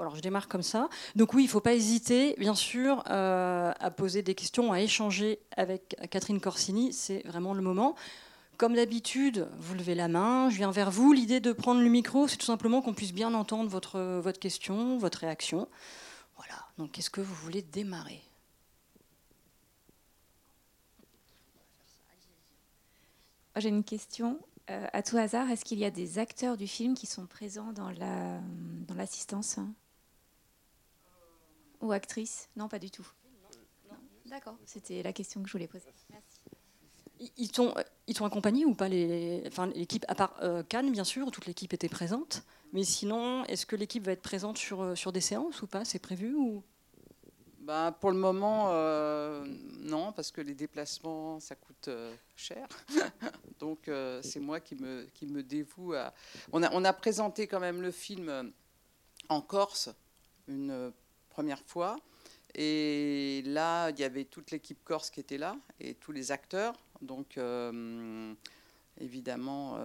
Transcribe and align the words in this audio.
alors 0.00 0.16
je 0.16 0.20
démarre 0.20 0.48
comme 0.48 0.62
ça. 0.62 0.88
Donc 1.16 1.34
oui, 1.34 1.42
il 1.42 1.46
ne 1.46 1.50
faut 1.50 1.60
pas 1.60 1.74
hésiter, 1.74 2.34
bien 2.38 2.54
sûr, 2.54 3.02
euh, 3.10 3.72
à 3.78 3.90
poser 3.90 4.22
des 4.22 4.34
questions, 4.34 4.72
à 4.72 4.80
échanger 4.80 5.40
avec 5.56 5.96
Catherine 6.10 6.40
Corsini. 6.40 6.92
C'est 6.92 7.22
vraiment 7.26 7.54
le 7.54 7.62
moment. 7.62 7.94
Comme 8.56 8.74
d'habitude, 8.74 9.48
vous 9.58 9.74
levez 9.74 9.94
la 9.94 10.08
main, 10.08 10.50
je 10.50 10.56
viens 10.56 10.72
vers 10.72 10.90
vous. 10.90 11.12
L'idée 11.12 11.38
de 11.38 11.52
prendre 11.52 11.80
le 11.80 11.88
micro, 11.88 12.26
c'est 12.26 12.36
tout 12.36 12.46
simplement 12.46 12.82
qu'on 12.82 12.94
puisse 12.94 13.12
bien 13.12 13.32
entendre 13.34 13.70
votre, 13.70 14.00
votre 14.20 14.40
question, 14.40 14.98
votre 14.98 15.18
réaction. 15.18 15.68
Voilà. 16.36 16.54
Donc 16.76 16.98
est-ce 16.98 17.10
que 17.10 17.20
vous 17.20 17.34
voulez 17.34 17.62
démarrer? 17.62 18.20
J'ai 23.56 23.68
une 23.68 23.84
question. 23.84 24.38
Euh, 24.70 24.86
à 24.92 25.02
tout 25.02 25.16
hasard, 25.16 25.50
est-ce 25.50 25.64
qu'il 25.64 25.78
y 25.78 25.84
a 25.84 25.90
des 25.90 26.18
acteurs 26.18 26.56
du 26.56 26.66
film 26.66 26.94
qui 26.94 27.06
sont 27.06 27.26
présents 27.26 27.72
dans 27.72 27.90
l'assistance 28.94 29.56
la, 29.56 29.62
dans 29.62 29.72
Ou 31.80 31.92
actrices 31.92 32.48
Non, 32.56 32.68
pas 32.68 32.78
du 32.78 32.90
tout. 32.90 33.06
D'accord, 34.26 34.56
c'était 34.66 35.02
la 35.02 35.12
question 35.12 35.42
que 35.42 35.48
je 35.48 35.52
voulais 35.52 35.68
poser. 35.68 35.92
Merci. 36.10 37.32
Ils 37.36 37.52
sont, 37.52 37.74
ils 38.06 38.16
sont 38.16 38.26
accompagnés 38.26 38.64
ou 38.64 38.74
pas 38.74 38.88
les, 38.88 39.42
enfin, 39.48 39.66
l'équipe 39.68 40.04
à 40.06 40.14
part 40.14 40.36
euh, 40.42 40.62
Cannes 40.62 40.92
bien 40.92 41.02
sûr, 41.02 41.30
toute 41.30 41.46
l'équipe 41.46 41.72
était 41.72 41.88
présente. 41.88 42.44
Mais 42.72 42.84
sinon, 42.84 43.44
est-ce 43.46 43.66
que 43.66 43.74
l'équipe 43.74 44.04
va 44.04 44.12
être 44.12 44.22
présente 44.22 44.58
sur, 44.58 44.82
euh, 44.82 44.94
sur 44.94 45.12
des 45.12 45.20
séances 45.20 45.62
ou 45.62 45.66
pas? 45.66 45.84
C'est 45.84 45.98
prévu 45.98 46.34
ou? 46.34 46.62
Ben, 47.68 47.92
pour 47.92 48.10
le 48.12 48.16
moment, 48.16 48.68
euh, 48.70 49.44
non, 49.80 50.10
parce 50.12 50.30
que 50.30 50.40
les 50.40 50.54
déplacements, 50.54 51.38
ça 51.38 51.54
coûte 51.54 51.88
euh, 51.88 52.14
cher. 52.34 52.66
Donc, 53.60 53.88
euh, 53.88 54.22
c'est 54.22 54.40
moi 54.40 54.58
qui 54.58 54.74
me, 54.74 55.04
qui 55.12 55.26
me 55.26 55.42
dévoue 55.42 55.92
à. 55.92 56.14
On 56.50 56.62
a, 56.62 56.72
on 56.72 56.82
a 56.82 56.94
présenté 56.94 57.46
quand 57.46 57.60
même 57.60 57.82
le 57.82 57.90
film 57.90 58.54
en 59.28 59.42
Corse 59.42 59.90
une 60.46 60.94
première 61.38 61.62
fois. 61.62 61.94
Et 62.56 63.44
là, 63.46 63.90
il 63.90 64.00
y 64.00 64.02
avait 64.02 64.24
toute 64.24 64.50
l'équipe 64.50 64.82
corse 64.82 65.08
qui 65.08 65.20
était 65.20 65.38
là 65.38 65.56
et 65.78 65.94
tous 65.94 66.10
les 66.10 66.32
acteurs. 66.32 66.74
Donc, 67.00 67.38
évidemment, 69.00 69.78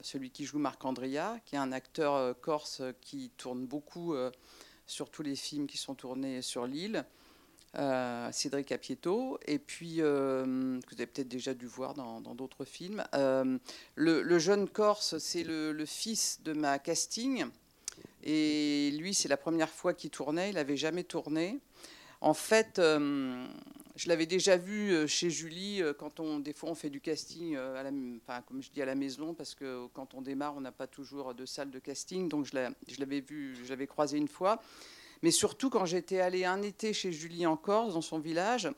celui 0.00 0.30
qui 0.30 0.44
joue 0.44 0.60
Marc 0.60 0.84
Andrea, 0.84 1.40
qui 1.46 1.56
est 1.56 1.58
un 1.58 1.72
acteur 1.72 2.38
corse 2.40 2.80
qui 3.00 3.32
tourne 3.36 3.66
beaucoup 3.66 4.14
sur 4.86 5.10
tous 5.10 5.24
les 5.24 5.34
films 5.34 5.66
qui 5.66 5.78
sont 5.78 5.96
tournés 5.96 6.42
sur 6.42 6.64
l'île. 6.64 7.04
Euh, 7.76 8.28
Cédric 8.30 8.70
Apieto, 8.70 9.40
et 9.46 9.58
puis, 9.58 9.96
euh, 9.98 10.44
que 10.80 10.94
vous 10.94 11.00
avez 11.00 11.06
peut-être 11.06 11.28
déjà 11.28 11.54
dû 11.54 11.66
voir 11.66 11.94
dans 11.94 12.20
d'autres 12.20 12.64
films. 12.64 13.02
Euh, 13.14 13.58
le, 13.96 14.38
jeune 14.38 14.68
Corse, 14.68 15.18
c'est 15.18 15.42
le, 15.42 15.84
fils 15.84 16.40
de 16.44 16.52
ma 16.52 16.78
casting, 16.78 17.46
et 18.22 18.90
lui, 18.98 19.14
c'est 19.14 19.28
la 19.28 19.36
première 19.36 19.68
fois 19.68 19.94
qu'il 19.94 20.10
tournait, 20.10 20.50
il 20.50 20.54
n'avait 20.54 20.76
jamais 20.76 21.04
tourné. 21.04 21.58
En 22.20 22.34
fait, 22.34 22.80
je 22.80 24.08
l'avais 24.08 24.24
déjà 24.24 24.56
vu 24.56 25.06
chez 25.06 25.28
Julie, 25.28 25.82
quand 25.98 26.20
on, 26.20 26.38
des 26.38 26.54
fois 26.54 26.70
on 26.70 26.74
fait 26.74 26.88
du 26.88 27.00
casting, 27.02 27.54
à 27.56 27.82
la, 27.82 27.90
enfin, 28.26 28.40
comme 28.48 28.62
je 28.62 28.70
dis, 28.70 28.80
à 28.80 28.86
la 28.86 28.94
maison, 28.94 29.34
parce 29.34 29.54
que 29.54 29.88
quand 29.92 30.14
on 30.14 30.22
démarre, 30.22 30.54
on 30.56 30.62
n'a 30.62 30.72
pas 30.72 30.86
toujours 30.86 31.34
de 31.34 31.44
salle 31.44 31.70
de 31.70 31.78
casting, 31.78 32.30
donc 32.30 32.46
je 32.46 32.54
l'avais 32.98 33.20
vu, 33.20 33.56
je 33.62 33.68
l'avais 33.68 33.86
croisé 33.86 34.16
une 34.16 34.28
fois. 34.28 34.58
Mais 35.24 35.30
surtout, 35.30 35.70
quand 35.70 35.86
j'étais 35.86 36.20
allée 36.20 36.44
un 36.44 36.60
été 36.60 36.92
chez 36.92 37.10
Julie 37.10 37.46
en 37.46 37.56
Corse, 37.56 37.94
dans 37.94 38.02
son 38.02 38.18
village, 38.18 38.66
euh, 38.66 38.72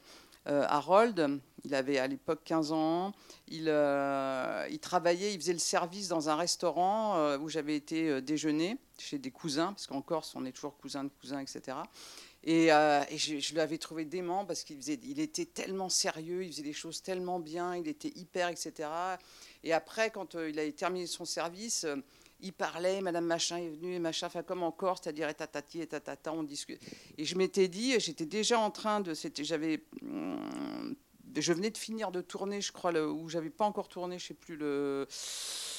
Harold, 0.46 1.40
il 1.64 1.74
avait 1.74 1.98
à 1.98 2.06
l'époque 2.06 2.40
15 2.44 2.72
ans, 2.72 3.12
il, 3.48 3.64
euh, 3.66 4.66
il, 4.70 4.78
travaillait, 4.78 5.34
il 5.34 5.40
faisait 5.40 5.52
le 5.52 5.58
service 5.58 6.08
dans 6.08 6.28
un 6.28 6.36
restaurant 6.36 7.16
euh, 7.16 7.38
où 7.38 7.48
j'avais 7.48 7.74
été 7.74 8.20
déjeuner 8.22 8.78
chez 8.98 9.18
des 9.18 9.30
cousins, 9.30 9.72
parce 9.72 9.86
qu'en 9.86 10.02
Corse, 10.02 10.34
on 10.36 10.44
est 10.44 10.52
toujours 10.52 10.76
cousins 10.76 11.04
de 11.04 11.10
cousins, 11.20 11.40
etc. 11.40 11.78
Et, 12.44 12.68
je, 13.16 13.40
je 13.40 13.54
l'avais 13.56 13.78
trouvé 13.78 14.04
dément 14.04 14.44
parce 14.44 14.62
qu'il 14.62 15.18
était 15.18 15.46
tellement 15.46 15.88
sérieux, 15.88 16.44
il 16.44 16.52
faisait 16.52 16.62
des 16.62 16.72
choses 16.72 17.02
tellement 17.02 17.40
bien, 17.40 17.74
il 17.74 17.88
était 17.88 18.12
hyper, 18.14 18.48
etc. 18.48 18.88
Et 19.64 19.72
après, 19.72 20.10
quand 20.10 20.34
il 20.34 20.58
avait 20.60 20.70
terminé 20.70 21.06
son 21.06 21.24
service, 21.24 21.84
il 22.40 22.52
parlait, 22.52 23.00
Madame 23.00 23.24
Machin 23.24 23.58
est 23.58 23.68
venue, 23.68 23.98
machin, 23.98 24.26
enfin 24.26 24.42
comme 24.42 24.62
encore, 24.62 24.98
c'est-à-dire 25.02 25.28
et 25.28 25.34
tatati 25.34 25.80
et 25.80 25.86
tatata, 25.86 26.32
on 26.32 26.42
discute. 26.42 26.80
Et 27.18 27.24
je 27.24 27.36
m'étais 27.36 27.68
dit, 27.68 27.98
j'étais 27.98 28.26
déjà 28.26 28.58
en 28.58 28.70
train 28.70 29.00
de, 29.00 29.14
j'avais, 29.38 29.84
hum, 30.02 30.94
je 31.34 31.52
venais 31.52 31.70
de 31.70 31.78
finir 31.78 32.10
de 32.10 32.20
tourner, 32.20 32.60
je 32.60 32.72
crois, 32.72 32.92
le, 32.92 33.10
où 33.10 33.28
j'avais 33.28 33.50
pas 33.50 33.64
encore 33.64 33.88
tourné, 33.88 34.18
je 34.18 34.26
sais 34.26 34.34
plus 34.34 34.56
le, 34.56 35.06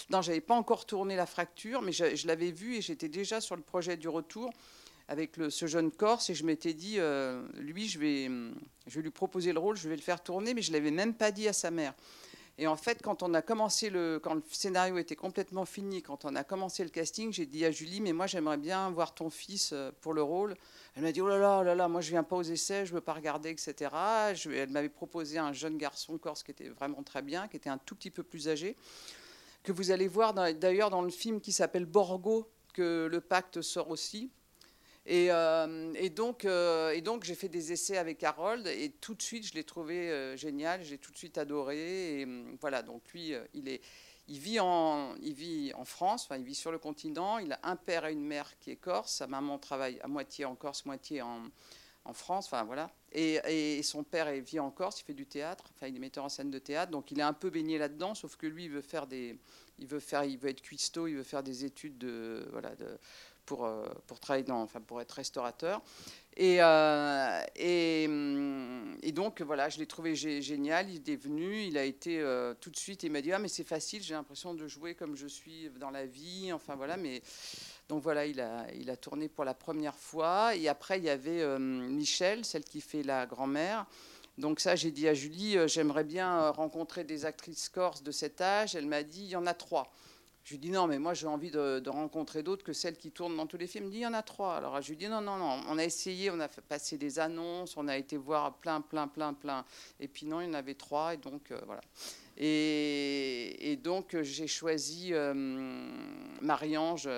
non, 0.09 0.22
j'avais 0.22 0.41
pas 0.41 0.56
encore 0.56 0.85
tourné 0.85 1.16
la 1.16 1.25
fracture, 1.25 1.81
mais 1.81 1.91
je, 1.91 2.28
l'avais 2.28 2.51
vu 2.51 2.75
et 2.75 2.81
j'étais 2.81 3.09
déjà 3.09 3.41
sur 3.41 3.56
le 3.56 3.62
projet 3.62 3.97
du 3.97 4.07
retour 4.07 4.51
avec 5.09 5.35
ce 5.50 5.68
jeune 5.68 5.91
Corse 5.91 6.29
et 6.29 6.35
je 6.35 6.44
m'étais 6.44 6.74
dit, 6.74 6.95
euh, 6.97 7.45
lui, 7.56 7.88
je 7.88 8.00
vais, 8.00 8.29
je 8.88 8.95
vais 8.95 9.01
lui 9.01 9.12
proposer 9.12 9.53
le 9.53 9.59
rôle, 9.59 9.78
je 9.78 9.88
vais 9.88 9.95
le 9.95 10.01
faire 10.01 10.22
tourner, 10.22 10.53
mais 10.53 10.62
je 10.62 10.72
l'avais 10.72 10.91
même 10.91 11.13
pas 11.13 11.31
dit 11.31 11.47
à 11.47 11.53
sa 11.53 11.72
mère. 11.72 11.94
Et 12.59 12.66
en 12.66 12.75
fait, 12.75 13.03
quand 13.03 13.22
on 13.22 13.35
a 13.35 13.44
commencé 13.44 13.91
le, 13.91 14.19
quand 14.19 14.34
le 14.34 14.41
scénario 14.50 14.97
était 14.97 15.16
complètement 15.16 15.66
fini, 15.66 16.01
quand 16.01 16.25
on 16.25 16.35
a 16.35 16.44
commencé 16.44 16.84
le 16.84 16.90
casting, 16.90 17.31
j'ai 17.31 17.45
dit 17.45 17.63
à 17.66 17.72
Julie, 17.72 18.01
mais 18.01 18.13
moi 18.13 18.25
j'aimerais 18.25 18.57
bien 18.57 18.90
voir 18.90 19.13
ton 19.13 19.29
fils 19.29 19.73
euh, 19.73 19.91
pour 20.01 20.13
le 20.13 20.23
rôle. 20.23 20.56
Elle 20.95 21.03
m'a 21.03 21.12
dit, 21.12 21.22
oh 21.22 21.28
là 21.28 21.38
là, 21.38 21.59
oh 21.62 21.63
là 21.63 21.75
là, 21.75 21.88
moi 21.88 22.01
je 22.01 22.09
viens 22.09 22.23
pas 22.23 22.35
aux 22.35 22.44
essais, 22.44 22.88
je 22.88 22.94
veux 22.94 23.01
pas 23.01 23.13
regarder, 23.13 23.50
etc. 23.51 23.91
elle 24.45 24.69
m'avait 24.69 24.90
proposé 24.90 25.38
un 25.38 25.53
jeune 25.53 25.78
garçon 25.78 26.18
corse 26.18 26.41
qui 26.41 26.50
était 26.50 26.69
vraiment 26.69 27.03
très 27.03 27.22
bien, 27.22 27.47
qui 27.47 27.57
était 27.57 27.69
un 27.69 27.78
tout 27.78 27.95
petit 27.95 28.09
peu 28.09 28.23
plus 28.23 28.50
âgé, 28.50 28.75
que 29.62 29.72
vous 29.72 29.91
allez 29.91 30.07
voir 30.07 30.34
d'ailleurs 30.34 30.89
dans 30.89 31.03
le 31.03 31.12
film 31.12 31.39
qui 31.41 31.51
s'appelle 31.51 31.85
Borgo, 31.85 32.50
que 32.74 33.07
le 33.09 33.22
pacte 33.22 33.62
sort 33.62 33.91
aussi. 33.91 34.31
Euh, 35.09 35.94
et, 35.95 36.09
donc, 36.09 36.44
euh, 36.44 36.91
et 36.91 37.01
donc 37.01 37.23
j'ai 37.23 37.35
fait 37.35 37.47
des 37.47 37.72
essais 37.72 37.97
avec 37.97 38.23
Harold 38.23 38.68
et 38.68 38.90
tout 38.90 39.16
de 39.16 39.22
suite, 39.22 39.47
je 39.47 39.53
l'ai 39.53 39.63
trouvé 39.63 40.12
euh, 40.12 40.35
génial, 40.35 40.84
j'ai 40.84 40.97
tout 40.97 41.12
de 41.12 41.18
suite 41.18 41.38
adoré. 41.38 42.22
Et 42.22 42.28
voilà, 42.59 42.81
donc 42.81 43.01
lui, 43.13 43.34
il, 43.53 44.40
vit 44.40 44.59
en, 44.59 45.16
France, 45.85 46.25
enfin, 46.25 46.38
il 46.38 46.44
vit 46.44 46.56
sur 46.56 46.72
le 46.72 46.78
continent, 46.78 47.38
il 47.38 47.53
a 47.53 47.59
un 47.63 47.78
père 47.78 48.06
et 48.06 48.12
une 48.12 48.25
mère 48.25 48.57
qui 48.59 48.72
est 48.72 48.75
corse, 48.75 49.13
sa 49.13 49.28
maman 49.28 49.57
travaille 49.57 50.00
à 50.01 50.07
moitié 50.07 50.45
en 50.45 50.56
Corse, 50.56 50.85
moitié 50.85 51.22
en, 51.22 51.50
France, 52.13 52.45
enfin 52.45 52.63
voilà. 52.63 52.89
Et, 53.12 53.39
et, 53.47 53.84
son 53.84 54.03
père 54.03 54.31
vit 54.41 54.59
en 54.59 54.72
Corse, 54.72 55.01
il 55.01 55.03
fait 55.03 55.13
du 55.13 55.25
théâtre, 55.25 55.66
enfin 55.75 55.88
il 55.88 55.95
est 55.97 56.00
metteur 56.00 56.24
en 56.24 56.29
scène 56.29 56.50
de 56.50 56.59
théâtre, 56.59 56.89
donc 56.89 57.12
il 57.12 57.19
est 57.19 57.24
un 57.24 57.34
peu 57.34 57.50
baigné 57.50 57.78
là-dedans, 57.78 58.16
sauf 58.16 58.38
que 58.38 58.47
lui, 58.47 58.66
il 58.66 58.72
veut 58.72 58.81
faire 58.81 59.07
des, 59.07 59.38
il 59.78 59.88
veut 59.88 60.00
faire, 60.00 60.24
il 60.24 60.38
veut 60.38 60.50
être 60.50 60.62
cuistot, 60.62 61.07
il 61.07 61.16
veut 61.16 61.24
faire 61.24 61.44
des 61.44 61.66
études 61.66 61.97
de, 61.97 62.47
voilà, 62.51 62.75
de, 62.75 62.97
pour, 63.47 63.66
euh, 63.66 63.84
pour 64.06 64.19
travailler 64.19 64.46
dans, 64.46 64.62
enfin, 64.62 64.81
pour 64.81 65.02
être 65.02 65.13
restaurateur. 65.13 65.81
Et, 66.35 66.58
euh, 66.62 68.06
hum, 68.06 68.96
et, 69.02 69.12
donc, 69.12 69.41
voilà, 69.41 69.69
je 69.69 69.80
l'ai 69.80 69.88
trouvé 69.88 70.13
génial. 70.16 70.88
Il 70.91 71.09
est 71.09 71.16
venu, 71.16 71.63
il 71.63 71.80
a 71.80 71.84
été 71.84 72.19
euh, 72.19 72.53
tout 72.62 72.69
de 72.69 72.78
suite, 72.78 73.02
il 73.02 73.12
m'a 73.12 73.22
dit 73.22 73.31
Ah, 73.31 73.40
mais 73.40 73.47
c'est 73.47 73.63
facile, 73.63 74.03
j'ai 74.03 74.13
l'impression 74.13 74.53
de 74.53 74.68
jouer 74.68 74.94
comme 74.94 75.16
je 75.16 75.25
suis 75.25 75.72
dans 75.80 75.90
la 75.90 76.06
vie. 76.06 76.53
Enfin, 76.53 76.75
voilà, 76.75 76.96
mais. 76.97 77.24
Donc 77.90 78.03
voilà, 78.03 78.25
il 78.25 78.41
a, 78.41 78.68
il 78.75 78.90
a 78.90 78.97
tourné 78.97 79.30
pour 79.30 79.46
la 79.46 79.53
première 79.53 79.96
fois. 79.96 80.53
Et 80.56 80.68
après, 80.68 81.00
il 81.00 81.06
y 81.06 81.09
avait 81.09 81.57
Michel, 81.57 82.44
celle 82.44 82.66
qui 82.66 82.81
fait 82.81 83.02
la 83.02 83.25
grand-mère. 83.25 83.86
Donc 84.38 84.59
ça, 84.59 84.75
j'ai 84.75 84.91
dit 84.91 85.07
à 85.07 85.13
Julie, 85.13 85.56
j'aimerais 85.68 86.03
bien 86.03 86.50
rencontrer 86.50 87.06
des 87.06 87.24
actrices 87.24 87.69
corses 87.69 88.03
de 88.03 88.12
cet 88.12 88.41
âge. 88.41 88.75
Elle 88.75 88.88
m'a 88.88 89.03
dit, 89.03 89.24
il 89.24 89.30
y 89.30 89.38
en 89.38 89.46
a 89.47 89.53
trois. 89.53 89.90
Je 90.47 90.53
lui 90.53 90.59
dis 90.59 90.69
non, 90.69 90.88
mais 90.88 90.97
moi 90.97 91.13
j'ai 91.13 91.28
envie 91.28 91.52
de, 91.52 91.90
rencontrer 91.90 92.41
d'autres 92.41 92.63
que 92.63 92.72
celles 92.72 92.96
qui 92.96 93.12
tournent 93.12 93.35
dans 93.35 93.47
tous 93.47 93.58
les 93.58 93.68
films. 93.68 93.84
Il 93.84 93.88
me 93.88 93.91
dit 93.91 93.97
il 93.97 94.03
y 94.03 94.08
en 94.08 94.13
a 94.13 94.24
trois. 94.24 94.56
Alors 94.56 94.81
je 94.81 94.88
lui 94.88 94.96
dis 94.96 95.09
non, 95.09 95.19
non, 95.19 95.35
non. 95.35 95.62
On 95.68 95.78
a 95.78 95.84
essayé, 95.84 96.31
on 96.31 96.40
a 96.40 96.47
fait 96.47 96.62
passer 96.62 96.97
des 96.97 97.19
annonces, 97.19 97.75
on 97.75 97.90
a 97.90 97.97
été 97.97 98.16
voir 98.16 98.53
plein, 98.53 98.80
plein, 98.80 99.09
plein, 99.09 99.34
plein. 99.34 99.66
Et 100.00 100.07
puis 100.07 100.25
non, 100.25 100.40
il 100.40 100.47
y 100.47 100.50
en 100.50 100.53
avait 100.53 100.75
trois. 100.75 101.16
Et 101.16 101.18
donc 101.18 101.52
euh, 101.52 101.59
voilà. 101.66 101.81
Et, 102.38 103.78
donc 103.84 104.16
j'ai 104.22 104.47
choisi 104.47 105.09
euh, 105.12 105.34
Marie-Ange 106.41 107.09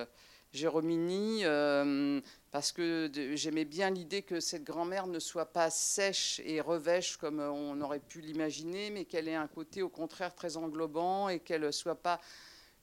Géromini 0.51 1.41
euh, 1.43 2.19
parce 2.49 2.71
que 2.71 3.11
j'aimais 3.35 3.65
bien 3.65 3.91
l'idée 3.91 4.23
que 4.23 4.39
cette 4.39 4.63
grand-mère 4.63 5.05
ne 5.05 5.19
soit 5.19 5.53
pas 5.53 5.69
sèche 5.69 6.41
et 6.45 6.61
revêche 6.61 7.17
comme 7.17 7.41
on 7.41 7.79
aurait 7.81 7.99
pu 7.99 8.21
l'imaginer, 8.21 8.89
mais 8.89 9.05
qu'elle 9.05 9.27
ait 9.27 9.35
un 9.35 9.47
côté 9.47 9.83
au 9.83 9.89
contraire 9.89 10.33
très 10.33 10.57
englobant 10.57 11.29
et 11.29 11.37
qu'elle 11.37 11.61
ne 11.61 11.71
soit 11.71 12.01
pas 12.01 12.19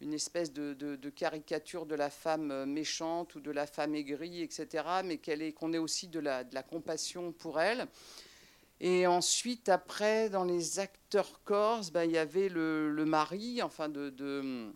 une 0.01 0.13
espèce 0.13 0.53
de, 0.53 1.11
caricature 1.11 1.87
de 1.87 1.95
la 1.95 2.11
femme 2.11 2.51
euh, 2.51 2.67
méchante 2.67 3.35
ou 3.35 3.41
de 3.41 3.51
la 3.51 3.67
femme 3.67 3.95
aigrie, 3.95 4.43
etc., 4.43 4.85
mais 5.05 5.19
qu'on 5.53 5.73
ait 5.73 5.79
aussi 5.79 6.09
de 6.09 6.21
la, 6.21 6.45
compassion 6.63 7.33
pour 7.33 7.61
elle. 7.61 7.87
Et 8.81 9.07
ensuite, 9.07 9.71
après, 9.71 10.29
dans 10.29 10.45
les 10.45 10.79
acteurs 10.79 11.41
corses, 11.45 11.91
ben, 11.91 12.05
il 12.05 12.11
y 12.11 12.19
avait 12.19 12.51
le, 12.51 13.05
mari, 13.07 13.63
enfin, 13.63 13.89
de, 13.89 14.11
de, 14.11 14.71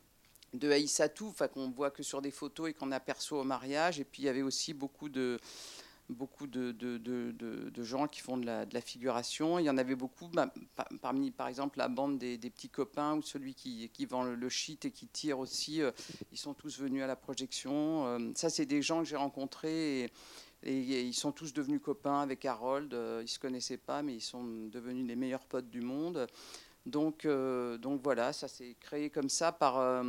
de 0.55 0.71
Aïssatou, 0.71 1.29
enfin, 1.29 1.49
qu'on 1.49 1.71
voit 1.71 1.91
que 1.91 2.03
sur 2.03 2.23
des 2.23 2.31
photos 2.31 2.71
et 2.71 2.73
qu'on 2.73 2.93
aperçoit 2.93 3.41
au 3.41 3.45
mariage. 3.45 4.01
Et 4.01 4.05
puis, 4.05 4.23
il 4.23 4.25
y 4.25 4.29
avait 4.31 4.41
aussi 4.41 4.73
beaucoup 4.73 5.11
de, 5.11 5.39
beaucoup 6.11 6.47
de, 6.47 7.83
gens 7.83 8.07
qui 8.09 8.21
font 8.21 8.37
de 8.37 8.47
la, 8.47 8.81
figuration. 8.81 9.59
Il 9.59 9.65
y 9.65 9.71
en 9.71 9.79
avait 9.79 9.95
beaucoup, 9.95 10.29
bah, 10.29 10.53
parmi 11.01 11.31
par 11.31 11.49
exemple 11.49 11.79
la 11.79 11.89
bande 11.89 12.19
des, 12.19 12.39
petits 12.39 12.69
copains 12.69 13.17
ou 13.17 13.23
celui 13.23 13.55
qui, 13.55 14.07
vend 14.07 14.25
le, 14.25 14.49
shit 14.49 14.85
et 14.85 14.91
qui 14.91 15.07
tire 15.07 15.39
aussi. 15.39 15.83
Euh, 15.83 15.91
ils 16.33 16.39
sont 16.39 16.55
tous 16.55 16.79
venus 16.79 17.03
à 17.03 17.07
la 17.07 17.17
projection. 17.17 18.07
Euh, 18.07 18.19
ça, 18.35 18.51
c'est 18.51 18.67
des 18.67 18.83
gens 18.83 19.01
que 19.01 19.09
j'ai 19.09 19.17
rencontrés. 19.17 20.11
Et, 20.63 21.03
ils 21.03 21.15
sont 21.15 21.33
tous 21.33 21.55
devenus 21.55 21.81
copains 21.83 22.21
avec 22.21 22.45
Harold. 22.45 22.95
Ils 23.23 23.29
se 23.29 23.39
connaissaient 23.39 23.79
pas, 23.79 24.03
mais 24.03 24.15
ils 24.17 24.21
sont 24.21 24.45
devenus 24.45 25.07
les 25.07 25.17
meilleurs 25.17 25.47
potes 25.47 25.71
du 25.71 25.81
monde. 25.81 26.27
Donc, 26.85 27.25
voilà, 27.25 28.35
ça 28.35 28.47
s'est 28.47 28.77
créé 28.79 29.09
comme 29.09 29.31
ça 29.31 29.53
par, 29.53 30.03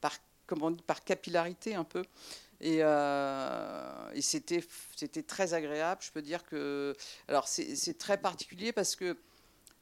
par, 0.00 0.12
comment 0.46 0.70
dit, 0.72 0.82
par 0.82 1.04
capillarité 1.04 1.74
un 1.74 1.84
peu. 1.84 2.02
Et, 2.60 2.78
euh, 2.80 4.10
et 4.14 4.22
c'était, 4.22 4.64
c'était 4.94 5.22
très 5.22 5.54
agréable. 5.54 6.00
Je 6.02 6.10
peux 6.10 6.22
dire 6.22 6.44
que. 6.44 6.94
Alors, 7.28 7.48
c'est, 7.48 7.98
très 7.98 8.18
particulier 8.18 8.72
parce 8.72 8.96
que 8.96 9.16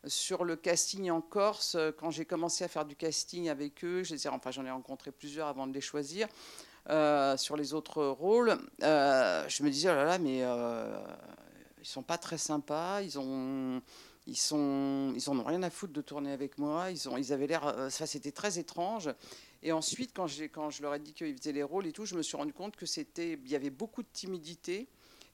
sur 0.06 0.44
le 0.44 0.56
casting 0.56 1.10
en 1.10 1.20
Corse, 1.20 1.76
quand 1.98 2.10
j'ai 2.10 2.24
commencé 2.24 2.64
à 2.64 2.68
faire 2.68 2.84
du 2.84 2.96
casting 2.96 3.48
avec 3.48 3.84
eux, 3.84 4.02
je 4.02 4.14
enfin, 4.28 4.50
j'en 4.50 4.64
ai 4.66 4.70
rencontré 4.70 5.12
plusieurs 5.12 5.48
avant 5.48 5.66
de 5.66 5.72
les 5.72 5.80
choisir. 5.80 6.28
Euh, 6.90 7.38
sur 7.38 7.56
les 7.56 7.72
autres 7.72 8.04
rôles, 8.04 8.58
euh, 8.82 9.48
je 9.48 9.62
me 9.62 9.70
disais, 9.70 9.88
oh 9.90 9.94
là 9.94 10.04
là, 10.04 10.18
mais 10.18 10.40
ils 10.40 11.88
sont 11.88 12.02
pas 12.02 12.18
très 12.18 12.38
sympas, 12.38 13.00
ils 13.02 13.18
ont. 13.18 13.80
Ils, 14.26 14.38
sont, 14.38 15.12
ils 15.14 15.28
en 15.28 15.38
ont 15.38 15.44
rien 15.44 15.62
à 15.62 15.68
foutre 15.68 15.92
de 15.92 16.00
tourner 16.00 16.32
avec 16.32 16.56
moi. 16.56 16.90
Ils, 16.90 17.10
ont, 17.10 17.18
ils 17.18 17.30
avaient 17.34 17.46
l'air. 17.46 17.90
Ça, 17.90 18.06
c'était 18.06 18.32
très 18.32 18.58
étrange. 18.58 19.10
Et 19.64 19.72
ensuite, 19.72 20.12
quand, 20.14 20.26
je 20.26 20.82
leur 20.82 20.94
ai 20.94 20.98
dit 20.98 21.14
qu'ils 21.14 21.36
faisaient 21.36 21.52
les 21.52 21.62
rôles 21.62 21.86
et 21.86 21.92
tout, 21.92 22.04
je 22.04 22.14
me 22.14 22.22
suis 22.22 22.36
rendu 22.36 22.52
compte 22.52 22.76
que 22.76 22.84
c'était, 22.84 23.38
il 23.42 23.50
y 23.50 23.56
avait 23.56 23.70
beaucoup 23.70 24.02
de 24.02 24.08
timidité 24.12 24.86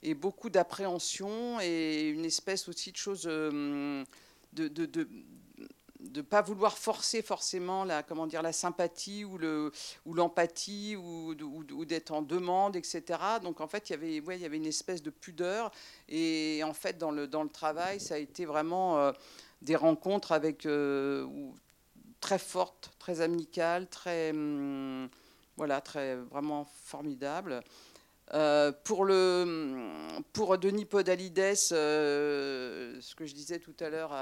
et 0.04 0.14
beaucoup 0.14 0.48
d'appréhension 0.48 1.60
et 1.60 2.08
une 2.08 2.24
espèce 2.24 2.68
aussi 2.68 2.92
de 2.92 2.96
chose 2.96 3.24
euh, 3.26 4.04
de, 4.52 4.68
de, 4.68 4.86
de 4.86 6.22
pas 6.22 6.42
vouloir 6.42 6.78
forcer 6.78 7.22
forcément 7.22 7.84
la 7.84 8.02
comment 8.02 8.26
dire 8.26 8.40
la 8.40 8.52
sympathie 8.52 9.24
ou 9.24 9.36
le 9.36 9.70
ou 10.06 10.14
l'empathie 10.14 10.96
ou, 10.96 11.34
ou, 11.34 11.84
d'être 11.84 12.12
en 12.12 12.22
demande 12.22 12.76
etc 12.76 13.18
donc 13.42 13.60
en 13.60 13.66
fait 13.66 13.90
il 13.90 13.92
y 13.92 13.94
avait 13.94 14.20
ouais, 14.20 14.36
il 14.36 14.42
y 14.42 14.46
avait 14.46 14.56
une 14.56 14.66
espèce 14.66 15.02
de 15.02 15.10
pudeur. 15.10 15.70
Et 16.08 16.62
en 16.64 16.72
fait 16.72 16.96
dans 16.96 17.10
le 17.10 17.26
dans 17.26 17.42
le 17.42 17.50
travail 17.50 18.00
ça 18.00 18.14
a 18.14 18.18
été 18.18 18.46
vraiment 18.46 18.98
euh, 18.98 19.12
des 19.60 19.76
rencontres 19.76 20.32
avec 20.32 20.64
euh, 20.64 21.26
très 22.20 22.38
forte, 22.38 22.90
très 22.98 23.20
amicale, 23.20 23.88
très, 23.88 24.30
hum, 24.30 25.08
voilà, 25.56 25.80
très 25.80 26.16
vraiment 26.16 26.64
formidable. 26.84 27.62
Euh, 28.32 28.70
pour, 28.84 29.04
le, 29.04 30.20
pour 30.32 30.56
Denis 30.56 30.84
Podalides, 30.84 31.56
euh, 31.72 32.96
ce 33.00 33.14
que 33.16 33.26
je 33.26 33.34
disais 33.34 33.58
tout 33.58 33.74
à 33.80 33.90
l'heure 33.90 34.12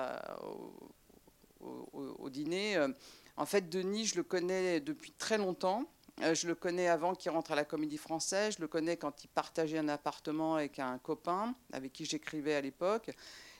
au, 1.61 2.31
dîner, 2.31 2.77
euh, 2.77 2.89
en 3.37 3.47
fait, 3.47 3.69
Denis, 3.69 4.07
je 4.07 4.17
le 4.17 4.23
connais 4.23 4.81
depuis 4.81 5.13
très 5.13 5.39
longtemps. 5.39 5.85
Je 6.21 6.49
le 6.49 6.57
connais 6.57 6.89
avant 6.89 7.15
qu'il 7.15 7.31
rentre 7.31 7.53
à 7.53 7.55
la 7.55 7.65
Comédie 7.65 7.97
Française. 7.97 8.57
Je 8.57 8.61
le 8.61 8.67
connais 8.67 8.97
quand 8.97 9.23
il 9.23 9.29
partageait 9.29 9.79
un 9.79 9.89
appartement 9.89 10.57
avec 10.57 10.81
un 10.81 10.99
copain 10.99 11.55
avec 11.73 11.93
qui 11.93 12.05
j'écrivais 12.07 12.55
à 12.55 12.61
l'époque 12.61 13.13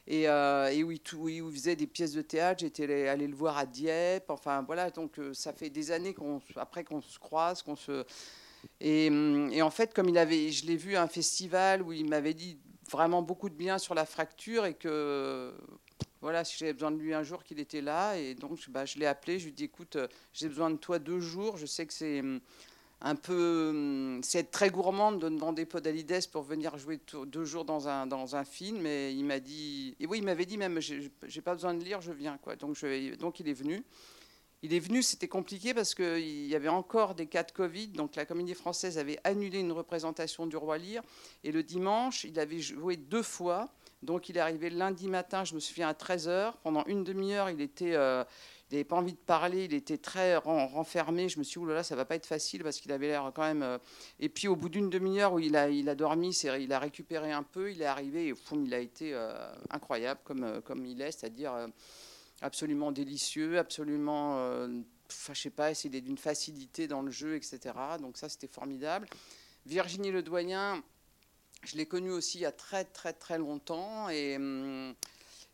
et, 0.09 0.27
euh, 0.27 0.73
où, 0.83 1.29
il, 1.29 1.53
faisait 1.53 1.77
des 1.77 1.87
pièces 1.87 2.13
de 2.13 2.23
théâtre. 2.23 2.61
J'étais 2.61 3.07
allé 3.07 3.27
le 3.27 3.37
voir 3.37 3.59
à 3.59 3.67
Dieppe. 3.67 4.31
Enfin 4.31 4.63
voilà, 4.63 4.91
donc 4.91 5.19
euh, 5.19 5.35
ça 5.35 5.53
fait 5.53 5.69
des 5.69 5.93
années 5.93 6.15
qu'on, 6.15 6.41
après 6.57 6.83
qu'on 6.83 7.03
se 7.03 7.19
croise, 7.19 7.63
qu'on 7.63 7.77
se 7.77 8.05
et, 8.81 9.09
hum, 9.09 9.51
et, 9.53 9.63
en 9.63 9.71
fait, 9.71 9.95
comme 9.95 10.09
il 10.09 10.19
avait, 10.19 10.51
je 10.51 10.67
l'ai 10.67 10.77
vu 10.77 10.97
à 10.97 11.03
un 11.03 11.09
festival 11.09 11.83
où 11.83 11.93
il 11.93 12.09
m'avait 12.09 12.35
dit 12.35 12.59
vraiment 12.91 13.23
beaucoup 13.23 13.51
de 13.51 13.55
bien 13.55 13.79
sur 13.79 13.95
la 13.95 14.07
fracture 14.07 14.65
et 14.65 14.75
que 14.75 15.55
voilà, 16.23 16.43
si 16.43 16.57
j'avais 16.57 16.73
besoin 16.73 16.91
de 16.91 16.97
lui 16.97 17.15
un 17.15 17.23
jour, 17.23 17.45
qu'il 17.45 17.61
était 17.61 17.83
là. 17.83 18.17
Et 18.17 18.35
donc, 18.35 18.59
bah, 18.71 18.87
je 18.87 18.99
l'ai 18.99 19.07
appelé. 19.07 19.39
Je 19.39 19.45
lui 19.45 19.51
ai 19.51 19.55
dit, 19.55 19.65
écoute, 19.65 19.97
euh, 19.97 20.09
j'ai 20.33 20.49
besoin 20.49 20.71
de 20.71 20.77
toi 20.77 20.99
deux 20.99 21.21
jours. 21.21 21.59
Je 21.59 21.67
sais 21.67 21.87
que 21.87 21.93
c'est 21.93 22.21
hum, 22.21 22.41
un 23.01 23.15
peu. 23.15 23.69
Hum, 23.71 24.21
c'est 24.23 24.41
être 24.41 24.51
très 24.51 24.71
gourmande 24.71 25.21
de 25.21 25.29
demander 25.29 25.65
Podalides 25.65 26.29
pour 26.31 26.43
venir 26.43 26.77
jouer 26.79 27.01
deux 27.27 27.45
jours 27.45 27.65
dans 27.65 27.89
un, 27.89 28.07
dans 28.07 28.37
un 28.37 28.45
film. 28.45 28.87
Et 28.87 29.13
il 29.13 29.25
m'a 29.25 29.41
dit. 29.41 29.97
Et 30.01 30.07
oui, 30.07 30.19
il 30.19 30.25
m'avait 30.25 30.47
dit 30.47 30.59
même 30.59 30.81
j'ai 30.81 31.41
pas 31.43 31.55
besoin 31.55 31.75
de 31.75 31.85
lire, 31.85 32.01
je 32.01 32.13
viens. 32.13 32.39
Quoi. 32.39 32.57
Donc, 32.57 32.77
je, 32.77 33.15
donc 33.17 33.41
il 33.41 33.49
est 33.49 33.55
venu. 33.55 33.85
Il 34.63 34.75
est 34.75 34.81
venu, 34.81 35.05
c'était 35.05 35.29
compliqué 35.29 35.73
parce 35.73 35.95
qu'il 35.95 36.47
y 36.47 36.55
avait 36.57 36.69
encore 36.69 37.15
des 37.15 37.27
cas 37.27 37.45
de 37.45 37.53
Covid. 37.53 37.89
Donc 37.89 38.17
la 38.17 38.27
comédie 38.27 38.55
française 38.55 38.99
avait 38.99 39.21
annulé 39.23 39.61
une 39.61 39.71
représentation 39.71 40.49
du 40.49 40.57
Roi 40.57 40.79
Lire. 40.79 41.03
Et 41.45 41.53
le 41.53 41.63
dimanche, 41.63 42.25
il 42.25 42.41
avait 42.41 42.59
joué 42.59 42.97
deux 42.97 43.23
fois. 43.23 43.69
Donc 44.03 44.29
il 44.29 44.37
est 44.37 44.41
arrivé 44.41 44.71
lundi 44.71 45.07
matin, 45.07 45.45
je 45.45 45.55
me 45.55 45.61
souviens, 45.61 45.89
à 45.89 45.93
13h. 45.93 46.55
Pendant 46.65 46.85
une 46.87 47.05
demi-heure, 47.05 47.51
il 47.51 47.61
était. 47.61 47.95
Euh, 47.95 48.25
il 48.71 48.75
n'avait 48.75 48.85
pas 48.85 48.97
envie 48.97 49.15
de 49.15 49.19
parler, 49.19 49.65
il 49.65 49.73
était 49.73 49.97
très 49.97 50.37
renfermé. 50.37 51.29
Je 51.31 51.39
me 51.39 51.45
suis 51.45 51.59
dit, 51.59 51.67
là, 51.69 51.83
ça 51.83 51.97
va 51.97 52.05
pas 52.05 52.17
être 52.17 52.27
facile 52.27 52.63
parce 52.63 52.81
qu'il 52.81 52.93
avait 52.93 53.07
l'air 53.07 53.33
quand 53.35 53.43
même. 53.43 53.63
Euh, 53.63 53.79
et 54.21 54.29
puis 54.29 54.47
au 54.47 54.57
bout 54.57 54.69
d'une 54.69 54.91
demi-heure 54.91 55.33
où 55.33 55.39
il 55.39 55.57
a, 55.57 55.71
il 55.71 55.89
a 55.89 55.95
dormi, 55.95 56.31
il 56.31 56.73
a 56.73 56.79
récupéré 56.79 57.33
un 57.33 57.43
peu, 57.43 57.73
il 57.73 57.81
est 57.81 57.87
arrivé 57.87 58.29
et 58.29 58.35
fou, 58.35 58.63
il 58.67 58.75
a 58.75 58.79
été 58.79 59.15
euh, 59.15 59.33
incroyable 59.71 60.21
comme, 60.25 60.45
euh, 60.45 60.61
comme 60.61 60.85
il 60.85 61.01
est, 61.01 61.13
c'est-à-dire 61.13 61.69
absolument 62.43 62.93
délicieux, 62.93 63.59
absolument. 63.59 64.37
Enfin, 65.11 65.33
je 65.33 65.41
sais 65.41 65.51
pas, 65.51 65.73
c'est 65.73 65.89
d'une 65.89 66.19
facilité 66.19 66.87
dans 66.87 67.01
le 67.01 67.11
jeu, 67.11 67.37
etc. 67.37 67.75
Donc 67.99 68.19
ça, 68.19 68.29
c'était 68.29 68.49
formidable. 68.49 69.09
Virginie 69.65 70.11
Ledoyen, 70.11 70.83
je 71.65 71.77
l'ai 71.77 71.87
connue 71.87 72.11
aussi 72.11 72.39
il 72.39 72.43
y 72.43 72.47
a 72.47 72.53
très 72.53 72.85
très 72.85 73.13
très 73.13 73.39
longtemps 73.39 74.09
et, 74.11 74.37
hum, 74.37 74.95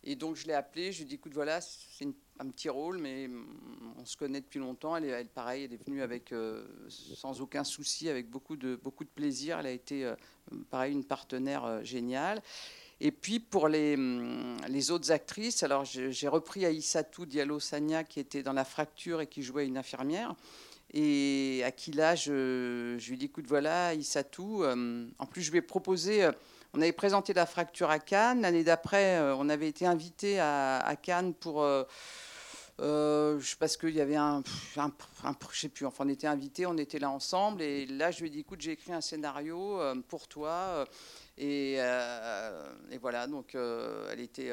et 0.03 0.17
donc 0.17 0.37
je 0.37 0.47
l'ai 0.47 0.53
appelée, 0.53 0.93
je 0.93 0.99
lui 0.99 1.05
ai 1.05 1.09
dit 1.09 1.15
écoute 1.15 1.33
voilà, 1.33 1.61
c'est 1.61 2.05
une 2.05 2.15
un 2.41 2.49
petit 2.49 2.69
rôle, 2.69 2.99
mais 2.99 3.29
on 3.97 4.05
se 4.05 4.17
connaît 4.17 4.41
depuis 4.41 4.59
longtemps. 4.59 4.97
Elle, 4.97 5.05
est, 5.05 5.09
elle 5.09 5.29
pareil, 5.29 5.65
elle 5.65 5.73
est 5.73 5.85
venue 5.85 6.03
avec, 6.03 6.33
euh, 6.33 6.67
sans 6.89 7.41
aucun 7.41 7.65
souci, 7.65 8.09
avec 8.09 8.29
beaucoup 8.29 8.57
de, 8.57 8.77
beaucoup 8.77 9.05
de 9.05 9.09
plaisir. 9.09 9.61
Elle 9.61 9.67
a 9.67 9.71
été, 9.71 10.05
euh, 10.05 10.15
pareil, 10.71 10.93
une 10.93 11.05
partenaire 11.05 11.65
euh, 11.65 11.83
géniale. 11.83 12.43
Et 13.01 13.13
puis 13.13 13.41
pour 13.41 13.69
les, 13.69 13.95
hum, 13.95 14.57
les 14.69 14.91
autres 14.91 15.13
actrices, 15.13 15.63
alors 15.63 15.85
j'ai 15.85 16.29
repris 16.29 16.65
Aïssatou 16.65 17.27
Diallo 17.27 17.61
Sanya 17.61 18.05
qui 18.05 18.21
était 18.21 18.43
dans 18.43 18.53
La 18.53 18.65
Fracture 18.65 19.21
et 19.21 19.27
qui 19.27 19.43
jouait 19.43 19.67
une 19.67 19.79
infirmière. 19.79 20.35
Et 20.93 21.63
à 21.65 21.73
qui 21.73 21.91
là, 21.91 22.15
je, 22.15 22.97
je 22.99 23.11
lui 23.11 23.19
dit 23.19 23.25
écoute, 23.27 23.47
voilà, 23.49 23.89
Aïssatou. 23.89 24.65
en 24.65 25.27
plus, 25.27 25.43
je 25.43 25.51
lui 25.51 25.59
ai. 25.59 26.31
On 26.73 26.81
avait 26.81 26.93
présenté 26.93 27.33
la 27.33 27.47
fracture 27.47 27.91
à 27.91 27.99
Cannes. 27.99 28.43
L'année 28.43 28.63
d'après, 28.65 29.21
on 29.39 29.49
avait 29.49 29.69
été 29.69 29.87
invité 29.87 30.39
à 30.39 30.97
Cannes 31.03 31.35
pour 31.35 31.65
euh, 32.81 33.41
parce 33.61 33.77
qu'il 33.77 33.95
y 33.95 34.01
avait 34.01 34.17
un, 34.17 34.43
un, 34.77 34.93
je 35.53 35.61
sais 35.61 35.69
plus, 35.69 35.87
enfin 35.87 36.05
on 36.07 36.09
était 36.09 36.27
invités, 36.27 36.67
on 36.67 36.77
était 36.77 36.99
là 36.99 37.09
ensemble, 37.09 37.63
et 37.63 37.87
là 37.87 38.11
je 38.11 38.21
lui 38.21 38.27
ai 38.27 38.31
dit, 38.31 38.41
écoute, 38.41 38.61
j'ai 38.61 38.73
écrit 38.73 38.93
un 38.93 39.01
scénario 39.01 39.81
euh, 39.81 39.95
pour 40.09 40.27
toi, 40.27 40.51
euh, 40.51 40.87
et, 41.39 41.75
et, 42.91 42.99
voilà, 42.99 43.29
donc 43.29 43.55
elle 43.55 44.21
était, 44.21 44.53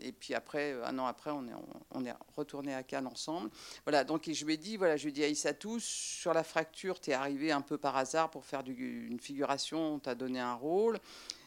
et 0.00 0.12
puis 0.12 0.34
après, 0.34 0.74
un 0.84 0.98
an 0.98 1.06
après, 1.06 1.30
on 1.30 2.04
est, 2.04 2.14
retourné 2.36 2.74
à 2.74 2.82
Cannes 2.82 3.06
ensemble, 3.06 3.50
voilà, 3.84 4.04
donc 4.04 4.30
je 4.30 4.44
lui 4.44 4.54
ai 4.54 4.56
dit, 4.58 4.76
voilà, 4.76 4.96
je 4.96 5.04
lui 5.04 5.10
ai 5.10 5.12
dit 5.12 5.24
à 5.24 5.28
Issatou, 5.28 5.80
sur 5.80 6.34
la 6.34 6.44
fracture, 6.44 7.00
tu 7.00 7.10
es 7.10 7.14
arrivé 7.14 7.50
un 7.50 7.62
peu 7.62 7.78
par 7.78 7.96
hasard 7.96 8.30
pour 8.30 8.44
faire 8.44 8.62
une 8.66 9.20
figuration, 9.20 9.94
on 9.94 9.98
t'a 9.98 10.14
donné 10.14 10.40
un 10.40 10.54
rôle. 10.54 10.98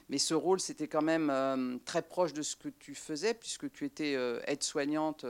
Mais 0.08 0.20
ce 0.20 0.36
rôle, 0.36 0.60
c'était 0.60 0.88
quand 0.88 1.02
même 1.02 1.80
très 1.84 2.04
proche 2.04 2.32
de 2.32 2.44
ce 2.44 2.56
que 2.56 2.70
tu 2.70 2.94
faisais, 2.94 3.34
puisque 3.34 3.72
tu 3.72 3.86
étais 3.86 4.16
aide-soignante 4.46 5.26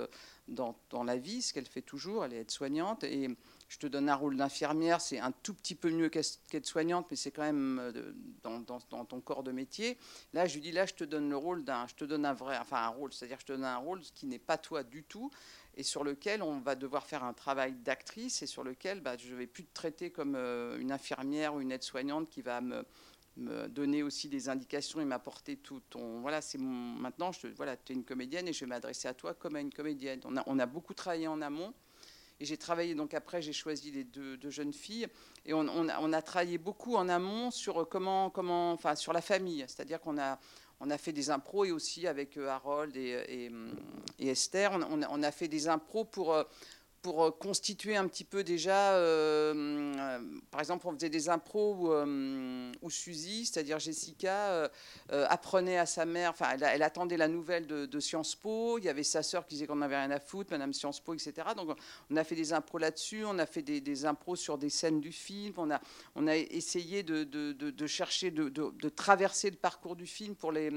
dans, 0.47 1.03
la 1.03 1.17
vie, 1.17 1.41
ce 1.41 1.53
qu'elle 1.53 1.65
fait 1.65 1.81
toujours, 1.81 2.23
elle 2.23 2.33
est 2.33 2.41
aide-soignante, 2.41 3.03
et 3.03 3.29
je 3.67 3.77
te 3.77 3.87
donne 3.87 4.09
un 4.09 4.15
rôle 4.15 4.37
d'infirmière, 4.37 5.01
c'est 5.01 5.19
un 5.19 5.31
tout 5.31 5.53
petit 5.53 5.75
peu 5.75 5.89
mieux 5.89 6.09
qu'aide-soignante, 6.09 7.07
mais 7.09 7.17
c'est 7.17 7.31
quand 7.31 7.43
même 7.43 7.79
euh, 7.79 8.13
dans, 8.43 8.59
dans, 8.59 9.05
ton 9.05 9.21
corps 9.21 9.43
de 9.43 9.51
métier. 9.51 9.97
Là, 10.33 10.45
je 10.45 10.55
lui 10.55 10.61
dis, 10.61 10.71
là, 10.71 10.85
je 10.85 10.93
te 10.93 11.03
donne 11.03 11.29
le 11.29 11.37
rôle 11.37 11.63
d'un, 11.63 11.87
je 11.87 11.95
te 11.95 12.05
donne 12.05 12.25
un 12.25 12.33
vrai, 12.33 12.57
enfin 12.59 12.77
un 12.77 12.89
rôle, 12.89 13.11
c'est-à-dire 13.11 13.39
je 13.39 13.45
te 13.45 13.53
donne 13.53 13.65
un 13.65 13.77
rôle 13.77 14.01
qui 14.01 14.27
n'est 14.27 14.39
pas 14.39 14.57
toi 14.57 14.83
du 14.83 15.03
tout, 15.03 15.31
et 15.77 15.83
sur 15.83 16.03
lequel 16.03 16.41
on 16.43 16.59
va 16.59 16.75
devoir 16.75 17.05
faire 17.05 17.23
un 17.23 17.33
travail 17.33 17.73
d'actrice, 17.73 18.41
et 18.43 18.47
sur 18.47 18.63
lequel 18.63 19.01
bah, 19.01 19.17
je 19.17 19.33
vais 19.33 19.47
plus 19.47 19.65
te 19.65 19.73
traiter 19.73 20.11
comme 20.11 20.35
euh, 20.35 20.77
une 20.79 20.91
infirmière 20.91 21.55
ou 21.55 21.61
une 21.61 21.71
aide-soignante 21.71 22.29
qui 22.29 22.41
va 22.41 22.61
me 22.61 22.85
me 23.38 23.68
donner 23.68 24.04
aussi 24.04 24.30
des 24.30 24.50
indications 24.50 25.01
et 25.01 25.06
m'apporter 25.06 25.58
tout 25.58 25.82
ton 25.89 26.22
voilà 26.22 26.42
c'est 26.42 26.58
maintenant 26.58 27.32
je 27.32 27.48
voilà 27.48 27.75
tu 27.75 27.92
es 27.92 27.96
une 27.96 28.06
comédienne 28.06 28.48
et 28.48 28.54
je 28.54 28.62
vais 28.62 28.70
m'adresser 28.70 29.08
à 29.08 29.13
toi 29.13 29.34
comme 29.34 29.56
à 29.56 29.62
une 29.62 29.74
comédienne. 29.74 30.22
On 30.25 30.38
a, 30.38 30.44
on 30.48 30.58
a 30.60 30.65
beaucoup 30.65 30.94
travaillé 30.94 31.27
en 31.27 31.42
amont 31.42 31.74
et 32.39 32.46
j'ai 32.46 32.58
travaillé 32.58 32.96
donc 32.96 33.13
après 33.13 33.42
j'ai 33.42 33.54
choisi 33.54 33.92
les 33.92 34.04
deux, 34.04 34.38
jeunes 34.50 34.74
filles 34.74 35.08
et 35.46 35.54
on, 35.54 35.68
a, 35.68 36.00
on, 36.00 36.13
a, 36.13 36.22
travaillé 36.22 36.58
beaucoup 36.58 36.96
en 36.96 37.10
amont 37.10 37.51
sur 37.51 37.88
comment 37.89 38.30
comment 38.30 38.72
enfin 38.72 38.96
sur 38.96 39.13
la 39.13 39.22
famille. 39.22 39.65
C'est-à-dire 39.68 40.00
qu'on 40.00 40.18
a 40.18 40.39
on 40.80 40.89
a 40.89 40.98
fait 40.98 41.13
des 41.13 41.30
impros 41.30 41.65
et 41.65 41.72
aussi 41.72 42.06
avec 42.08 42.38
euh, 42.38 42.50
Harold 42.50 42.96
et, 42.98 43.24
et, 43.30 43.51
et 44.20 44.27
Esther 44.30 44.74
on, 44.74 45.01
on, 45.04 45.24
a 45.24 45.32
fait 45.32 45.48
des 45.48 45.68
impros 45.70 46.04
pour 46.04 46.34
euh, 46.34 46.44
pour 47.05 47.24
euh, 47.24 47.29
constituer 47.29 47.95
un 47.95 48.07
petit 48.07 48.24
peu 48.24 48.43
déjà, 48.43 48.93
euh, 48.93 50.17
par 50.50 50.59
exemple, 50.59 50.88
on 50.88 50.93
faisait 50.93 51.12
des 51.12 51.29
impros 51.29 51.75
où, 52.81 52.89
Suzy, 52.89 53.45
c'est-à-dire 53.45 53.77
Jessica, 53.77 54.71
apprenait 55.12 55.77
à 55.77 55.85
sa 55.85 56.05
mère, 56.05 56.31
enfin, 56.31 56.57
elle, 56.59 56.81
attendait 56.81 57.17
la 57.17 57.27
nouvelle 57.27 57.67
de, 57.67 58.00
Sciences 58.00 58.35
Po, 58.35 58.79
il 58.79 58.85
y 58.85 58.89
avait 58.89 59.03
sa 59.03 59.21
sœur 59.21 59.45
qui 59.45 59.53
disait 59.53 59.67
qu'on 59.67 59.75
n'avait 59.75 59.97
rien 59.97 60.09
à 60.09 60.19
foutre, 60.19 60.50
Madame 60.51 60.74
Sciences 60.74 61.00
Po, 61.00 61.13
etc. 61.13 61.33
Donc, 61.55 61.77
on 62.09 62.15
a 62.15 62.24
fait 62.24 62.35
des 62.35 62.53
impros 62.53 62.79
là-dessus, 62.79 63.24
on 63.24 63.38
a 63.38 63.45
fait 63.45 63.62
des, 63.62 64.05
impros 64.05 64.35
sur 64.35 64.57
des 64.57 64.71
scènes 64.71 65.00
du 65.00 65.12
film, 65.12 65.53
on 65.57 65.69
a, 65.69 65.79
on 66.15 66.25
a 66.25 66.35
essayé 66.35 67.03
de, 67.03 67.24
de 67.24 67.88
chercher, 67.88 68.31
de, 68.31 68.89
traverser 68.89 69.51
le 69.51 69.57
parcours 69.57 69.95
du 69.95 70.07
film 70.07 70.35
pour 70.35 70.51
les 70.51 70.71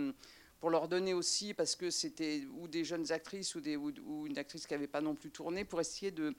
pour 0.60 0.70
leur 0.70 0.88
donner 0.88 1.14
aussi, 1.14 1.54
parce 1.54 1.76
que 1.76 1.90
c'était 1.90 2.42
ou 2.58 2.68
des 2.68 2.84
jeunes 2.84 3.12
actrices 3.12 3.54
ou, 3.54 3.60
des, 3.60 3.76
ou, 3.76 4.26
une 4.26 4.38
actrice 4.38 4.66
qui 4.66 4.74
n'avait 4.74 4.86
pas 4.86 5.00
non 5.00 5.14
plus 5.14 5.30
tourné, 5.30 5.64
pour 5.64 5.80
essayer 5.80 6.10
de, 6.10 6.34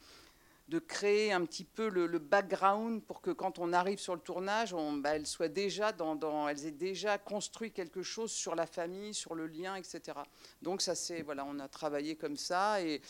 de 0.69 0.79
créer 0.79 1.31
un 1.31 1.45
petit 1.45 1.63
peu 1.63 1.89
le, 1.89 2.19
background 2.19 3.01
pour 3.03 3.21
que 3.21 3.31
quand 3.31 3.59
on 3.59 3.73
arrive 3.73 3.99
sur 3.99 4.13
le 4.13 4.21
tournage, 4.21 4.75
bah, 4.97 5.15
elles, 5.15 5.25
soient 5.25 5.47
déjà 5.47 5.91
dans, 5.91 6.15
dans, 6.15 6.47
elles 6.47 6.65
aient 6.65 6.71
déjà 6.71 7.17
construit 7.17 7.71
quelque 7.71 8.03
chose 8.03 8.31
sur 8.31 8.55
la 8.55 8.67
famille, 8.67 9.13
sur 9.13 9.35
le 9.35 9.47
lien, 9.47 9.75
etc. 9.75 10.19
Donc 10.61 10.81
ça 10.81 10.95
c'est 10.95 11.21
voilà, 11.21 11.45
on 11.45 11.59
a 11.59 11.67
travaillé 11.67 12.15
comme 12.15 12.37
ça 12.37 12.81
et 12.81 13.01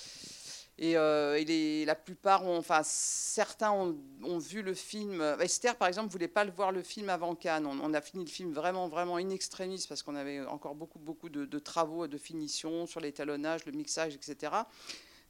et, 0.82 0.96
euh, 0.96 1.86
la 1.86 1.96
plupart, 1.96 2.46
ont, 2.46 2.58
enfin 2.58 2.82
certains 2.84 3.72
ont, 3.72 4.40
vu 4.40 4.62
le 4.62 4.74
film. 4.74 5.22
Esther, 5.42 5.76
par 5.76 5.90
exemple, 5.90 6.10
voulait 6.10 6.30
pas 6.30 6.46
le 6.46 6.52
voir 6.52 6.72
le 6.72 6.82
film 6.82 7.10
avant 7.10 7.36
Cannes. 7.36 7.66
On, 7.66 7.94
a 7.94 8.02
fini 8.02 8.24
le 8.24 8.30
film 8.30 8.54
vraiment, 8.54 8.88
vraiment 8.88 9.18
in 9.18 9.30
extremis 9.30 9.86
parce 9.88 10.04
qu'on 10.04 10.16
avait 10.16 10.40
encore 10.46 10.76
beaucoup, 10.76 11.00
beaucoup 11.00 11.28
de, 11.28 11.60
travaux 11.60 12.08
de 12.08 12.18
finition 12.18 12.88
sur 12.88 13.02
l'étalonnage, 13.02 13.66
le 13.66 13.74
mixage, 13.74 14.16
etc. 14.16 14.54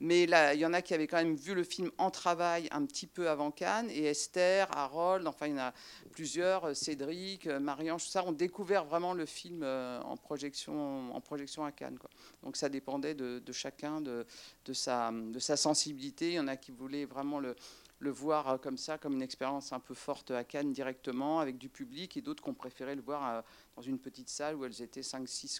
Mais 0.01 0.23
il 0.23 0.59
y 0.59 0.65
en 0.65 0.73
a 0.73 0.81
qui 0.81 0.93
avaient 0.93 1.07
quand 1.07 1.17
même 1.17 1.35
vu 1.35 1.53
le 1.53 1.63
film 1.63 1.91
en 1.97 2.09
travail 2.09 2.69
un 2.71 2.85
petit 2.85 3.05
peu 3.05 3.29
avant 3.29 3.51
Cannes. 3.51 3.89
Et 3.89 4.05
Esther, 4.05 4.67
Harold, 4.75 5.27
enfin, 5.27 5.47
il 5.47 5.51
y 5.51 5.55
en 5.55 5.63
a 5.63 5.73
plusieurs, 6.11 6.69
euh, 6.69 6.73
Cédric, 6.73 7.47
euh, 7.47 7.59
Marie-Ange, 7.59 8.05
tout 8.05 8.09
ça, 8.09 8.25
ont 8.25 8.31
découvert 8.31 8.85
vraiment 8.85 9.13
le 9.13 9.25
film 9.25 9.61
euh, 9.63 9.99
en 10.01 10.15
projection, 10.15 11.13
en 11.13 11.19
projection 11.19 11.65
à 11.65 11.73
Cannes. 11.73 11.99
Donc 12.43 12.55
ça 12.55 12.69
dépendait 12.69 13.13
de, 13.13 13.51
chacun, 13.51 13.99
de, 13.99 14.25
sa, 14.71 15.11
de 15.11 15.39
sa 15.39 15.57
sensibilité. 15.57 16.29
Il 16.29 16.35
y 16.35 16.39
en 16.39 16.47
a 16.47 16.55
qui 16.55 16.71
voulaient 16.71 17.05
vraiment 17.05 17.41
le, 17.41 17.55
le 17.99 18.09
voir 18.09 18.61
comme 18.61 18.77
ça, 18.77 18.97
comme 18.97 19.13
une 19.13 19.21
expérience 19.21 19.73
un 19.73 19.81
peu 19.81 19.93
forte 19.93 20.31
à 20.31 20.45
Cannes 20.45 20.71
directement, 20.71 21.41
avec 21.41 21.57
du 21.57 21.67
public, 21.67 22.15
et 22.15 22.21
d'autres 22.21 22.41
qui 22.41 22.49
ont 22.49 22.53
préféré 22.53 22.95
le 22.95 23.01
voir 23.01 23.43
dans 23.75 23.81
une 23.81 23.99
petite 23.99 24.29
salle 24.29 24.55
où 24.55 24.63
elles 24.63 24.81
étaient 24.81 25.01
5-6. 25.01 25.59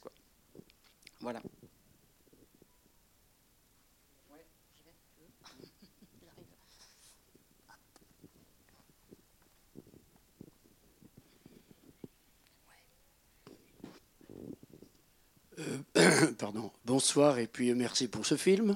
Voilà. 1.20 1.42
pardon, 16.38 16.72
bonsoir 16.86 17.40
et 17.40 17.48
puis 17.48 17.74
merci 17.74 18.08
pour 18.08 18.26
ce 18.26 18.38
film. 18.38 18.76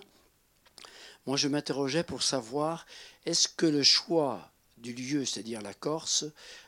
Moi, 1.26 1.38
je 1.38 1.48
m'interrogeais 1.48 2.04
pour 2.04 2.24
savoir 2.24 2.86
est-ce 3.26 3.48
que 3.48 3.66
le 3.66 3.84
choix 3.84 4.52
du 4.78 4.94
lieu, 4.94 5.24
c'est-à-dire 5.26 5.62
la 5.62 5.74
Corse, 5.74 6.26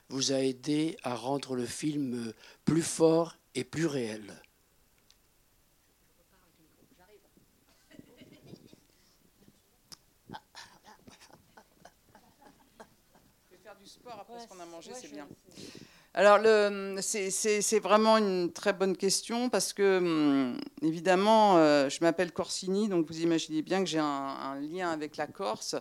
vous 0.09 0.31
a 0.31 0.39
aidé 0.39 0.97
à 1.03 1.15
rendre 1.15 1.55
le 1.55 1.65
film 1.65 2.33
plus 2.63 2.83
fort 2.83 3.35
et 3.55 3.63
plus 3.63 3.87
réel? 3.87 4.41
Faire 13.63 13.75
du 13.75 13.87
sport 13.87 14.19
après 14.21 14.39
ce 14.39 14.47
qu'on 14.47 14.59
a 14.59 14.65
mangé, 14.65 14.91
c'est 14.93 15.11
bien. 15.11 15.27
Alors, 16.17 16.39
c'est 17.01 17.79
vraiment 17.79 18.17
une 18.17 18.49
très 18.53 18.71
bonne 18.71 18.95
question 18.95 19.49
parce 19.49 19.73
que, 19.73 19.97
hum, 19.97 20.57
évidemment, 20.81 21.57
euh, 21.57 21.89
je 21.89 21.97
m'appelle 21.99 22.31
Corsini, 22.31 22.87
donc 22.87 23.05
vous 23.05 23.19
imaginez 23.19 23.61
bien 23.61 23.81
que 23.81 23.89
j'ai 23.89 23.99
un, 23.99 24.55
lien 24.61 24.91
avec 24.91 25.17
la 25.17 25.27
Corse, 25.27 25.75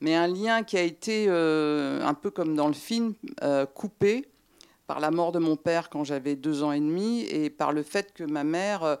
mais 0.00 0.14
un 0.14 0.28
lien 0.28 0.62
qui 0.62 0.78
a 0.78 0.82
été, 0.82 1.26
euh, 1.28 2.02
un 2.02 2.14
peu 2.14 2.30
comme 2.30 2.56
dans 2.56 2.68
le 2.68 2.72
film, 2.72 3.12
euh, 3.42 3.66
coupé 3.66 4.26
par 4.86 4.98
la 4.98 5.10
mort 5.10 5.30
de 5.30 5.40
mon 5.40 5.56
père 5.56 5.90
quand 5.90 6.04
j'avais 6.04 6.36
deux 6.36 6.62
ans 6.62 6.72
et 6.72 6.80
demi 6.80 7.24
et 7.24 7.50
par 7.50 7.72
le 7.72 7.82
fait 7.82 8.14
que 8.14 8.24
ma 8.24 8.44
mère 8.44 8.96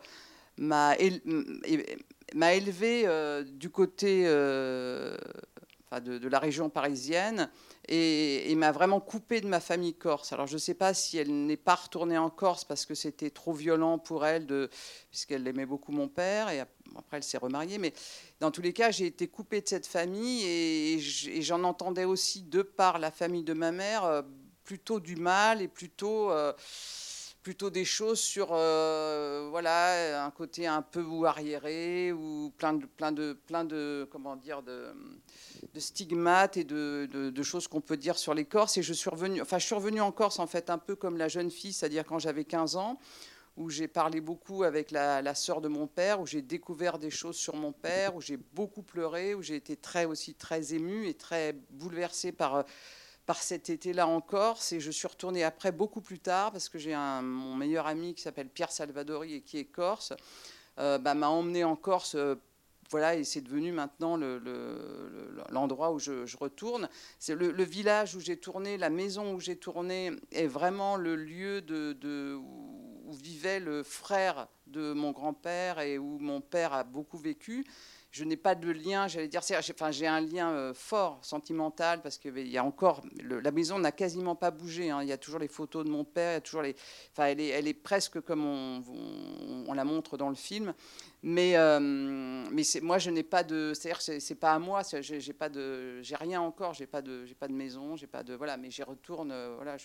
m'a 0.58 0.94
élevé 0.98 3.06
du 3.46 3.70
côté 3.70 4.24
de, 4.24 5.16
la 6.28 6.38
région 6.38 6.68
parisienne 6.68 7.48
et, 7.88 8.54
m'a 8.56 8.72
vraiment 8.72 9.00
coupé 9.00 9.40
de 9.40 9.46
ma 9.46 9.60
famille 9.60 9.94
corse. 9.94 10.32
Alors 10.32 10.46
je 10.46 10.54
ne 10.54 10.58
sais 10.58 10.74
pas 10.74 10.94
si 10.94 11.18
elle 11.18 11.46
n'est 11.46 11.56
pas 11.56 11.74
retournée 11.74 12.18
en 12.18 12.30
Corse 12.30 12.64
parce 12.64 12.86
que 12.86 12.94
c'était 12.94 13.30
trop 13.30 13.52
violent 13.52 13.98
pour 13.98 14.24
elle, 14.24 14.46
puisqu'elle 15.10 15.46
aimait 15.46 15.66
beaucoup 15.66 15.92
mon 15.92 16.08
père, 16.08 16.48
et 16.48 16.60
après 16.60 17.18
elle 17.18 17.22
s'est 17.22 17.38
remariée, 17.38 17.78
mais 17.78 17.92
dans 18.40 18.50
tous 18.50 18.62
les 18.62 18.72
cas, 18.72 18.90
j'ai 18.90 19.06
été 19.06 19.28
coupée 19.28 19.60
de 19.60 19.68
cette 19.68 19.86
famille, 19.86 20.44
et, 20.44 20.98
j'en 21.42 21.62
entendais 21.64 22.04
aussi, 22.04 22.42
de 22.42 22.62
par 22.62 22.98
la 22.98 23.10
famille 23.10 23.44
de 23.44 23.52
ma 23.52 23.72
mère, 23.72 24.04
euh, 24.04 24.22
plutôt 24.64 25.00
du 25.00 25.16
mal, 25.16 25.62
et 25.62 25.68
plutôt... 25.68 26.30
Euh, 26.30 26.52
plutôt 27.46 27.70
des 27.70 27.84
choses 27.84 28.18
sur 28.18 28.48
euh, 28.50 29.46
voilà 29.50 30.24
un 30.24 30.32
côté 30.32 30.66
un 30.66 30.82
peu 30.82 31.04
ou 31.04 31.26
arriéré 31.26 32.10
ou 32.10 32.52
plein 32.58 32.72
de 32.72 32.86
plein 32.86 33.12
de 33.12 33.38
plein 33.46 33.64
de 33.64 34.08
comment 34.10 34.34
dire 34.34 34.64
de, 34.64 34.92
stigmates 35.78 36.56
et 36.56 36.64
de, 36.64 37.08
de, 37.08 37.42
choses 37.44 37.68
qu'on 37.68 37.80
peut 37.80 37.96
dire 37.96 38.18
sur 38.18 38.34
les 38.34 38.44
Corses. 38.44 38.78
Et 38.78 38.82
je 38.82 38.92
suis 38.92 39.08
revenue 39.08 39.40
enfin 39.40 39.60
je 39.60 39.66
suis 39.66 39.76
revenue 39.76 40.00
en 40.00 40.10
Corse 40.10 40.40
en 40.40 40.48
fait 40.48 40.70
un 40.70 40.78
peu 40.78 40.96
comme 40.96 41.16
la 41.16 41.28
jeune 41.28 41.52
fille 41.52 41.72
c'est-à-dire 41.72 42.04
quand 42.04 42.18
j'avais 42.18 42.44
15 42.44 42.74
ans 42.74 42.98
où 43.56 43.70
j'ai 43.70 43.86
parlé 43.86 44.20
beaucoup 44.20 44.64
avec 44.64 44.90
la, 44.90 45.22
la 45.22 45.34
sœur 45.36 45.60
de 45.60 45.68
mon 45.68 45.86
père 45.86 46.20
où 46.20 46.26
j'ai 46.26 46.42
découvert 46.42 46.98
des 46.98 47.10
choses 47.10 47.36
sur 47.36 47.54
mon 47.54 47.70
père 47.70 48.16
où 48.16 48.20
j'ai 48.20 48.38
beaucoup 48.38 48.82
pleuré 48.82 49.36
où 49.36 49.42
j'ai 49.42 49.54
été 49.54 49.76
très 49.76 50.04
aussi 50.04 50.34
très 50.34 50.74
émue 50.74 51.06
et 51.06 51.14
très 51.14 51.52
bouleversée 51.70 52.32
par 52.32 52.64
par 53.26 53.42
cet 53.42 53.68
été-là 53.70 54.06
en 54.06 54.20
Corse. 54.20 54.72
Et 54.72 54.80
je 54.80 54.90
suis 54.90 55.08
retournée 55.08 55.44
après, 55.44 55.72
beaucoup 55.72 56.00
plus 56.00 56.20
tard, 56.20 56.52
parce 56.52 56.68
que 56.68 56.78
j'ai 56.78 56.94
mon 56.94 57.54
meilleur 57.54 57.86
ami 57.86 58.14
qui 58.14 58.22
s'appelle 58.22 58.48
Pierre 58.48 58.72
Salvadori 58.72 59.34
et 59.34 59.40
qui 59.42 59.58
est 59.58 59.64
corse, 59.64 60.14
euh, 60.78 60.98
bah, 60.98 61.14
m'a 61.14 61.28
emmené 61.28 61.64
en 61.64 61.76
Corse. 61.76 62.14
Euh, 62.14 62.36
voilà, 62.90 63.16
et 63.16 63.24
c'est 63.24 63.40
devenu 63.40 63.72
maintenant 63.72 64.16
l'endroit 65.50 65.90
où 65.90 65.98
je, 65.98 66.36
retourne. 66.36 66.88
C'est 67.18 67.34
le, 67.34 67.64
village 67.64 68.14
où 68.14 68.20
j'ai 68.20 68.36
tourné, 68.36 68.78
la 68.78 68.90
maison 68.90 69.34
où 69.34 69.40
j'ai 69.40 69.56
tourné 69.56 70.12
est 70.30 70.46
vraiment 70.46 70.96
le 70.96 71.16
lieu 71.16 71.62
de, 71.62 72.36
où 72.36 73.12
vivait 73.12 73.58
le 73.58 73.82
frère 73.82 74.46
de 74.68 74.92
mon 74.92 75.10
grand-père 75.10 75.80
et 75.80 75.98
où 75.98 76.18
mon 76.20 76.40
père 76.40 76.72
a 76.72 76.84
beaucoup 76.84 77.18
vécu 77.18 77.64
je 78.16 78.24
n'ai 78.24 78.38
pas 78.38 78.54
de 78.54 78.70
lien, 78.70 79.08
j'allais 79.08 79.28
dire, 79.28 79.42
enfin, 79.42 79.90
j'ai 79.90 80.06
un 80.06 80.22
lien 80.22 80.50
euh, 80.50 80.72
fort, 80.72 81.18
sentimental, 81.22 82.00
parce 82.00 82.16
qu'il 82.16 82.48
y 82.48 82.56
a 82.56 82.64
encore, 82.64 83.02
la 83.22 83.50
maison 83.50 83.78
n'a 83.78 83.92
quasiment 83.92 84.34
pas 84.34 84.50
bougé, 84.50 84.88
hein. 84.88 85.02
il 85.02 85.08
y 85.08 85.12
a 85.12 85.18
toujours 85.18 85.38
les 85.38 85.48
photos 85.48 85.84
de 85.84 85.90
mon 85.90 86.02
père, 86.02 86.32
il 86.32 86.34
y 86.34 86.36
a 86.36 86.40
toujours 86.40 86.62
les, 86.62 86.74
enfin, 87.12 87.26
elle 87.26 87.40
est, 87.40 87.48
elle 87.48 87.68
est 87.68 87.74
presque 87.74 88.22
comme 88.22 88.46
on, 88.46 89.74
la 89.74 89.84
montre 89.84 90.16
dans 90.16 90.30
le 90.30 90.34
film, 90.34 90.72
mais, 91.22 91.56
euh, 91.56 91.78
mais 91.78 92.62
moi, 92.80 92.96
je 92.96 93.10
n'ai 93.10 93.22
pas 93.22 93.42
de, 93.42 93.72
c'est-à-dire, 93.74 94.00
c'est 94.00 94.34
pas 94.34 94.54
à 94.54 94.58
moi, 94.58 94.80
j'ai 95.02 95.32
pas 95.34 95.50
de, 95.50 96.00
j'ai 96.00 96.16
rien 96.16 96.40
encore, 96.40 96.72
j'ai 96.72 96.86
pas 96.86 97.02
de, 97.02 97.26
j'ai 97.26 97.34
pas 97.34 97.48
de 97.48 97.52
maison, 97.52 97.96
j'ai 97.96 98.06
pas 98.06 98.22
de, 98.22 98.32
voilà, 98.32 98.56
mais 98.56 98.70
j'y 98.70 98.82
retourne, 98.82 99.30
euh, 99.30 99.52
voilà, 99.56 99.76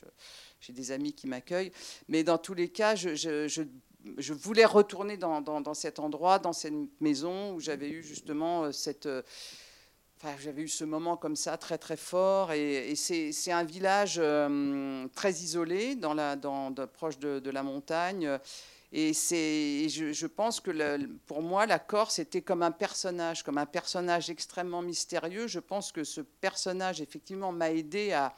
j'ai 0.61 0.71
des 0.71 0.91
amis 0.93 1.11
qui 1.11 1.27
m'accueillent, 1.27 1.73
mais 2.07 2.23
dans 2.23 2.37
tous 2.37 2.53
les 2.53 2.69
cas, 2.69 2.95
je 2.95 3.65
voulais 4.33 4.65
retourner 4.65 5.17
dans, 5.17 5.73
cet 5.73 5.99
endroit, 5.99 6.39
dans 6.39 6.53
cette 6.53 6.73
maison 6.99 7.53
où 7.53 7.59
j'avais 7.59 7.89
eu 7.89 8.03
justement 8.03 8.63
euh, 8.63 8.71
cette... 8.71 9.05
Euh, 9.05 9.21
enfin, 10.17 10.35
j'avais 10.39 10.63
eu 10.63 10.67
ce 10.67 10.83
moment 10.83 11.17
comme 11.17 11.35
ça 11.35 11.57
très 11.57 11.77
très 11.77 11.97
fort. 11.97 12.51
Et, 12.51 12.95
c'est 12.95 13.51
un 13.51 13.63
village 13.63 14.15
euh, 14.17 15.07
très 15.15 15.31
isolé 15.31 15.95
dans 15.95 16.13
la, 16.13 16.35
dans, 16.35 16.73
proche 16.93 17.19
de, 17.19 17.49
la 17.49 17.63
montagne. 17.63 18.39
Et 18.93 19.13
je, 19.13 20.11
je, 20.11 20.27
pense 20.27 20.59
que 20.59 21.07
pour 21.25 21.41
moi 21.41 21.65
la 21.65 21.79
Corse 21.79 22.19
était 22.19 22.41
comme 22.41 22.61
un 22.61 22.71
personnage 22.71 23.41
comme 23.41 23.57
un 23.57 23.65
personnage 23.65 24.29
extrêmement 24.29 24.81
mystérieux. 24.81 25.47
Je 25.47 25.59
pense 25.59 25.93
que 25.93 26.03
ce 26.03 26.19
personnage 26.19 26.99
effectivement 26.99 27.53
m'a 27.53 27.71
aidé 27.71 28.11
à, 28.11 28.35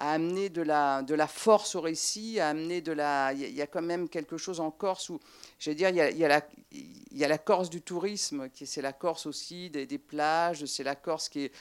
à 0.00 0.12
amener 0.12 0.48
de 0.48 0.62
la, 0.62 1.02
de 1.02 1.14
la 1.14 1.26
force 1.26 1.74
au 1.74 1.82
récit, 1.82 2.40
à 2.40 2.48
amener 2.48 2.80
de 2.80 2.90
la... 2.90 3.32
Il 3.34 3.54
y, 3.54 3.60
a 3.60 3.66
quand 3.66 3.82
même 3.82 4.08
quelque 4.08 4.38
chose 4.38 4.58
en 4.58 4.70
Corse 4.70 5.10
où, 5.10 5.20
je 5.58 5.70
veux 5.70 5.76
dire, 5.76 5.90
il 5.90 5.96
y 5.96 6.00
a, 6.00 6.10
il 6.10 6.16
y 6.16 6.24
a, 6.24 6.28
la, 6.28 6.42
il 6.72 7.18
y 7.18 7.24
a 7.24 7.28
la 7.28 7.36
Corse 7.36 7.68
du 7.68 7.82
tourisme, 7.82 8.48
qui 8.48 8.66
c'est 8.66 8.80
la 8.80 8.94
Corse 8.94 9.26
aussi 9.26 9.68
des, 9.68 9.84
des 9.84 9.98
plages, 9.98 10.64
c'est 10.64 10.84
la 10.84 10.96
Corse 10.96 11.28
qui 11.28 11.44
est 11.44 11.52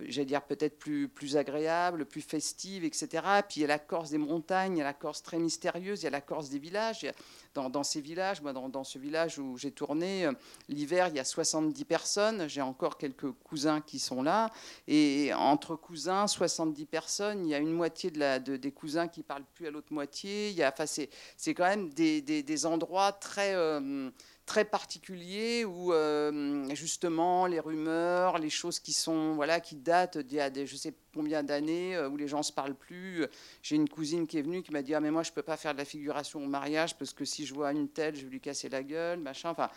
j'allais 0.00 0.26
dire 0.26 0.42
peut-être 0.42 0.78
plus, 0.78 1.08
plus 1.08 1.36
agréable, 1.36 2.04
plus 2.04 2.20
festive, 2.20 2.84
etc. 2.84 3.08
Puis 3.48 3.58
il 3.58 3.60
y 3.62 3.64
a 3.64 3.68
la 3.68 3.78
Corse 3.78 4.10
des 4.10 4.18
montagnes, 4.18 4.76
il 4.76 4.78
y 4.78 4.82
a 4.82 4.84
la 4.84 4.92
Corse 4.92 5.22
très 5.22 5.38
mystérieuse, 5.38 6.02
il 6.02 6.04
y 6.04 6.06
a 6.08 6.10
la 6.10 6.20
Corse 6.20 6.50
des 6.50 6.58
villages. 6.58 7.06
Dans, 7.54 7.82
ces 7.82 8.02
villages, 8.02 8.42
moi, 8.42 8.52
dans, 8.52 8.84
ce 8.84 8.98
village 8.98 9.38
où 9.38 9.56
j'ai 9.56 9.70
tourné, 9.70 10.26
euh, 10.26 10.32
l'hiver, 10.68 11.08
il 11.08 11.16
y 11.16 11.18
a 11.18 11.24
70 11.24 11.86
personnes. 11.86 12.48
J'ai 12.48 12.60
encore 12.60 12.98
quelques 12.98 13.30
cousins 13.30 13.80
qui 13.80 13.98
sont 13.98 14.22
là. 14.22 14.50
Et 14.86 15.32
entre 15.32 15.74
cousins, 15.74 16.26
70 16.26 16.84
personnes, 16.84 17.46
il 17.46 17.50
y 17.50 17.54
a 17.54 17.58
une 17.58 17.72
moitié 17.72 18.10
des 18.10 18.72
cousins 18.72 19.08
qui 19.08 19.22
parlent 19.22 19.46
plus 19.54 19.66
à 19.66 19.70
l'autre 19.70 19.90
moitié. 19.90 20.54
Enfin, 20.66 20.84
c'est 20.84 21.54
quand 21.54 21.64
même 21.64 21.88
des, 21.94 22.66
endroits 22.66 23.12
très... 23.12 23.54
Euh, 23.54 24.10
très 24.46 24.64
particulier 24.64 25.64
où 25.64 25.92
euh, 25.92 26.72
justement 26.74 27.46
les 27.46 27.58
rumeurs, 27.58 28.38
les 28.38 28.48
choses 28.48 28.78
qui 28.78 28.92
sont 28.92 29.34
voilà 29.34 29.60
qui 29.60 29.74
datent 29.74 30.18
d'il 30.18 30.36
y 30.38 30.40
a 30.40 30.50
des, 30.50 30.66
je 30.66 30.76
sais 30.76 30.94
combien 31.12 31.42
d'années 31.42 31.96
euh, 31.96 32.08
où 32.08 32.16
les 32.16 32.28
gens 32.28 32.44
se 32.44 32.52
parlent 32.52 32.76
plus. 32.76 33.26
J'ai 33.60 33.74
une 33.74 33.88
cousine 33.88 34.26
qui 34.26 34.38
est 34.38 34.42
venue 34.42 34.62
qui 34.62 34.72
m'a 34.72 34.82
dit 34.82 34.94
ah 34.94 35.00
mais 35.00 35.10
moi 35.10 35.24
je 35.24 35.32
peux 35.32 35.42
pas 35.42 35.56
faire 35.56 35.72
de 35.72 35.78
la 35.78 35.84
figuration 35.84 36.42
au 36.42 36.46
mariage 36.46 36.96
parce 36.96 37.12
que 37.12 37.24
si 37.24 37.44
je 37.44 37.52
vois 37.52 37.72
une 37.72 37.88
telle 37.88 38.14
je 38.14 38.22
vais 38.22 38.30
lui 38.30 38.40
casser 38.40 38.68
la 38.68 38.84
gueule 38.84 39.18
machin. 39.18 39.50
Enfin 39.50 39.68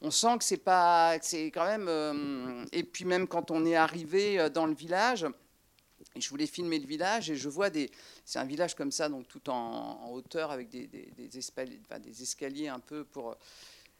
on 0.00 0.12
sent 0.12 0.38
que 0.38 0.44
c'est 0.44 0.56
pas 0.56 1.18
c'est 1.20 1.46
quand 1.46 1.66
même 1.66 1.88
euh, 1.88 2.64
et 2.70 2.84
puis 2.84 3.04
même 3.04 3.26
quand 3.26 3.50
on 3.50 3.66
est 3.66 3.76
arrivé 3.76 4.48
dans 4.50 4.66
le 4.66 4.74
village. 4.74 5.26
je 6.16 6.28
voulais 6.30 6.46
filmer 6.46 6.78
le 6.78 6.86
village 6.86 7.28
et 7.28 7.34
je 7.34 7.48
vois 7.48 7.70
des. 7.70 7.90
C'est 8.24 8.38
un 8.38 8.44
village 8.44 8.76
comme 8.76 8.92
ça, 8.92 9.08
donc 9.08 9.26
tout 9.26 9.50
en, 9.50 10.10
hauteur 10.12 10.52
avec 10.52 10.68
des, 10.68 10.86
des, 10.86 11.10
des, 11.16 11.38
escaliers, 11.38 11.80
enfin, 11.84 11.98
des 11.98 12.22
escaliers 12.22 12.68
un 12.68 12.78
peu 12.78 13.02
pour 13.04 13.36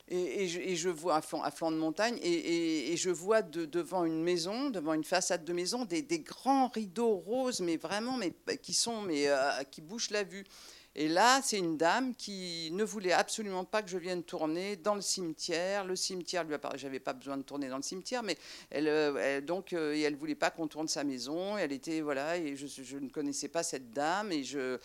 et, 0.09 0.77
je, 0.77 0.89
vois 0.89 1.17
à 1.17 1.21
flanc, 1.23 1.71
de 1.71 1.77
montagne, 1.77 2.19
et, 2.23 2.97
je 2.97 3.11
vois 3.11 3.43
devant 3.43 4.05
une 4.05 4.23
maison, 4.23 4.71
devant 4.71 4.95
une 4.95 5.05
façade 5.05 5.45
de 5.45 5.53
maison, 5.53 5.85
des, 5.85 6.03
grands 6.21 6.69
rideaux 6.69 7.15
roses, 7.15 7.61
mais 7.61 7.77
vraiment, 7.77 8.17
mais 8.17 8.33
qui 8.59 8.75
sont, 8.75 9.03
mais 9.03 9.29
euh, 9.29 9.63
qui 9.71 9.81
bouchent 9.81 10.11
la 10.11 10.25
vue. 10.25 10.45
Et 10.95 11.09
là, 11.09 11.41
c'est 11.43 11.59
une 11.59 11.79
dame 11.79 12.15
qui 12.15 12.69
ne 12.73 12.85
voulait 12.85 13.13
absolument 13.13 13.65
pas 13.65 13.83
que 13.83 13.89
je 13.89 13.97
vienne 13.97 14.23
tourner 14.23 14.77
dans 14.77 14.95
le 14.95 15.01
cimetière. 15.01 15.87
Le 15.87 15.97
cimetière 15.97 16.45
lui 16.45 16.55
a 16.55 16.61
j'avais 16.75 17.01
pas 17.01 17.15
besoin 17.15 17.39
de 17.39 17.43
tourner 17.43 17.71
dans 17.71 17.79
le 17.79 17.83
cimetière, 17.83 18.23
mais 18.23 18.37
elle, 18.69 18.89
euh, 18.89 19.17
elle 19.17 19.45
donc, 19.47 19.73
euh, 19.73 19.95
elle 19.95 20.17
voulait 20.17 20.35
pas 20.35 20.51
qu'on 20.51 20.69
tourne 20.69 20.89
sa 20.89 21.03
maison. 21.03 21.57
Elle 21.57 21.73
était 21.73 22.03
voilà, 22.03 22.37
et 22.37 22.57
je, 22.57 22.67
je 22.67 22.99
ne 22.99 23.09
connaissais 23.09 23.49
pas 23.49 23.63
cette 23.63 23.91
dame, 23.93 24.33
et 24.33 24.45
je 24.45 24.79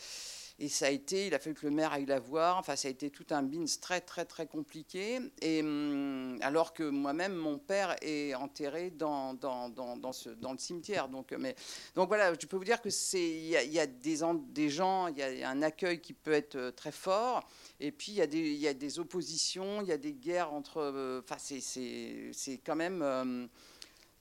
et 0.60 0.70
ça 0.70 0.88
a 0.88 0.90
été, 0.90 1.28
il 1.28 1.36
a 1.36 1.40
fallu 1.40 1.56
que 1.56 1.68
le 1.68 1.72
maire 1.72 1.94
aille 1.94 2.08
la 2.08 2.20
voir. 2.20 2.58
Enfin, 2.58 2.76
ça 2.76 2.88
a 2.88 2.92
été 2.92 3.12
tout 3.12 3.28
un 3.30 3.44
bins 3.44 3.66
très, 3.80 4.02
très, 4.02 4.26
très 4.26 4.48
compliqué. 4.48 5.20
Et 5.42 5.62
hum, 5.62 6.40
alors 6.42 6.74
que 6.74 6.84
moi-même, 6.84 7.36
mon 7.36 7.60
père 7.60 7.96
est 8.02 8.34
enterré 8.34 8.90
dans, 8.90 9.36
dans, 9.36 9.70
dans, 9.70 9.94
le 9.94 10.58
cimetière. 10.58 11.10
Donc, 11.10 11.32
mais, 11.38 11.56
donc 11.94 12.08
voilà, 12.08 12.34
je 12.34 12.48
peux 12.48 12.58
vous 12.58 12.64
dire 12.64 12.82
que 12.82 12.90
c'est, 12.90 13.30
il 13.30 13.50
y 13.50 13.80
a, 13.80 13.86
des, 13.86 14.18
des, 14.50 14.70
gens, 14.70 15.08
il 15.08 15.18
y 15.18 15.44
a 15.44 15.50
un 15.50 15.62
accueil 15.62 16.02
qui 16.02 16.14
peut 16.14 16.34
être 16.34 16.56
euh, 16.56 16.72
très 16.72 16.92
fort. 16.92 17.48
Et 17.80 17.92
puis, 17.92 18.14
il 18.14 18.16
y 18.16 18.22
a 18.22 18.28
des, 18.28 18.54
y 18.54 18.68
a 18.68 18.74
des 18.74 18.98
oppositions, 18.98 19.82
il 19.82 19.90
y 19.90 19.92
a 19.92 19.98
des 19.98 20.14
guerres 20.14 20.54
entre. 20.54 20.78
Euh, 20.78 21.22
enfin, 21.24 21.38
c'est 21.38 22.62
quand 22.66 22.76
même. 22.76 23.50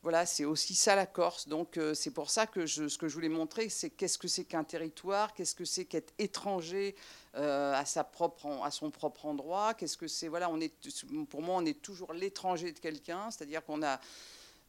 Voilà, 0.07 0.25
c'est 0.25 0.45
aussi 0.45 0.77
ça 0.77 0.95
la 0.95 1.05
Corse. 1.05 1.49
Donc 1.49 1.79
euh, 1.79 1.93
c'est 1.93 2.13
pour 2.13 2.31
ça 2.31 2.47
que 2.47 2.65
je, 2.65 2.87
ce 2.87 2.97
que 2.97 3.09
je 3.09 3.15
voulais 3.15 3.29
montrer, 3.29 3.69
c'est 3.69 3.91
qu'est-ce 3.91 4.19
que 4.19 4.29
c'est 4.29 4.45
qu'un 4.45 4.63
territoire, 4.63 5.35
qu'est-ce 5.35 5.57
que 5.57 5.65
c'est 5.65 5.85
qu'être 5.85 6.15
étranger 6.21 6.95
euh, 7.35 7.75
à, 7.75 7.85
sa 7.85 8.05
propre, 8.05 8.47
à 8.63 8.71
son 8.71 8.93
propre 8.93 9.27
endroit, 9.27 9.75
qu'est-ce 9.75 9.97
que 9.97 10.07
c'est. 10.07 10.29
Voilà, 10.29 10.49
on 10.49 10.61
est, 10.61 10.73
pour 11.29 11.43
moi, 11.43 11.57
on 11.59 11.67
est 11.67 11.83
toujours 11.83 12.13
l'étranger 12.13 12.71
de 12.71 12.79
quelqu'un, 12.79 13.33
c'est-à-dire 13.33 13.65
qu'on 13.65 13.83
a 13.83 13.99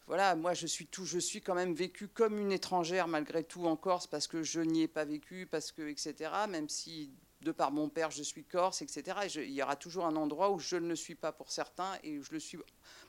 voilà, 0.08 0.36
moi 0.36 0.56
je 0.56 0.66
suis 0.66 0.88
tout, 0.88 1.06
je 1.06 1.20
suis 1.20 1.42
quand 1.42 1.54
même 1.54 1.76
vécu 1.76 2.08
comme 2.08 2.40
une 2.40 2.52
étrangère 2.52 3.08
malgré 3.08 3.44
tout 3.44 3.68
en 3.68 3.76
Corse 3.76 4.08
parce 4.08 4.26
que 4.26 4.42
je 4.42 4.62
n'y 4.62 4.82
ai 4.82 4.88
pas 4.88 5.06
vécu, 5.06 5.46
parce 5.46 5.72
que 5.72 5.88
etc. 5.88 6.32
Même 6.50 6.68
si 6.68 7.12
de 7.42 7.52
par 7.52 7.72
mon 7.72 7.90
père 7.90 8.12
je 8.12 8.24
suis 8.24 8.44
corse, 8.44 8.82
etc. 8.82 9.18
il 9.36 9.52
y 9.52 9.62
aura 9.62 9.76
toujours 9.76 10.06
un 10.06 10.16
endroit 10.16 10.50
où 10.50 10.60
je 10.60 10.76
ne 10.76 10.88
le 10.88 10.96
suis 10.96 11.16
pas 11.16 11.32
pour 11.32 11.52
certains 11.52 11.94
et 12.04 12.18
où 12.18 12.24
je 12.24 12.32
le 12.32 12.40
suis 12.40 12.58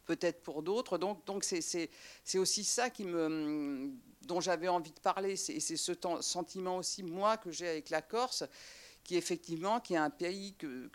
peut-être 0.08 0.42
pour 0.42 0.62
d'autres. 0.62 0.96
Donc, 0.96 1.24
donc 1.26 1.44
c'est, 1.44 1.90
aussi 2.36 2.64
ça 2.64 2.88
qui 2.88 3.04
me, 3.04 3.90
dont 4.22 4.40
j'avais 4.40 4.68
envie 4.68 4.92
de 4.92 5.00
parler. 5.00 5.36
C'est, 5.36 5.60
c'est 5.60 5.76
ce 5.76 5.92
sentiment 6.20 6.78
aussi, 6.78 7.02
moi, 7.02 7.36
que 7.36 7.50
j'ai 7.52 7.68
avec 7.68 7.90
la 7.90 8.00
Corse, 8.00 8.44
qui 9.04 9.16
effectivement, 9.16 9.80
qui 9.80 9.94
est 9.94 9.98
un 9.98 10.10
pays 10.10 10.54
que, 10.56 10.90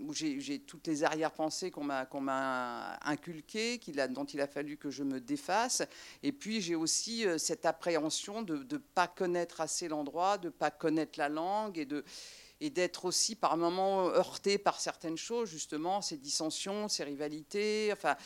où 0.00 0.12
j'ai, 0.12 0.58
toutes 0.60 0.86
les 0.86 1.02
arrière-pensées 1.02 1.70
qu'on 1.70 1.84
m'a, 1.84 2.04
qu'on 2.04 2.20
m'a 2.20 2.98
inculquées, 3.06 3.80
dont 4.10 4.24
il 4.24 4.40
a 4.40 4.46
fallu 4.46 4.76
que 4.76 4.90
je 4.90 5.02
me 5.02 5.18
défasse. 5.20 5.82
Et 6.22 6.32
puis 6.32 6.60
j'ai 6.60 6.74
aussi 6.74 7.26
euh, 7.26 7.36
cette 7.38 7.66
appréhension 7.66 8.42
de 8.42 8.66
ne 8.70 8.78
pas 8.78 9.08
connaître 9.08 9.60
assez 9.60 9.88
l'endroit, 9.88 10.38
de 10.38 10.46
ne 10.46 10.52
pas 10.52 10.70
connaître 10.70 11.18
la 11.18 11.28
langue 11.28 11.78
et 11.78 11.86
de 11.86 12.04
et 12.60 12.70
d'être 12.70 13.04
aussi 13.04 13.36
par 13.36 13.56
moments 13.56 14.08
heurté 14.08 14.58
par 14.58 14.80
certaines 14.80 15.16
choses, 15.16 15.48
justement, 15.48 16.02
ces 16.02 16.16
dissensions, 16.16 16.88
ces 16.88 17.04
rivalités. 17.04 17.90
Enfin, 17.92 18.16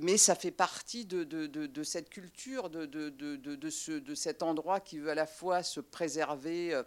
mais 0.00 0.16
ça 0.16 0.34
fait 0.34 0.50
partie 0.50 1.04
de, 1.04 1.24
de, 1.24 1.46
de, 1.46 1.82
cette 1.82 2.08
culture, 2.08 2.70
de, 2.70 2.86
de, 2.86 3.70
ce, 3.70 3.92
de 3.92 4.14
cet 4.14 4.42
endroit 4.42 4.80
qui 4.80 4.98
veut 4.98 5.10
à 5.10 5.14
la 5.14 5.26
fois 5.26 5.62
se 5.62 5.80
préserver. 5.80 6.82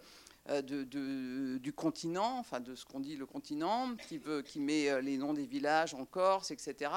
Euh, 0.50 0.62
de, 0.62 1.58
du 1.58 1.74
continent, 1.74 2.38
enfin 2.40 2.62
de 2.62 2.74
ce 2.74 2.86
qu'on 2.86 3.02
dit 3.02 3.18
le 3.18 3.26
continent, 3.26 3.90
qui, 4.08 4.18
veut, 4.18 4.42
qui 4.42 4.62
met 4.62 4.90
euh, 4.90 5.02
les 5.02 5.18
noms 5.18 5.34
des 5.34 5.46
villages 5.46 5.94
en 5.94 6.06
Corse, 6.06 6.52
etc., 6.52 6.90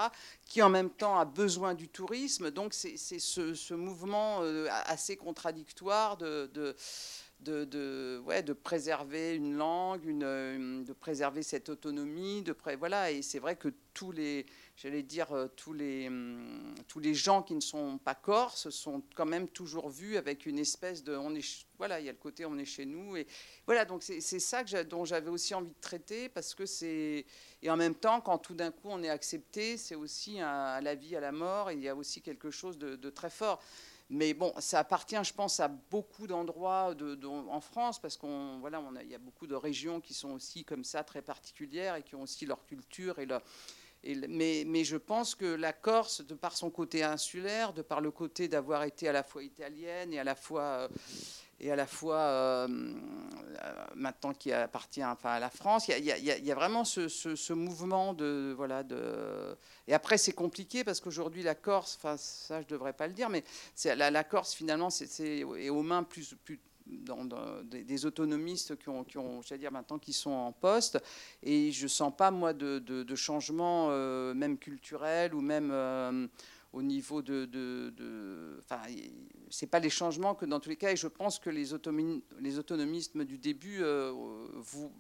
qui 0.47 0.63
en 0.63 0.69
même 0.69 0.91
temps 0.91 1.19
a 1.19 1.25
besoin 1.25 1.75
du 1.75 1.89
tourisme. 1.89 2.53
Donc 2.53 2.75
c'est 2.75 2.97
ce, 2.97 3.55
ce, 3.55 3.75
mouvement 3.75 4.43
euh, 4.43 4.69
assez 4.85 5.17
contradictoire 5.17 6.17
de, 6.17 6.49
de, 6.55 6.77
de, 7.43 8.19
ouais, 8.27 8.43
de 8.43 8.53
préserver 8.53 9.35
une 9.35 9.57
langue, 9.57 10.05
une, 10.05 10.85
de 10.85 10.93
préserver 10.93 11.43
cette 11.43 11.69
autonomie. 11.69 12.43
De 12.43 12.55
voilà, 12.79 13.11
et 13.11 13.23
c'est 13.23 13.39
vrai 13.39 13.57
que 13.57 13.69
tous 13.95 14.13
les, 14.13 14.47
j'allais 14.77 15.03
dire, 15.03 15.33
euh, 15.33 15.49
tous 15.49 15.73
les, 15.73 16.09
hum, 16.09 16.75
tous 16.87 17.01
les 17.01 17.15
gens 17.15 17.43
qui 17.43 17.55
ne 17.55 17.61
sont 17.61 17.99
pas 17.99 18.15
corses 18.15 18.71
sont 18.71 19.03
quand 19.15 19.27
même 19.27 19.49
toujours 19.49 19.89
vus 19.89 20.17
avec 20.17 20.47
une 20.47 20.59
espèce 20.59 21.03
de. 21.03 21.17
On 21.17 21.35
est, 21.35 21.67
voilà, 21.79 22.01
il 22.01 22.07
y 22.07 22.09
a 22.09 22.13
le 22.13 22.19
côté 22.19 22.45
on 22.45 22.57
est 22.59 22.65
chez 22.65 22.85
nous. 22.85 23.17
Et 23.17 23.27
voilà, 23.67 23.85
donc 23.85 24.03
c'est 24.03 24.21
ça 24.21 24.63
que 24.65 24.83
dont 24.83 25.05
j'avais 25.05 25.31
aussi 25.31 25.55
envie 25.55 25.71
de 25.71 25.81
traiter 25.81 26.29
parce 26.29 26.55
que 26.55 26.67
c'est. 26.67 27.25
Et 27.63 27.71
en 27.71 27.77
même 27.77 27.95
temps, 27.95 28.21
quand 28.21 28.39
tout 28.39 28.55
d'un 28.55 28.71
coup 28.71 28.89
on 28.89 29.03
est 29.03 29.11
accepté, 29.11 29.77
c'est 29.77 29.95
aussi 29.95 30.41
à 30.41 30.81
la 30.81 30.95
vie, 30.95 31.17
à 31.17 31.21
la 31.21 31.33
mort, 31.33 31.71
il 31.73 31.81
y 31.81 31.89
a 31.89 31.97
aussi 31.97 32.23
quelque 32.23 32.51
chose 32.51 32.79
de, 32.79 32.97
de 32.97 33.11
très 33.11 33.31
fort. 33.31 33.63
Mais 34.11 34.35
bon, 34.35 34.53
ça 34.59 34.81
appartient, 34.81 35.23
je 35.23 35.33
pense, 35.33 35.61
à 35.61 35.69
beaucoup 35.69 36.27
d'endroits 36.27 36.95
en 37.49 37.61
France, 37.61 38.01
parce 38.01 38.17
qu'on 38.17 38.61
y 39.09 39.15
a 39.15 39.19
beaucoup 39.19 39.47
de 39.47 39.55
régions 39.55 40.01
qui 40.01 40.15
sont 40.15 40.33
aussi 40.33 40.65
comme 40.65 40.83
ça 40.83 41.05
très 41.05 41.23
particulières 41.23 41.95
et 41.95 42.03
qui 42.03 42.17
ont 42.17 42.23
aussi 42.23 42.45
leur 42.45 42.65
culture 42.67 43.21
mais, 44.03 44.85
je 44.85 44.97
pense 44.97 45.35
que 45.35 45.45
la 45.45 45.73
Corse, 45.73 46.23
de 46.23 46.35
par 46.35 46.57
son 46.57 46.71
côté 46.71 47.03
insulaire, 47.03 47.73
de 47.73 47.83
par 47.83 48.01
le 48.01 48.11
côté 48.11 48.49
d'avoir 48.49 48.85
été 48.85 49.09
à 49.09 49.13
la 49.13 49.23
fois 49.23 49.43
italienne 49.43 50.13
et 50.13 50.19
à 50.19 50.25
la 50.25 50.35
fois 50.35 50.63
euh, 50.63 50.89
et 51.61 51.71
à 51.71 51.77
la 51.77 51.87
fois 51.87 52.17
euh, 52.17 52.69
euh, 52.69 53.85
maintenant 53.95 54.33
qui 54.33 54.53
appartient 54.53 55.03
à 55.03 55.41
la 55.41 55.51
France. 55.51 55.89
Il 55.89 56.05
y 56.05 56.51
a, 56.51 56.55
vraiment 56.55 56.85
ce, 56.85 57.53
mouvement 57.53 58.15
de 58.15 58.55
voilà 58.57 58.83
de 58.83 59.57
et 59.87 59.95
après 59.95 60.19
c'est 60.19 60.33
compliqué 60.33 60.85
parce 60.85 61.01
qu'aujourd'hui 61.01 61.43
la 61.43 61.55
Corse, 61.55 61.99
enfin 62.01 62.17
ça 62.17 62.63
je 62.63 62.67
devrais 62.67 62.95
pas 62.95 63.07
le 63.07 63.13
dire, 63.13 63.29
mais 63.29 63.45
la, 63.85 64.11
la, 64.11 64.25
Corse 64.25 64.55
finalement 64.55 64.91
c'est 64.91 65.41
est 65.41 65.69
aux 65.71 65.83
mains 65.83 66.03
plus, 66.03 66.35
dans, 66.87 67.25
des, 67.65 68.07
autonomistes 68.07 68.77
qui 68.77 68.89
ont, 68.89 69.05
qui 69.05 69.19
ont 69.19 69.41
dire 69.59 69.71
maintenant 69.71 69.99
qui 69.99 70.13
sont 70.13 70.31
en 70.31 70.53
poste 70.53 70.99
et 71.43 71.71
je 71.71 71.87
sens 71.87 72.13
pas 72.17 72.31
moi 72.31 72.53
de, 72.53 72.79
de, 72.79 73.15
changement 73.15 73.89
euh, 73.91 74.35
même 74.35 74.59
culturel 74.59 75.35
ou 75.35 75.41
même 75.41 75.71
au 76.73 76.83
niveau 76.83 77.21
de, 77.21 77.47
de, 77.47 78.59
enfin, 78.61 78.81
c'est 79.51 79.67
pas 79.67 79.81
les 79.81 79.91
changements 79.91 80.35
que 80.35 80.45
dans 80.45 80.61
tous 80.61 80.69
les 80.69 80.77
cas, 80.77 80.93
et 80.93 80.97
je 80.97 81.09
pense 81.09 81.39
que 81.39 81.51
les, 81.51 81.71
les 82.39 82.59
autonomistes 82.59 83.17
du 83.17 83.39
début 83.39 83.83
euh, 83.83 84.13
vous 84.55 84.93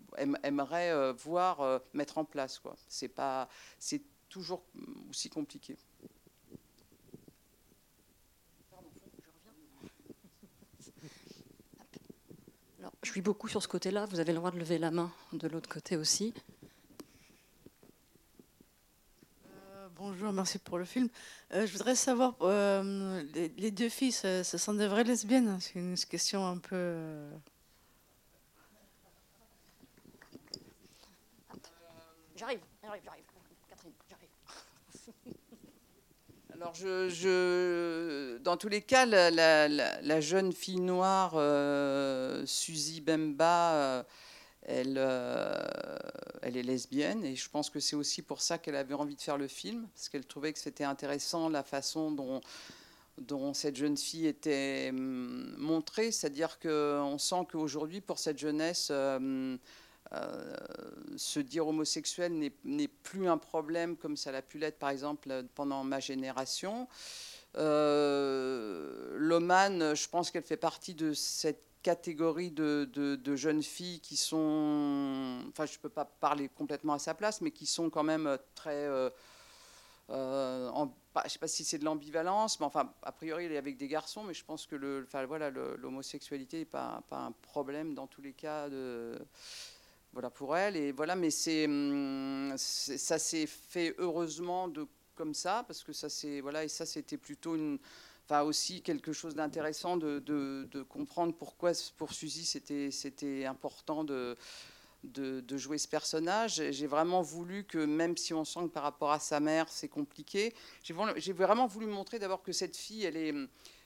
aimeraient 0.43 0.91
euh, 0.91 1.13
voir 1.13 1.61
euh, 1.61 1.79
mettre 1.93 2.19
en 2.19 2.25
place. 2.25 2.59
Quoi. 2.59 2.75
C'est 2.89 3.09
pas, 3.09 3.49
c'est 3.79 4.03
toujours 4.29 4.65
aussi 5.09 5.29
compliqué. 5.29 5.77
Alors, 12.81 12.93
je 13.03 13.11
suis 13.11 13.23
beaucoup 13.23 13.47
sur 13.47 13.63
ce 13.63 13.69
côté-là. 13.69 14.07
Vous 14.07 14.19
avez 14.19 14.33
le 14.33 14.39
droit 14.39 14.51
de 14.51 14.59
lever 14.59 14.79
la 14.79 14.91
main 14.91 15.13
de 15.33 15.47
l'autre 15.47 15.69
côté 15.69 15.97
aussi. 15.97 16.35
Bonjour, 20.03 20.33
merci 20.33 20.59
pour 20.59 20.79
le 20.79 20.87
film. 20.87 21.11
Euh, 21.53 21.67
je 21.67 21.73
voudrais 21.75 21.95
savoir, 21.95 22.35
euh, 22.41 23.23
les, 23.35 23.71
deux 23.71 23.91
filles, 23.91 24.13
ce, 24.13 24.43
sont 24.43 24.73
des 24.73 24.87
vraies 24.87 25.05
lesbiennes 25.05 25.59
C'est 25.61 25.75
une 25.75 25.95
question 25.95 26.47
un 26.47 26.57
peu... 26.57 26.75
Euh, 26.75 27.31
j'arrive, 32.35 32.61
j'arrive, 32.83 33.03
j'arrive. 33.05 33.25
Catherine, 33.69 33.93
j'arrive. 34.09 35.35
Alors, 36.55 36.73
je, 36.73 38.39
dans 38.39 38.57
tous 38.57 38.69
les 38.69 38.81
cas, 38.81 39.05
la, 39.05 40.21
jeune 40.23 40.55
fille 40.55 40.81
noire, 40.81 41.33
euh, 41.35 42.47
Suzy 42.47 43.03
Bemba, 43.03 43.75
euh, 43.75 44.03
elle, 44.63 44.97
euh, 44.99 45.69
elle 46.43 46.57
est 46.57 46.63
lesbienne 46.63 47.25
et 47.25 47.37
je 47.37 47.49
pense 47.49 47.71
que 47.71 47.81
c'est 47.81 47.97
aussi 47.97 48.23
pour 48.23 48.41
ça 48.41 48.59
qu'elle 48.59 48.77
avait 48.77 48.95
envie 48.95 49.17
de 49.17 49.21
faire 49.21 49.39
le 49.39 49.49
film, 49.49 49.89
parce 49.95 50.09
qu'elle 50.09 50.27
trouvait 50.27 50.53
que 50.53 50.59
c'était 50.59 50.85
intéressant 50.85 51.49
la 51.49 51.63
façon 51.63 52.11
dont, 52.11 52.41
cette 53.55 53.77
jeune 53.77 53.97
fille 53.97 54.27
était 54.27 54.89
hum, 54.91 55.55
montrée, 55.59 56.13
c'est-à-dire 56.13 56.59
qu'on 56.59 57.19
sent 57.19 57.47
qu'aujourd'hui, 57.51 58.01
pour 58.01 58.19
cette 58.19 58.39
jeunesse, 58.39 58.91
euh, 60.13 60.57
se 61.17 61.39
dire 61.39 61.69
homosexuel 61.69 62.53
n'est 62.65 62.89
plus 62.89 63.29
un 63.29 63.39
problème 63.39 63.97
comme 63.97 64.17
ça 64.17 64.33
l'a 64.33 64.43
pu 64.43 64.59
l'être 64.59 64.79
par 64.79 64.91
exemple 64.91 65.45
pendant 65.55 65.85
ma 65.85 66.01
génération. 66.01 66.89
Euh, 67.57 69.15
Lomane, 69.17 69.95
je 69.95 70.09
pense 70.09 70.31
qu'elle 70.31 70.43
fait 70.43 70.57
partie 70.57 70.95
de 70.95 71.13
cette 71.13 71.63
catégorie 71.83 72.51
de, 72.51 73.37
jeunes 73.37 73.63
filles 73.63 74.01
qui 74.01 74.17
sont, 74.17 75.43
enfin 75.49 75.67
je 75.67 75.73
ne 75.73 75.79
peux 75.79 75.89
pas 75.89 76.05
parler 76.05 76.49
complètement 76.49 76.95
à 76.95 76.99
sa 76.99 77.15
place, 77.15 77.41
mais 77.41 77.51
qui 77.51 77.67
sont 77.67 77.91
quand 77.91 78.05
même 78.05 78.39
très... 78.55 78.87
Euh, 78.87 79.11
je 80.09 81.25
ne 81.25 81.29
sais 81.29 81.39
pas 81.39 81.49
si 81.49 81.65
c'est 81.65 81.79
de 81.79 81.85
l'ambivalence, 81.85 82.59
mais 82.59 82.67
enfin, 82.67 82.93
a 83.03 83.13
priori, 83.13 83.45
elle 83.45 83.53
est 83.53 83.59
avec 83.59 83.77
des 83.77 83.89
garçons, 83.89 84.25
mais 84.25 84.35
je 84.35 84.45
pense 84.45 84.67
que 84.67 84.75
le, 84.75 85.05
enfin, 85.07 85.25
voilà, 85.27 85.51
l'homosexualité 85.51 86.59
n'est 86.59 86.65
pas, 86.65 87.03
pas, 87.09 87.19
un 87.19 87.33
problème 87.33 87.95
dans 87.95 88.07
tous 88.07 88.23
les 88.23 88.33
cas 88.33 88.69
de, 88.69 89.19
voilà 90.13 90.31
pour 90.31 90.57
elle. 90.57 90.77
Et 90.77 90.93
voilà, 90.93 91.15
mais 91.15 91.29
hum, 91.65 92.53
c'est, 92.57 92.99
ça 92.99 93.19
s'est 93.19 93.47
fait 93.47 93.95
heureusement 93.99 94.69
de 94.69 94.87
comme 95.15 95.35
ça, 95.35 95.65
parce 95.67 95.85
que 95.85 95.93
ça 95.93 96.09
c'est 96.09 96.41
voilà, 96.41 96.65
et 96.65 96.69
ça 96.69 96.87
c'était 96.87 97.19
plutôt 97.19 97.55
une, 97.55 97.79
enfin 98.31 98.43
aussi 98.43 98.81
quelque 98.81 99.13
chose 99.13 99.35
d'intéressant 99.35 99.97
de, 99.97 100.83
comprendre 100.89 101.35
pourquoi 101.35 101.73
pour 101.97 102.13
Suzy 102.13 102.45
c'était 102.45 103.45
important 103.45 104.05
de, 104.05 104.37
de, 105.03 105.57
jouer 105.57 105.79
ce 105.79 105.89
personnage. 105.89 106.63
J'ai 106.71 106.87
vraiment 106.87 107.23
voulu 107.23 107.65
que, 107.65 107.79
même 107.79 108.17
si 108.17 108.33
on 108.33 108.45
sent 108.45 108.61
que 108.65 108.67
par 108.69 108.85
rapport 108.85 109.11
à 109.11 109.19
sa 109.19 109.41
mère, 109.41 109.69
c'est 109.69 109.89
compliqué, 109.89 110.55
j'ai 110.85 111.33
vraiment 111.33 111.67
voulu 111.67 111.87
montrer 111.87 112.21
d'abord 112.21 112.43
que 112.43 112.53
cette 112.53 112.77
fille, 112.77 113.05
elle 113.05 113.17
est, 113.17 113.35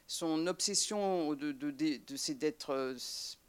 son 0.07 0.47
obsession 0.47 1.33
de, 1.35 1.53
d'être 1.71 2.95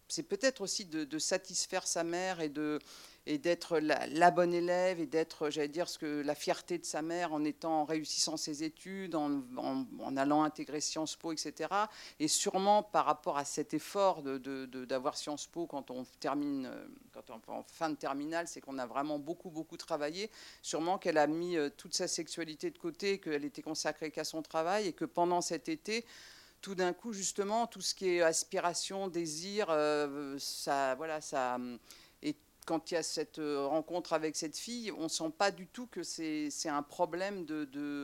c'est 0.07 0.23
peut-être 0.23 0.61
aussi 0.61 0.85
de, 0.85 1.19
satisfaire 1.19 1.85
sa 1.87 2.05
mère 2.05 2.39
et 2.39 2.49
de 2.49 2.79
et 3.27 3.37
d'être 3.37 3.79
la, 3.79 4.31
bonne 4.31 4.53
élève 4.53 4.99
et 4.99 5.07
d'être, 5.07 5.49
j'allais 5.49 5.67
dire, 5.67 5.89
ce 5.89 5.97
que 5.97 6.21
la 6.21 6.35
fierté 6.35 6.77
de 6.77 6.85
sa 6.85 7.01
mère 7.01 7.33
en 7.33 7.43
étant, 7.43 7.83
réussissant 7.83 8.37
ses 8.37 8.63
études, 8.63 9.15
en, 9.15 10.17
allant 10.17 10.43
intégrer 10.43 10.79
Sciences 10.79 11.15
Po, 11.15 11.31
etc. 11.31 11.69
Et 12.19 12.27
sûrement 12.27 12.83
par 12.83 13.05
rapport 13.05 13.37
à 13.37 13.45
cet 13.45 13.73
effort 13.73 14.21
d'avoir 14.21 15.13
de, 15.13 15.17
Sciences 15.17 15.47
Po 15.47 15.65
quand 15.65 15.89
on 15.89 16.05
termine, 16.19 16.69
quand 17.13 17.31
on 17.31 17.41
en 17.51 17.63
fin 17.63 17.89
de 17.89 17.95
terminale, 17.95 18.47
c'est 18.47 18.61
qu'on 18.61 18.77
a 18.77 18.85
vraiment 18.85 19.17
beaucoup, 19.17 19.49
beaucoup 19.49 19.77
travaillé. 19.77 20.29
Sûrement 20.61 20.97
qu'elle 20.97 21.17
a 21.17 21.27
mis 21.27 21.57
euh, 21.57 21.69
toute 21.69 21.95
sa 21.95 22.07
sexualité 22.07 22.69
de 22.69 22.77
côté, 22.77 23.19
qu'elle 23.19 23.45
était 23.45 23.61
consacrée 23.61 24.11
qu'à 24.11 24.23
son 24.23 24.41
travail 24.41 24.87
et 24.87 24.93
que 24.93 25.05
pendant 25.05 25.41
cet 25.41 25.69
été, 25.69 26.05
tout 26.61 26.75
d'un 26.75 26.93
coup, 26.93 27.13
justement, 27.13 27.67
tout 27.67 27.81
ce 27.81 27.93
qui 27.93 28.09
est 28.09 28.21
aspiration, 28.21 29.07
désir, 29.07 29.67
euh, 29.69 30.35
ça, 30.39 30.95
voilà, 30.95 31.21
ça, 31.21 31.59
quand 32.65 32.91
il 32.91 32.95
y 32.95 32.97
a 32.97 33.03
cette 33.03 33.39
euh, 33.39 33.67
rencontre 33.67 34.13
avec 34.13 34.35
cette 34.35 34.57
fille, 34.57 34.91
on 34.91 35.07
sent 35.07 35.31
pas 35.37 35.51
du 35.51 35.67
tout 35.67 35.85
que 35.87 36.03
c'est 36.03 36.49
un 36.65 36.81
problème 36.81 37.45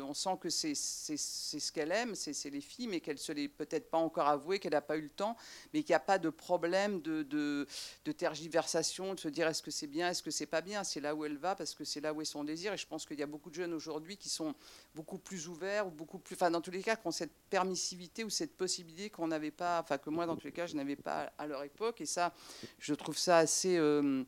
On 0.07 0.13
sent 0.13 0.37
que 0.39 0.49
c'est 0.49 0.75
ce 0.75 1.71
qu'elle 1.71 1.91
aime, 1.91 2.15
c'est 2.15 2.49
les 2.49 2.61
filles, 2.61 2.87
mais 2.87 2.99
qu'elle 2.99 3.17
se 3.17 3.31
l'est 3.31 3.47
peut-être 3.47 3.89
pas 3.89 3.97
encore 3.97 4.27
avoué, 4.27 4.59
qu'elle 4.59 4.73
n'a 4.73 4.81
pas 4.81 4.97
eu 4.97 5.01
le 5.01 5.09
temps, 5.09 5.35
mais 5.73 5.81
qu'il 5.81 5.91
n'y 5.91 5.95
a 5.95 5.99
pas 5.99 6.19
de 6.19 6.29
problème 6.29 7.01
de, 7.01 7.23
de, 7.23 8.11
tergiversation, 8.11 9.15
de 9.15 9.19
se 9.19 9.27
dire 9.27 9.47
est-ce 9.47 9.63
que 9.63 9.71
c'est 9.71 9.87
bien, 9.87 10.09
est-ce 10.09 10.21
que 10.21 10.31
c'est 10.31 10.45
pas 10.45 10.61
bien? 10.61 10.83
C'est 10.83 10.99
là 10.99 11.15
où 11.15 11.25
elle 11.25 11.37
va 11.37 11.55
parce 11.55 11.73
que 11.73 11.83
c'est 11.83 12.01
là 12.01 12.13
où 12.13 12.21
est 12.21 12.25
son 12.25 12.43
désir. 12.43 12.73
Et 12.73 12.77
je 12.77 12.85
pense 12.85 13.05
qu'il 13.05 13.19
y 13.19 13.23
a 13.23 13.27
beaucoup 13.27 13.49
de 13.49 13.55
jeunes 13.55 13.73
aujourd'hui 13.73 14.17
qui 14.17 14.29
sont 14.29 14.53
beaucoup 14.93 15.17
plus 15.17 15.47
ouverts 15.47 15.87
ou 15.87 15.91
beaucoup 15.91 16.19
plus. 16.19 16.35
Enfin, 16.35 16.51
dans 16.51 16.61
tous 16.61 16.71
les 16.71 16.83
cas, 16.83 16.95
qui 16.95 17.07
ont 17.07 17.11
cette 17.11 17.33
permissivité 17.49 18.23
ou 18.23 18.29
cette 18.29 18.55
possibilité 18.55 19.09
qu'on 19.09 19.27
n'avait 19.27 19.51
pas. 19.51 19.81
Enfin, 19.81 19.97
que 19.97 20.09
moi, 20.09 20.25
dans 20.25 20.35
tous 20.35 20.45
les 20.45 20.53
cas, 20.53 20.67
je 20.67 20.75
n'avais 20.75 20.95
pas 20.95 21.31
à 21.37 21.47
leur 21.47 21.63
époque. 21.63 22.01
Et 22.01 22.05
ça, 22.05 22.33
je 22.77 22.93
trouve 22.93 23.17
ça 23.17 23.37
assez. 23.37 23.77
Euh, 23.77 24.23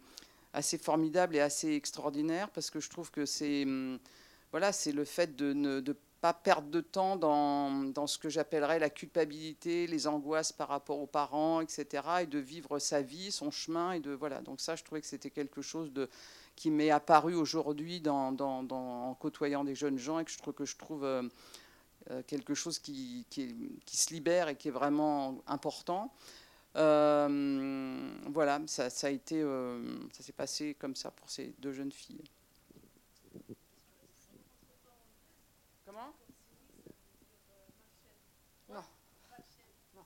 assez 0.54 0.78
formidable 0.78 1.36
et 1.36 1.40
assez 1.40 1.74
extraordinaire 1.74 2.50
parce 2.50 2.70
que 2.70 2.80
je 2.80 2.90
trouve 2.90 3.12
que 3.12 3.26
c'est 3.26 3.64
hum, 3.64 4.00
voilà, 4.52 4.72
c'est 4.72 4.92
le 4.92 5.04
fait 5.04 5.36
de 5.36 5.52
ne 5.54 5.82
pas 6.22 6.34
perdre 6.34 6.70
de 6.70 6.80
temps 6.80 7.18
dans, 7.18 7.84
dans 7.84 8.08
ce 8.08 8.18
que 8.18 8.30
j'appellerais 8.30 8.80
la 8.80 8.90
culpabilité, 8.90 9.88
les 9.88 10.08
angoisses 10.08 10.54
par 10.54 10.70
rapport 10.70 11.00
aux 11.00 11.06
parents, 11.06 11.60
etc., 11.60 12.02
et 12.22 12.28
de 12.28 12.40
vivre 12.40 12.80
sa 12.80 13.02
vie, 13.02 13.30
son 13.30 13.52
chemin, 13.52 13.92
et 13.92 14.00
de 14.00 14.12
voilà. 14.12 14.40
Donc 14.42 14.62
ça, 14.62 14.78
je 14.78 14.84
trouvais 14.86 15.02
que 15.02 15.08
c'était 15.08 15.32
quelque 15.32 15.62
chose 15.62 15.92
de 15.92 16.10
qui 16.56 16.72
m'est 16.72 16.92
apparu 16.92 17.36
aujourd'hui 17.36 18.02
en 18.08 19.18
côtoyant 19.20 19.66
des 19.66 19.76
jeunes 19.76 19.98
gens 19.98 20.20
et 20.20 20.24
que 20.24 20.32
je 20.32 20.38
trouve 20.38 20.54
que 20.54 20.66
je 20.66 20.78
trouve 20.78 21.04
euh, 21.04 21.24
euh, 22.12 22.22
quelque 22.26 22.54
chose 22.54 22.80
qui, 22.80 23.26
qui, 23.30 23.98
se 23.98 24.14
libère 24.14 24.48
et 24.48 24.56
qui 24.56 24.70
est 24.70 24.72
vraiment 24.72 25.42
important. 25.48 26.14
Euh, 26.76 28.18
voilà, 28.32 28.60
ça, 28.66 28.88
a 29.04 29.10
été, 29.10 29.42
euh, 29.42 29.80
ça 30.12 30.24
s'est 30.24 30.34
passé 30.34 30.76
comme 30.80 30.96
ça 30.96 31.12
pour 31.12 31.30
ces 31.30 31.54
deux 31.60 31.72
jeunes 31.72 31.92
filles. 31.92 32.24
Comment? 35.86 36.14
Non. 38.70 38.82
Non. 39.94 40.02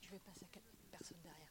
Je 0.00 0.10
vais, 0.10 0.18
passer 0.18 0.44
à 0.44 0.58
personne 0.90 1.18
derrière. 1.22 1.46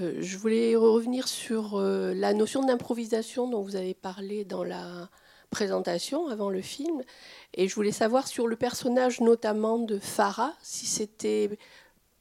Euh, 0.00 0.20
je 0.20 0.36
voulais 0.36 0.74
revenir 0.74 1.28
sur 1.28 1.78
la 1.80 2.34
notion 2.34 2.64
d'improvisation 2.64 3.48
dont 3.48 3.62
vous 3.62 3.76
avez 3.76 3.94
parlé 3.94 4.44
dans 4.44 4.64
la 4.64 5.08
présentation 5.52 6.26
avant 6.26 6.50
le 6.50 6.60
film. 6.60 7.04
Et 7.54 7.68
je 7.68 7.74
voulais 7.76 7.92
savoir 7.92 8.26
sur 8.26 8.48
le 8.48 8.56
personnage 8.56 9.20
notamment 9.20 9.78
de 9.78 10.00
Farah, 10.00 10.54
si 10.62 10.86
c'était 10.86 11.50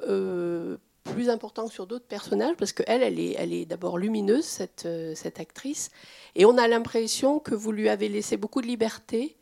euh, 0.07 0.77
plus 1.03 1.29
important 1.29 1.67
que 1.67 1.73
sur 1.73 1.87
d'autres 1.87 2.05
personnages, 2.05 2.55
parce 2.57 2.73
qu'elle, 2.73 3.01
elle 3.01 3.19
est, 3.19 3.35
elle 3.39 3.53
est 3.53 3.65
d'abord 3.65 3.97
lumineuse, 3.97 4.45
cette, 4.45 4.85
euh, 4.85 5.15
cette 5.15 5.39
actrice, 5.39 5.89
et 6.35 6.45
on 6.45 6.59
a 6.59 6.67
l'impression 6.67 7.39
que 7.39 7.55
vous 7.55 7.71
lui 7.71 7.89
avez 7.89 8.09
laissé 8.09 8.37
beaucoup 8.37 8.61
de 8.61 8.67
liberté. 8.67 9.35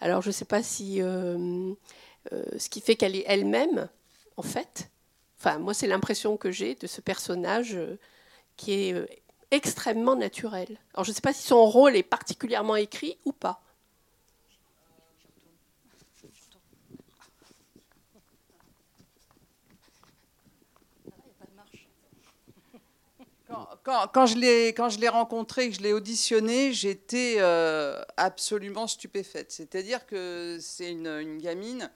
Alors 0.00 0.20
je 0.20 0.28
ne 0.28 0.32
sais 0.32 0.44
pas 0.44 0.62
si... 0.62 1.00
Euh, 1.00 1.72
ce 2.56 2.70
qui 2.70 2.80
fait 2.80 2.96
qu'elle 2.96 3.16
est 3.16 3.24
elle-même, 3.26 3.86
en 4.38 4.42
fait. 4.42 4.88
Enfin, 5.38 5.58
moi, 5.58 5.74
c'est 5.74 5.86
l'impression 5.86 6.38
que 6.38 6.50
j'ai 6.50 6.74
de 6.74 6.86
ce 6.86 7.02
personnage 7.02 7.78
qui 8.56 8.72
est 8.72 9.22
extrêmement 9.54 10.16
naturel. 10.16 10.78
Alors 10.94 11.04
je 11.04 11.10
ne 11.10 11.14
sais 11.14 11.20
pas 11.20 11.32
si 11.32 11.46
son 11.46 11.64
rôle 11.64 11.96
est 11.96 12.02
particulièrement 12.02 12.76
écrit 12.76 13.18
ou 13.24 13.32
pas. 13.32 13.60
Quand, 23.84 24.08
quand, 24.12 24.26
je 24.26 24.38
l'ai 24.98 25.08
rencontré, 25.08 25.68
que 25.68 25.76
je 25.76 25.82
l'ai 25.82 25.92
auditionné, 25.92 26.72
j'étais 26.72 27.36
euh, 27.38 28.02
absolument 28.16 28.86
stupéfaite. 28.86 29.52
C'est-à-dire 29.52 30.06
que 30.06 30.56
c'est 30.58 30.90
une, 30.90 31.06
une, 31.06 31.38
gamine 31.38 31.90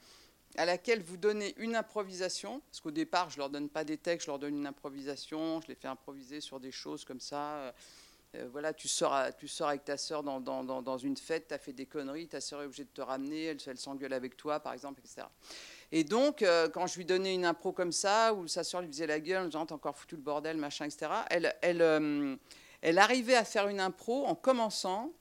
à 0.59 0.64
laquelle 0.64 1.01
vous 1.03 1.16
donnez 1.16 1.55
une 1.59 1.77
improvisation, 1.77 2.61
parce 2.68 2.81
qu'au 2.81 2.90
départ, 2.90 3.31
je 3.31 3.38
leur 3.38 3.49
donne 3.49 3.68
pas 3.68 3.85
des 3.85 3.97
textes, 3.97 4.27
je 4.27 4.31
leur 4.33 4.40
donne 4.40 4.57
une 4.57 4.66
improvisation, 4.66 5.61
je 5.61 5.68
les 5.68 5.77
fais 5.77 5.87
improviser 5.87 6.40
sur 6.40 6.59
des 6.59 6.73
choses 6.73 7.05
comme 7.05 7.21
ça. 7.21 7.55
Euh, 7.55 7.73
euh, 8.35 8.49
voilà, 8.51 8.73
tu 8.73 8.88
sors, 8.88 9.16
tu 9.38 9.47
sors 9.47 9.68
avec 9.68 9.85
ta 9.85 9.97
sœur 9.97 10.25
dans, 10.25 10.40
dans, 10.40 10.83
dans, 10.83 10.99
une 10.99 11.16
fête, 11.16 11.47
tu 11.47 11.55
as 11.55 11.59
fait 11.59 11.73
des 11.73 11.87
conneries, 11.87 12.27
ta 12.27 12.40
sœur 12.40 12.61
est 12.62 12.64
obligée 12.64 12.83
de 12.83 12.90
te 12.90 13.01
ramener, 13.01 13.44
elle, 13.44 13.59
elle 13.68 13.79
s'engueule 13.79 14.12
avec 14.12 14.37
toi, 14.37 14.59
par 14.59 14.73
exemple, 14.73 15.01
etc. 15.01 15.29
Et 15.92 16.03
donc, 16.03 16.42
euh, 16.42 16.68
quand 16.68 16.88
je 16.88 16.97
lui 16.97 17.05
donnais 17.05 17.37
une 17.37 17.44
impro 17.44 17.71
comme 17.73 17.92
ça, 17.92 18.35
où 18.35 18.49
sa 18.49 18.64
sœur 18.64 18.83
lui 18.83 18.88
faisait 18.88 19.07
la 19.07 19.21
gueule, 19.21 19.53
genre, 19.53 19.64
t'as 19.64 19.77
encore 19.77 19.97
foutu 19.97 20.16
le 20.16 20.23
bordel, 20.23 20.57
machin, 20.57 20.87
etc., 20.87 21.07
elle, 21.31 21.55
elle, 21.62 22.38
elle 22.83 22.99
arrivait 22.99 23.37
à 23.37 23.44
faire 23.44 23.68
une 23.68 23.81
impro 23.81 24.27
en 24.27 24.35
commençant 24.35 25.12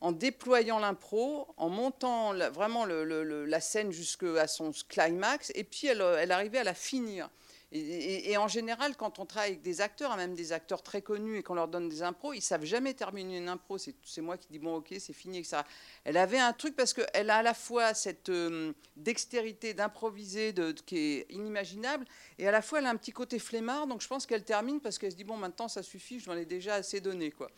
en 0.00 0.12
déployant 0.12 0.78
l'impro, 0.78 1.48
en 1.56 1.68
montant 1.68 2.32
vraiment 2.50 2.86
la 2.86 3.60
scène 3.60 3.90
jusqu'à 3.90 4.46
son 4.46 4.72
climax, 4.88 5.50
et 5.54 5.64
puis 5.64 5.88
elle, 5.88 6.32
arrivait 6.32 6.58
à 6.58 6.64
la 6.64 6.74
finir. 6.74 7.28
Et, 7.70 8.34
en 8.38 8.48
général, 8.48 8.96
quand 8.96 9.18
on 9.18 9.26
travaille 9.26 9.50
avec 9.50 9.62
des 9.62 9.82
acteurs, 9.82 10.16
même 10.16 10.34
des 10.34 10.52
acteurs 10.52 10.82
très 10.82 11.02
connus, 11.02 11.38
et 11.38 11.42
qu'on 11.42 11.54
leur 11.54 11.68
donne 11.68 11.90
des 11.90 12.02
impros, 12.02 12.32
ils 12.32 12.40
savent 12.40 12.64
jamais 12.64 12.94
terminer 12.94 13.36
une 13.36 13.48
impro. 13.48 13.76
C'est 13.76 14.22
moi 14.22 14.38
qui 14.38 14.46
dis 14.50 14.58
bon, 14.58 14.76
ok, 14.76 14.94
c'est 14.98 15.12
fini, 15.12 15.38
etc. 15.38 15.58
Elle 16.04 16.16
avait 16.16 16.38
un 16.38 16.54
truc 16.54 16.74
parce 16.76 16.94
qu'elle 16.94 17.28
a 17.28 17.36
à 17.36 17.42
la 17.42 17.52
fois 17.52 17.92
cette 17.92 18.30
euh, 18.30 18.72
dextérité 18.96 19.74
d'improviser 19.74 20.54
qui 20.86 20.96
est 20.96 21.26
inimaginable, 21.28 22.06
et 22.38 22.48
à 22.48 22.52
la 22.52 22.62
fois 22.62 22.78
elle 22.78 22.86
a 22.86 22.90
un 22.90 22.96
petit 22.96 23.12
côté 23.12 23.38
flemmard. 23.38 23.86
Donc 23.86 24.00
je 24.00 24.08
pense 24.08 24.24
qu'elle 24.24 24.44
termine 24.44 24.80
parce 24.80 24.96
qu'elle 24.96 25.12
se 25.12 25.16
dit 25.16 25.24
bon, 25.24 25.36
maintenant 25.36 25.68
ça 25.68 25.82
suffit, 25.82 26.20
je 26.20 26.30
m'en 26.30 26.36
ai 26.36 26.46
déjà 26.46 26.76
assez 26.76 27.02
donné, 27.02 27.32
quoi. 27.32 27.50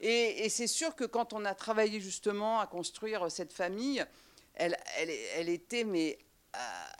Et, 0.00 0.48
c'est 0.48 0.66
sûr 0.66 0.94
que 0.94 1.04
quand 1.04 1.32
on 1.32 1.44
a 1.44 1.54
travaillé 1.54 2.00
justement 2.00 2.60
à 2.60 2.66
construire 2.66 3.30
cette 3.30 3.52
famille, 3.52 4.04
euh, 4.60 4.68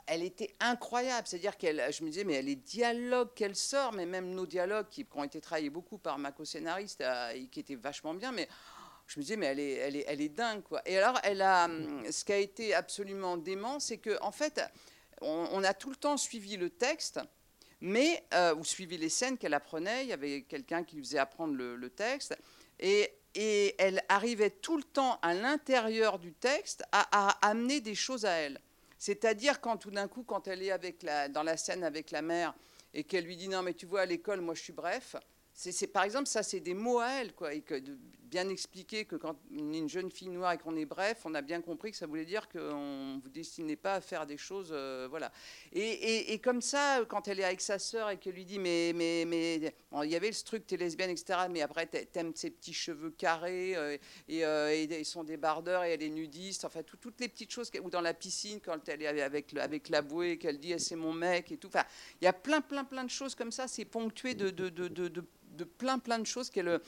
elle 0.07 0.23
était 0.23 0.55
incroyable. 0.59 1.27
C'est-à-dire 1.27 1.57
qu'elle, 1.57 1.83
je 1.91 2.03
me 2.03 2.09
disais, 2.09 2.23
mais 2.23 2.41
les 2.41 2.55
dialogues 2.55 3.33
qu'elle 3.35 3.55
sort, 3.55 3.93
mais 3.93 4.05
même 4.05 4.31
nos 4.31 4.45
dialogues 4.45 4.87
qui, 4.89 5.05
ont 5.15 5.23
été 5.23 5.41
travaillés 5.41 5.69
beaucoup 5.69 5.97
par 5.97 6.17
ma 6.17 6.31
co-scénariste 6.31 7.01
euh, 7.01 7.45
qui 7.51 7.59
étaient 7.59 7.75
vachement 7.75 8.13
bien, 8.13 8.31
mais 8.31 8.47
je 9.07 9.19
me 9.19 9.23
disais, 9.23 9.37
mais 9.37 9.47
elle 9.47 10.21
est, 10.21 10.29
dingue, 10.29 10.63
quoi. 10.63 10.81
Et 10.85 10.97
alors, 10.97 11.19
hum, 11.25 12.03
ce 12.11 12.25
qui 12.25 12.33
a 12.33 12.37
été 12.37 12.73
absolument 12.73 13.37
dément, 13.37 13.79
c'est 13.79 13.97
que, 13.97 14.21
en 14.21 14.31
fait, 14.31 14.61
on, 15.21 15.63
a 15.63 15.73
tout 15.73 15.89
le 15.89 15.95
temps 15.95 16.17
suivi 16.17 16.57
le 16.57 16.69
texte, 16.69 17.19
mais 17.79 18.23
euh, 18.33 18.55
ou 18.55 18.63
suivi 18.63 18.97
les 18.97 19.09
scènes 19.09 19.37
qu'elle 19.37 19.53
apprenait. 19.53 20.03
Il 20.03 20.09
y 20.09 20.13
avait 20.13 20.41
quelqu'un 20.41 20.83
qui 20.83 20.97
lui 20.97 21.03
faisait 21.03 21.19
apprendre 21.19 21.55
le, 21.55 21.89
texte, 21.89 22.37
et, 22.79 23.13
elle 23.77 24.01
arrivait 24.09 24.49
tout 24.49 24.77
le 24.77 24.83
temps 24.83 25.19
à 25.21 25.35
l'intérieur 25.35 26.17
du 26.17 26.33
texte 26.33 26.83
à, 26.91 27.37
amener 27.47 27.81
des 27.81 27.93
choses 27.93 28.25
à 28.25 28.31
elle. 28.31 28.59
C'est-à-dire 28.97 29.61
quand 29.61 29.77
tout 29.77 29.91
d'un 29.91 30.07
coup, 30.07 30.23
quand 30.23 30.47
elle 30.47 30.63
est 30.63 30.71
avec 30.71 31.03
la, 31.03 31.29
dans 31.29 31.43
la 31.43 31.55
scène 31.55 31.83
avec 31.83 32.09
la 32.09 32.23
mère 32.23 32.55
et 32.95 33.03
qu'elle 33.03 33.25
lui 33.25 33.37
dit 33.37 33.47
non 33.47 33.61
mais 33.61 33.75
tu 33.75 33.85
vois 33.85 34.01
à 34.01 34.05
l'école 34.07 34.41
moi 34.41 34.55
je 34.55 34.63
suis 34.63 34.73
bref, 34.73 35.15
c'est 35.53 35.85
par 35.85 36.03
exemple 36.03 36.25
ça 36.25 36.41
c'est 36.41 36.61
des 36.61 36.73
mots 36.73 36.97
à 36.97 37.09
elle 37.09 37.35
quoi 37.35 37.53
et 37.53 37.63
bien 38.29 38.49
expliquer 38.49 39.05
que 39.05 39.15
quand 39.15 39.35
on 39.51 39.73
est 39.73 39.77
une 39.77 39.89
jeune 39.89 40.11
fille 40.11 40.29
noire 40.29 40.53
et 40.53 40.57
qu'on 40.57 40.75
est 40.75 40.85
bref, 40.85 41.21
on 41.25 41.33
a 41.33 41.41
bien 41.41 41.61
compris 41.61 41.91
que 41.91 41.97
ça 41.97 42.07
voulait 42.07 42.25
dire 42.25 42.47
qu'on 42.49 43.15
ne 43.15 43.21
vous 43.21 43.29
destinait 43.29 43.75
pas 43.75 43.95
à 43.95 44.01
faire 44.01 44.25
des 44.25 44.37
choses. 44.37 44.69
Euh, 44.71 45.07
voilà. 45.09 45.31
Et, 45.73 46.39
comme 46.39 46.61
ça, 46.61 46.99
quand 47.07 47.27
elle 47.27 47.39
est 47.39 47.43
avec 47.43 47.61
sa 47.61 47.79
sœur 47.79 48.09
et 48.09 48.17
qu'elle 48.17 48.33
lui 48.33 48.45
dit 48.45 48.59
Mais, 48.59 48.91
mais, 48.93 49.25
mais 49.25 49.55
il 50.03 50.09
y 50.09 50.15
avait 50.15 50.29
le 50.29 50.43
truc, 50.43 50.67
t'es 50.67 50.77
lesbienne, 50.77 51.09
etc. 51.09 51.39
Mais 51.49 51.61
après, 51.61 51.87
t'aimes 51.87 52.33
ses 52.35 52.49
petits 52.49 52.73
cheveux 52.73 53.11
carrés 53.11 53.75
euh, 53.75 53.97
euh, 54.29 54.69
et, 54.69 54.83
ils 54.83 55.05
sont 55.05 55.23
débardeurs 55.23 55.83
et 55.83 55.93
elle 55.93 56.03
est 56.03 56.09
nudiste. 56.09 56.65
Enfin, 56.65 56.81
toutes 56.83 57.19
les 57.19 57.29
petites 57.29 57.51
choses. 57.51 57.71
Ou 57.81 57.89
dans 57.89 58.01
la 58.01 58.13
piscine, 58.13 58.59
quand 58.59 58.87
elle 58.89 59.01
est 59.01 59.21
avec, 59.21 59.55
avec 59.55 59.89
la 59.89 60.01
bouée 60.01 60.31
et 60.31 60.37
qu'elle 60.37 60.59
dit 60.59 60.73
eh, 60.73 60.79
C'est 60.79 60.95
mon 60.95 61.13
mec 61.13 61.51
et 61.51 61.57
tout. 61.57 61.67
Enfin, 61.67 61.85
il 62.21 62.25
y 62.25 62.27
a 62.27 62.33
plein, 62.33 62.61
plein, 62.61 62.83
plein 62.83 63.03
de 63.03 63.09
choses 63.09 63.35
comme 63.35 63.51
ça. 63.51 63.67
C'est 63.67 63.85
ponctué 63.85 64.33
de, 64.33 64.49
de, 64.49 64.69
de, 64.69 64.87
de 64.87 65.23
de 65.57 65.63
plein 65.63 65.99
plein 65.99 66.19
de 66.19 66.25
choses 66.25 66.49
qu'elle 66.49 66.79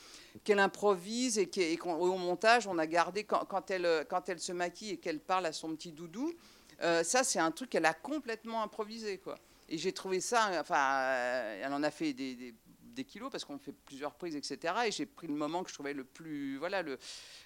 qu'elle 0.43 0.60
improvise 0.60 1.38
et, 1.38 1.77
qu'au 1.77 2.15
montage 2.15 2.67
on 2.67 2.77
a 2.77 2.88
gardé 2.88 3.23
quand, 3.23 3.71
elle, 3.71 4.05
quand 4.10 4.29
elle 4.29 4.39
se 4.39 4.51
maquille 4.51 4.91
et 4.91 4.97
qu'elle 4.97 5.19
parle 5.19 5.45
à 5.45 5.53
son 5.53 5.75
petit 5.75 5.91
doudou. 5.91 6.34
Euh, 6.82 7.03
ça 7.03 7.23
c'est 7.23 7.39
un 7.39 7.51
truc 7.51 7.71
qu'elle 7.71 7.86
a 7.86 7.93
complètement 7.93 8.63
improvisé 8.63 9.17
quoi. 9.17 9.38
Et 9.69 9.77
j'ai 9.77 9.93
trouvé 9.93 10.19
ça, 10.19 10.49
enfin, 10.60 10.99
euh, 11.01 11.62
elle 11.63 11.73
en 11.73 11.84
a 11.84 11.91
fait 11.91 12.13
des, 12.13 12.55
des, 12.82 13.05
kilos 13.05 13.29
parce 13.32 13.45
qu'on 13.45 13.60
fait 13.60 13.71
plusieurs 13.71 14.15
prises, 14.15 14.36
etc. 14.36 14.73
Et 14.88 14.91
j'ai 14.91 15.05
pris 15.05 15.27
le 15.27 15.34
moment 15.34 15.63
que 15.63 15.69
je 15.69 15.75
trouvais 15.75 15.93
le 15.93 16.03
plus, 16.03 16.58
voilà, 16.58 16.82
le, 16.82 16.97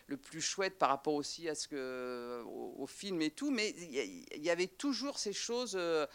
le 0.07 0.17
plus 0.17 0.41
chouette 0.41 0.79
par 0.79 0.89
rapport 0.89 1.13
aussi 1.13 1.47
à 1.49 1.53
ce 1.53 1.67
que, 1.67 2.41
au, 2.45 2.87
film 2.87 3.21
et 3.21 3.29
tout. 3.29 3.51
Mais 3.51 3.69
il 3.69 4.41
y, 4.41 4.49
avait 4.49 4.67
toujours 4.67 5.19
ces 5.19 5.33
choses. 5.33 5.75
Euh, 5.77 6.07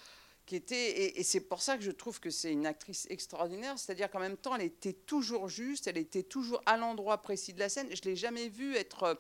et, 0.53 1.23
c'est 1.23 1.41
pour 1.41 1.63
ça 1.63 1.77
que 1.77 1.83
je 1.83 1.91
trouve 1.91 2.21
que 2.21 2.31
c'est 2.31 2.53
une 2.53 2.67
actrice 2.67 3.07
extraordinaire, 3.11 3.79
c'est-à-dire 3.79 4.11
qu'en 4.11 4.21
même 4.21 4.37
temps, 4.37 4.57
elle 4.57 4.63
était 4.63 4.93
toujours 4.93 5.49
juste, 5.49 5.87
elle 5.87 5.99
était 5.99 6.23
toujours 6.23 6.63
à 6.67 6.77
l'endroit 6.77 7.19
précis 7.19 7.53
de 7.53 7.59
la 7.59 7.69
scène. 7.69 7.89
Je 7.95 8.03
l'ai 8.03 8.17
jamais 8.17 8.49
vue 8.49 8.75
être, 8.77 9.19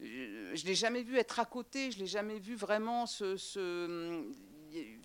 je 0.00 0.64
l'ai 0.64 0.74
jamais 0.74 1.02
vu 1.02 1.16
être 1.16 1.40
à 1.40 1.44
côté, 1.44 1.90
je 1.90 1.98
l'ai 1.98 2.06
jamais 2.06 2.38
vu 2.38 2.54
vraiment 2.54 3.06
ce, 3.06 3.36
ce, 3.36 4.24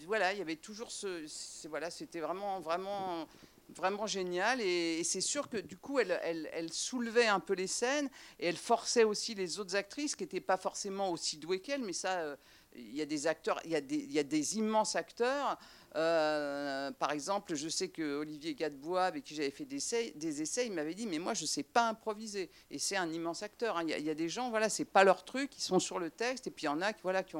voilà, 0.05 0.33
il 0.33 0.39
y 0.39 0.41
avait 0.41 0.55
toujours 0.55 0.91
ce, 0.91 1.27
voilà, 1.67 1.89
c'était 1.89 2.19
vraiment, 2.19 2.59
vraiment 2.59 3.27
vraiment 3.69 4.05
génial 4.05 4.61
et, 4.61 5.03
c'est 5.03 5.21
sûr 5.21 5.49
que 5.49 5.57
du 5.57 5.77
coup 5.77 5.97
elle, 5.97 6.19
elle, 6.21 6.49
elle, 6.53 6.71
soulevait 6.71 7.27
un 7.27 7.39
peu 7.39 7.53
les 7.53 7.65
scènes 7.65 8.09
et 8.39 8.47
elle 8.47 8.57
forçait 8.57 9.03
aussi 9.03 9.33
les 9.33 9.57
autres 9.57 9.75
actrices 9.75 10.15
qui 10.15 10.23
n'étaient 10.23 10.41
pas 10.41 10.57
forcément 10.57 11.09
aussi 11.09 11.37
douées 11.37 11.59
qu'elle 11.59 11.81
mais 11.81 11.93
ça 11.93 12.19
euh, 12.19 12.35
il 12.75 12.95
y 12.95 13.01
a 13.01 13.05
des 13.05 13.27
acteurs, 13.27 13.59
il 13.65 13.71
y 13.71 14.19
a 14.19 14.23
des, 14.23 14.57
immenses 14.57 14.95
acteurs. 14.95 15.57
Euh, 15.95 16.91
par 16.91 17.11
exemple, 17.11 17.53
je 17.55 17.69
sais 17.69 17.89
que 17.89 18.17
Olivier 18.17 18.55
Gadebois, 18.55 19.05
avec 19.05 19.23
qui 19.23 19.35
j'avais 19.35 19.51
fait 19.51 19.65
des 19.65 20.41
essais, 20.41 20.65
il 20.65 20.73
m'avait 20.73 20.95
dit 20.95 21.05
Mais 21.05 21.19
moi, 21.19 21.33
je 21.33 21.43
ne 21.43 21.47
sais 21.47 21.63
pas 21.63 21.89
improviser. 21.89 22.49
Et 22.71 22.79
c'est 22.79 22.97
un 22.97 23.11
immense 23.11 23.43
acteur. 23.43 23.77
Hein. 23.77 23.83
Il, 23.87 24.03
y 24.03 24.09
a, 24.09 24.15
des 24.15 24.29
gens, 24.29 24.49
voilà, 24.49 24.69
c'est 24.69 24.85
pas 24.85 25.03
leur 25.03 25.23
truc, 25.23 25.55
ils 25.57 25.61
sont 25.61 25.79
sur 25.79 25.99
le 25.99 26.09
texte, 26.09 26.47
et 26.47 26.51
puis 26.51 26.63
il 26.63 26.67
y 26.67 26.69
en 26.69 26.81
a 26.81 26.93
qui, 26.93 27.01
voilà, 27.03 27.23
qui 27.23 27.35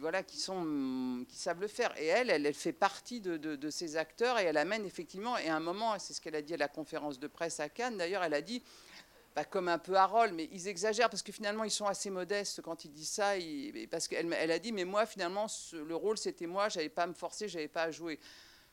voilà, 0.00 0.22
qui, 0.22 0.38
sont, 0.38 1.24
qui 1.28 1.36
savent 1.36 1.60
le 1.60 1.68
faire. 1.68 1.92
Et 1.98 2.06
elle, 2.06 2.30
elle, 2.30 2.52
fait 2.54 2.72
partie 2.72 3.20
de, 3.20 3.36
de, 3.36 3.70
ces 3.70 3.96
acteurs 3.96 4.38
et 4.38 4.44
elle 4.44 4.56
amène 4.56 4.84
effectivement, 4.84 5.36
et 5.38 5.48
à 5.48 5.56
un 5.56 5.60
moment, 5.60 5.98
c'est 5.98 6.12
ce 6.12 6.20
qu'elle 6.20 6.36
a 6.36 6.42
dit 6.42 6.54
à 6.54 6.58
la 6.58 6.68
conférence 6.68 7.18
de 7.18 7.26
presse 7.26 7.60
à 7.60 7.68
Cannes, 7.68 7.96
d'ailleurs, 7.96 8.22
elle 8.22 8.34
a 8.34 8.42
dit 8.42 8.62
comme 9.44 9.68
un 9.68 9.78
peu 9.78 9.96
Harold, 9.96 10.34
mais 10.34 10.48
ils 10.52 10.68
exagèrent 10.68 11.10
parce 11.10 11.22
que 11.22 11.32
finalement 11.32 11.64
ils 11.64 11.70
sont 11.70 11.86
assez 11.86 12.10
modestes 12.10 12.62
quand 12.62 12.84
ils 12.84 12.92
disent 12.92 13.10
ça. 13.10 13.32
parce 13.90 14.08
qu'elle 14.08 14.32
elle 14.32 14.50
a 14.50 14.58
dit, 14.58 14.72
mais 14.72 14.84
moi 14.84 15.06
finalement 15.06 15.46
le 15.72 15.94
rôle 15.94 16.18
c'était 16.18 16.46
moi, 16.46 16.68
j'avais 16.68 16.88
pas 16.88 17.04
à 17.04 17.06
me 17.06 17.14
forcer, 17.14 17.48
j'avais 17.48 17.68
pas 17.68 17.84
à 17.84 17.90
jouer. 17.90 18.18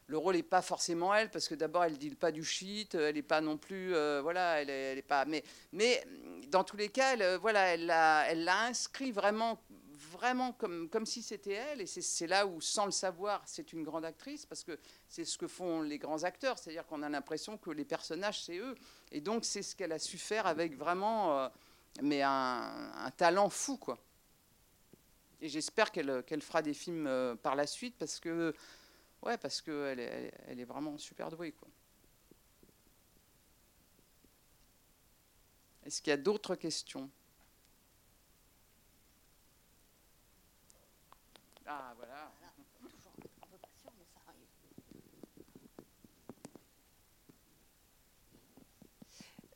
Le 0.08 0.18
rôle 0.20 0.36
n'est 0.36 0.44
pas 0.44 0.62
forcément 0.62 1.16
elle 1.16 1.32
parce 1.32 1.48
que 1.48 1.56
d'abord 1.56 1.84
elle 1.84 1.98
dit 1.98 2.12
pas 2.12 2.32
du 2.32 2.44
shit, 2.44 2.94
elle 2.94 3.16
n'est 3.16 3.24
pas 3.24 3.42
non 3.42 3.58
plus, 3.58 3.96
euh, 3.96 4.22
voilà, 4.22 4.62
elle 4.62 4.70
est, 4.70 5.02
pas. 5.02 5.26
Mais, 5.26 5.44
dans 6.50 6.64
tous 6.64 6.78
les 6.78 6.90
cas, 6.90 7.14
elle, 7.14 7.38
voilà, 7.38 7.74
elle 7.74 7.88
l'a, 7.88 8.30
elle 8.30 8.44
l'a 8.44 8.66
inscrit 8.66 9.12
vraiment 9.12 9.60
vraiment 10.16 10.54
comme, 10.54 10.90
comme 10.90 11.06
si 11.06 11.22
c'était 11.22 11.54
elle. 11.54 11.82
Et 11.82 11.86
c'est 11.86 12.28
là 12.28 12.48
où, 12.48 12.60
sans 12.62 12.86
le 12.86 12.92
savoir, 12.92 13.42
c'est 13.46 13.74
une 13.74 13.84
grande 13.84 14.06
actrice, 14.06 14.46
parce 14.46 14.64
que 14.64 14.80
c'est 15.08 15.26
ce 15.26 15.38
que 15.38 15.48
font 15.48 15.82
les 15.82 15.98
grands 15.98 16.24
acteurs, 16.24 16.58
c'est-à-dire 16.58 16.86
qu'on 16.88 17.04
a 17.04 17.10
l'impression 17.10 17.58
que 17.58 17.70
les 17.70 17.86
personnages, 17.86 18.44
c'est 18.44 18.58
eux. 18.58 18.76
Et 19.12 19.22
donc, 19.22 19.46
c'est 19.46 19.62
ce 19.62 19.76
qu'elle 19.76 19.92
a 19.92 20.00
su 20.00 20.18
faire 20.18 20.48
avec 20.48 20.78
vraiment 20.78 21.40
euh, 21.40 21.50
mais 22.02 22.22
un, 22.22 23.12
talent 23.18 23.50
fou, 23.50 23.78
quoi. 23.78 23.98
Et 25.42 25.50
j'espère 25.50 25.92
qu'elle 25.92 26.42
fera 26.42 26.62
des 26.62 26.74
films 26.74 27.08
euh, 27.08 27.36
par 27.36 27.56
la 27.56 27.68
suite, 27.68 27.96
parce 27.98 28.20
que, 28.20 28.54
ouais, 29.22 29.38
parce 29.38 29.62
qu'elle 29.62 30.00
est, 30.00 30.34
elle 30.48 30.60
est 30.60 30.66
vraiment 30.66 30.98
super 30.98 31.30
douée. 31.30 31.54
Est-ce 35.86 36.02
qu'il 36.02 36.10
y 36.10 36.14
a 36.14 36.18
d'autres 36.18 36.56
questions? 36.56 37.10
Ah, 41.68 41.94
voilà. 41.98 42.32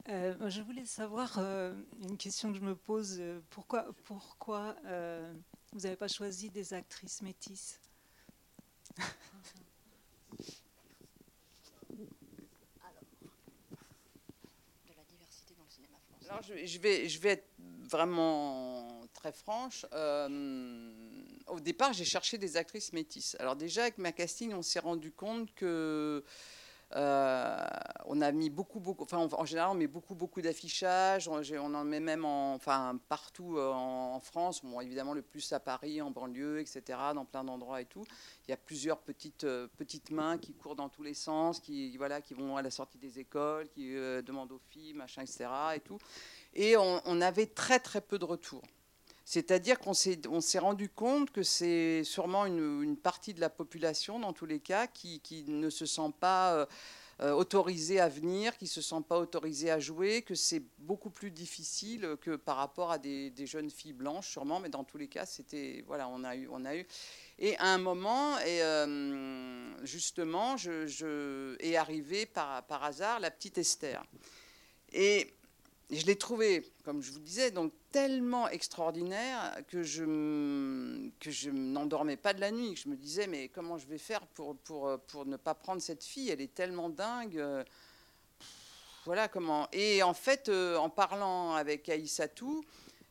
Euh, 0.09 0.49
je 0.49 0.61
voulais 0.61 0.85
savoir, 0.85 1.37
euh, 1.37 1.71
une 2.01 2.17
question 2.17 2.51
que 2.51 2.57
je 2.57 2.63
me 2.63 2.75
pose, 2.75 3.17
euh, 3.19 3.41
pourquoi, 3.51 3.85
pourquoi 4.05 4.75
vous 5.71 5.81
n'avez 5.81 5.95
pas 5.95 6.07
choisi 6.07 6.49
des 6.49 6.73
actrices 6.73 7.21
métisses? 7.21 7.79
Alors, 8.97 9.13
de 14.87 14.93
la 14.97 15.03
diversité 15.03 15.53
dans 15.53 15.63
le 15.63 15.69
cinéma 15.69 15.99
français. 16.09 16.27
Alors, 16.27 16.41
je, 16.41 16.65
je, 16.65 16.79
vais, 16.79 17.07
je 17.07 17.19
vais 17.19 17.29
être 17.29 17.53
vraiment 17.59 19.01
très 19.13 19.31
franche 19.31 19.85
au 21.49 21.59
départ, 21.59 21.93
j'ai 21.93 22.05
cherché 22.05 22.37
des 22.37 22.57
actrices 22.57 22.93
métisses. 22.93 23.35
Alors 23.39 23.55
déjà, 23.55 23.83
avec 23.83 23.97
ma 23.97 24.11
casting, 24.11 24.53
on 24.53 24.61
s'est 24.61 24.79
rendu 24.79 25.11
compte 25.11 25.53
que 25.55 26.23
euh, 26.95 27.67
on 28.05 28.19
a 28.21 28.31
mis 28.31 28.49
beaucoup, 28.49 28.79
beaucoup, 28.79 29.03
enfin 29.03 29.27
en 29.31 29.45
général 29.45 29.69
on 29.69 29.75
met 29.75 29.85
beaucoup, 29.85 30.15
beaucoup 30.15 30.41
d'affichage, 30.41 31.27
on, 31.27 31.73
en 31.75 31.83
met 31.83 31.99
même 31.99 32.25
en, 32.25 32.55
enfin, 32.55 32.99
partout 33.09 33.57
euh, 33.59 33.71
en, 33.71 34.19
France, 34.19 34.63
évidemment 34.81 35.13
le 35.13 35.21
plus 35.21 35.53
à 35.53 35.59
Paris, 35.59 36.01
en 36.01 36.09
banlieue, 36.09 36.59
etc., 36.59 36.81
dans 37.13 37.25
plein 37.25 37.43
d'endroits 37.43 37.81
et 37.81 37.85
tout. 37.85 38.03
Il 38.47 38.51
y 38.51 38.53
a 38.53 38.57
plusieurs 38.57 38.97
petites, 38.97 39.43
euh, 39.43 39.67
petites 39.77 40.09
mains 40.09 40.39
qui 40.39 40.53
courent 40.53 40.75
dans 40.75 40.89
tous 40.89 41.03
les 41.03 41.13
sens, 41.13 41.59
qui, 41.59 41.95
voilà, 41.97 42.21
qui 42.21 42.33
vont 42.33 42.57
à 42.57 42.63
la 42.63 42.71
sortie 42.71 42.97
des 42.97 43.19
écoles, 43.19 43.69
qui 43.69 43.93
demandent 43.93 44.51
aux 44.51 44.61
filles, 44.69 44.93
machin, 44.93 45.21
etc. 45.21 45.45
Et, 45.75 45.79
tout. 45.81 45.99
et 46.55 46.75
on, 46.75 47.01
on 47.05 47.21
avait 47.21 47.47
très 47.47 47.79
très 47.79 48.01
peu 48.01 48.17
de 48.17 48.25
retours. 48.25 48.63
C'est-à-dire 49.29 49.77
qu'on 49.77 49.93
s'est, 49.93 50.17
rendu 50.57 50.89
compte 50.89 51.29
que 51.29 51.43
c'est 51.43 52.03
sûrement 52.03 52.47
une, 52.47 52.97
partie 52.97 53.35
de 53.35 53.39
la 53.39 53.51
population, 53.51 54.19
dans 54.19 54.33
tous 54.33 54.47
les 54.47 54.59
cas, 54.59 54.87
qui, 54.87 55.21
ne 55.47 55.69
se 55.69 55.85
sent 55.85 56.11
pas 56.19 56.55
euh, 56.55 56.65
euh, 57.21 57.33
autorisés 57.33 57.99
à 57.99 58.09
venir, 58.09 58.57
qui 58.57 58.63
ne 58.63 58.69
se 58.69 58.81
sentent 58.81 59.07
pas 59.07 59.19
autorisés 59.19 59.69
à 59.69 59.79
jouer, 59.79 60.23
que 60.23 60.33
c'est 60.33 60.63
beaucoup 60.79 61.11
plus 61.11 61.29
difficile 61.29 62.15
que 62.21 62.37
par 62.37 62.55
rapport 62.55 62.89
à 62.89 62.97
des, 62.97 63.31
jeunes 63.45 63.69
filles 63.69 63.93
blanches, 63.93 64.31
sûrement, 64.31 64.59
mais 64.59 64.69
dans 64.69 64.83
tous 64.83 64.97
les 64.97 65.07
cas, 65.07 65.27
c'était. 65.27 65.83
Voilà, 65.85 66.09
on 66.09 66.23
a 66.23 66.35
eu. 66.35 66.49
On 66.51 66.65
a 66.65 66.75
eu 66.75 66.87
et 67.37 67.55
à 67.57 67.67
un 67.67 67.77
moment, 67.77 68.35
et, 68.39 68.63
euh, 68.63 69.85
justement, 69.85 70.57
je, 70.57 70.87
je, 70.87 71.55
est 71.59 71.75
arrivée 71.75 72.25
par, 72.25 72.63
par 72.63 72.83
hasard 72.83 73.19
la 73.19 73.29
petite 73.29 73.59
Esther. 73.59 74.03
Et 74.91 75.31
je 75.91 76.03
l'ai 76.07 76.15
trouvée, 76.15 76.65
comme 76.83 77.03
je 77.03 77.11
vous 77.11 77.19
disais, 77.19 77.51
donc 77.51 77.71
tellement 77.91 78.47
extraordinaire 78.49 79.57
que 79.67 79.83
je, 79.83 80.03
que 81.19 81.31
je 81.31 81.49
n'endormais 81.49 82.17
pas 82.17 82.33
de 82.33 82.41
la 82.41 82.51
nuit. 82.51 82.75
Je 82.75 82.89
me 82.89 82.95
disais, 82.95 83.27
mais 83.27 83.49
comment 83.49 83.77
je 83.77 83.87
vais 83.87 83.97
faire 83.97 84.25
pour, 84.27 84.55
pour, 84.57 84.99
pour 85.07 85.25
ne 85.25 85.37
pas 85.37 85.55
prendre 85.55 85.81
cette 85.81 86.03
fille? 86.03 86.29
Elle 86.29 86.41
est 86.41 86.53
tellement 86.53 86.89
dingue. 86.89 87.43
Voilà 89.05 89.27
comment. 89.27 89.67
Et 89.71 90.03
en 90.03 90.13
fait, 90.13 90.49
euh, 90.49 90.77
en 90.77 90.89
parlant 90.89 91.55
avec 91.55 91.89
Aïssatou, 91.89 92.63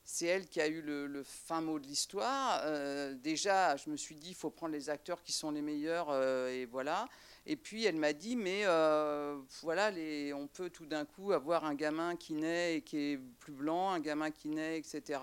c'est 0.05 0.27
elle 0.27 0.47
qui 0.47 0.61
a 0.61 0.69
eu 0.69 0.81
le, 0.81 1.25
fin 1.25 1.61
mot 1.61 1.79
de 1.79 1.87
l'histoire. 1.87 2.61
Euh, 2.65 3.15
déjà, 3.15 3.77
je 3.77 3.91
me 3.91 3.97
suis 3.97 4.15
dit, 4.15 4.29
il 4.29 4.35
faut 4.35 4.51
prendre 4.51 4.73
les 4.73 4.91
acteurs 4.91 5.23
qui 5.23 5.33
sont 5.33 5.51
les 5.51 5.63
meilleurs, 5.63 6.09
euh, 6.11 6.51
et 6.51 6.67
voilà. 6.67 7.09
Et 7.51 7.57
puis 7.57 7.87
elle 7.87 7.97
m'a 7.97 8.13
dit, 8.13 8.37
mais 8.37 8.67
euh, 8.67 9.41
voilà, 9.63 9.91
on 10.35 10.47
peut 10.49 10.69
tout 10.69 10.85
d'un 10.85 11.07
coup 11.07 11.33
avoir 11.33 11.65
un 11.65 11.75
gamin 11.75 12.15
qui 12.15 12.35
naît 12.35 12.77
et 12.77 12.83
qui 12.83 12.99
est 12.99 13.19
plus 13.41 13.55
blanc, 13.55 13.91
un 13.91 14.01
gamin 14.01 14.31
qui 14.31 14.51
naît, 14.51 14.79
etc. 14.79 15.19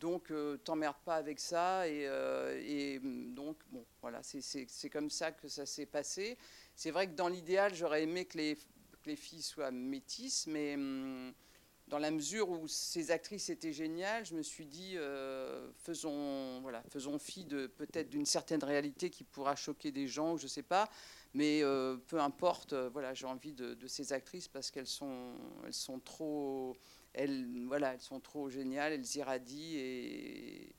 Donc 0.00 0.32
euh, 0.32 0.56
t'emmerdes 0.56 0.96
pas 1.04 1.14
avec 1.14 1.38
ça. 1.38 1.86
Et, 1.86 2.04
euh, 2.08 2.98
donc, 3.32 3.58
bon, 3.70 3.86
voilà, 4.00 4.22
c'est 4.24 4.90
comme 4.90 5.08
ça 5.08 5.30
que 5.30 5.46
ça 5.46 5.64
s'est 5.64 5.86
passé. 5.86 6.36
C'est 6.74 6.90
vrai 6.90 7.06
que 7.06 7.14
dans 7.14 7.28
l'idéal, 7.28 7.72
j'aurais 7.72 8.02
aimé 8.02 8.24
que 8.24 8.38
les, 8.38 8.58
les, 9.06 9.16
filles 9.16 9.42
soient 9.42 9.70
métisses, 9.70 10.48
mais 10.48 10.74
hum, 10.74 11.32
dans 11.86 12.00
la 12.00 12.10
mesure 12.10 12.50
où 12.50 12.66
ces 12.66 13.12
actrices 13.12 13.50
étaient 13.50 13.72
géniales, 13.72 14.26
je 14.26 14.34
me 14.34 14.42
suis 14.42 14.66
dit, 14.66 14.96
faisons, 15.76 16.60
voilà, 16.62 16.82
faisons 16.90 17.20
fi 17.20 17.44
peut-être 17.44 18.08
d'une 18.08 18.26
certaine 18.26 18.64
réalité 18.64 19.10
qui 19.10 19.22
pourra 19.22 19.54
choquer 19.54 19.92
des 19.92 20.08
gens, 20.08 20.32
ou 20.32 20.38
je 20.38 20.48
sais 20.48 20.64
pas. 20.64 20.90
Mais 21.34 21.62
euh, 21.62 21.96
peu 21.96 22.20
importe, 22.20 22.74
euh, 22.74 22.90
voilà, 22.90 23.14
j'ai 23.14 23.26
envie 23.26 23.52
de, 23.52 23.86
ces 23.86 24.12
actrices 24.12 24.48
parce 24.48 24.70
qu'elles 24.70 24.86
sont, 24.86 25.34
elles 25.64 25.72
sont 25.72 25.98
trop, 25.98 26.76
elles, 27.14 27.66
voilà, 27.66 27.94
elles 27.94 28.02
sont 28.02 28.20
trop 28.20 28.50
géniales, 28.50 28.92
elles 28.92 29.16
irradient 29.16 29.76
et, 29.76 30.74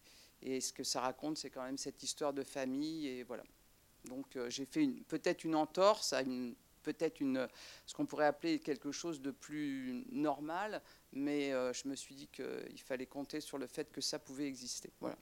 ce 0.60 0.74
que 0.74 0.84
ça 0.84 1.00
raconte, 1.02 1.38
c'est 1.38 1.50
quand 1.50 1.64
même 1.64 1.78
cette 1.78 2.04
histoire 2.04 2.34
de 2.34 2.44
famille 2.44 3.08
et 3.08 3.24
voilà. 3.24 3.44
Donc 4.06 4.36
euh, 4.36 4.50
j'ai 4.50 4.66
fait 4.66 4.86
peut-être 5.08 5.46
une 5.46 5.56
entorse 5.56 6.12
à 6.14 6.22
une, 6.22 6.54
peut-être 6.84 7.22
une, 7.22 7.48
ce 7.86 7.94
qu'on 7.96 8.06
pourrait 8.06 8.26
appeler 8.26 8.60
quelque 8.60 8.92
chose 8.92 9.22
de 9.22 9.32
plus 9.32 10.06
normal, 10.12 10.84
mais 11.14 11.52
je 11.74 11.88
me 11.88 11.96
suis 11.96 12.14
dit 12.14 12.28
qu'il 12.28 12.82
fallait 12.82 13.06
compter 13.06 13.40
sur 13.40 13.58
le 13.58 13.68
fait 13.68 13.90
que 13.92 14.02
ça 14.02 14.20
pouvait 14.20 14.46
exister. 14.46 14.92
Voilà. 15.00 15.18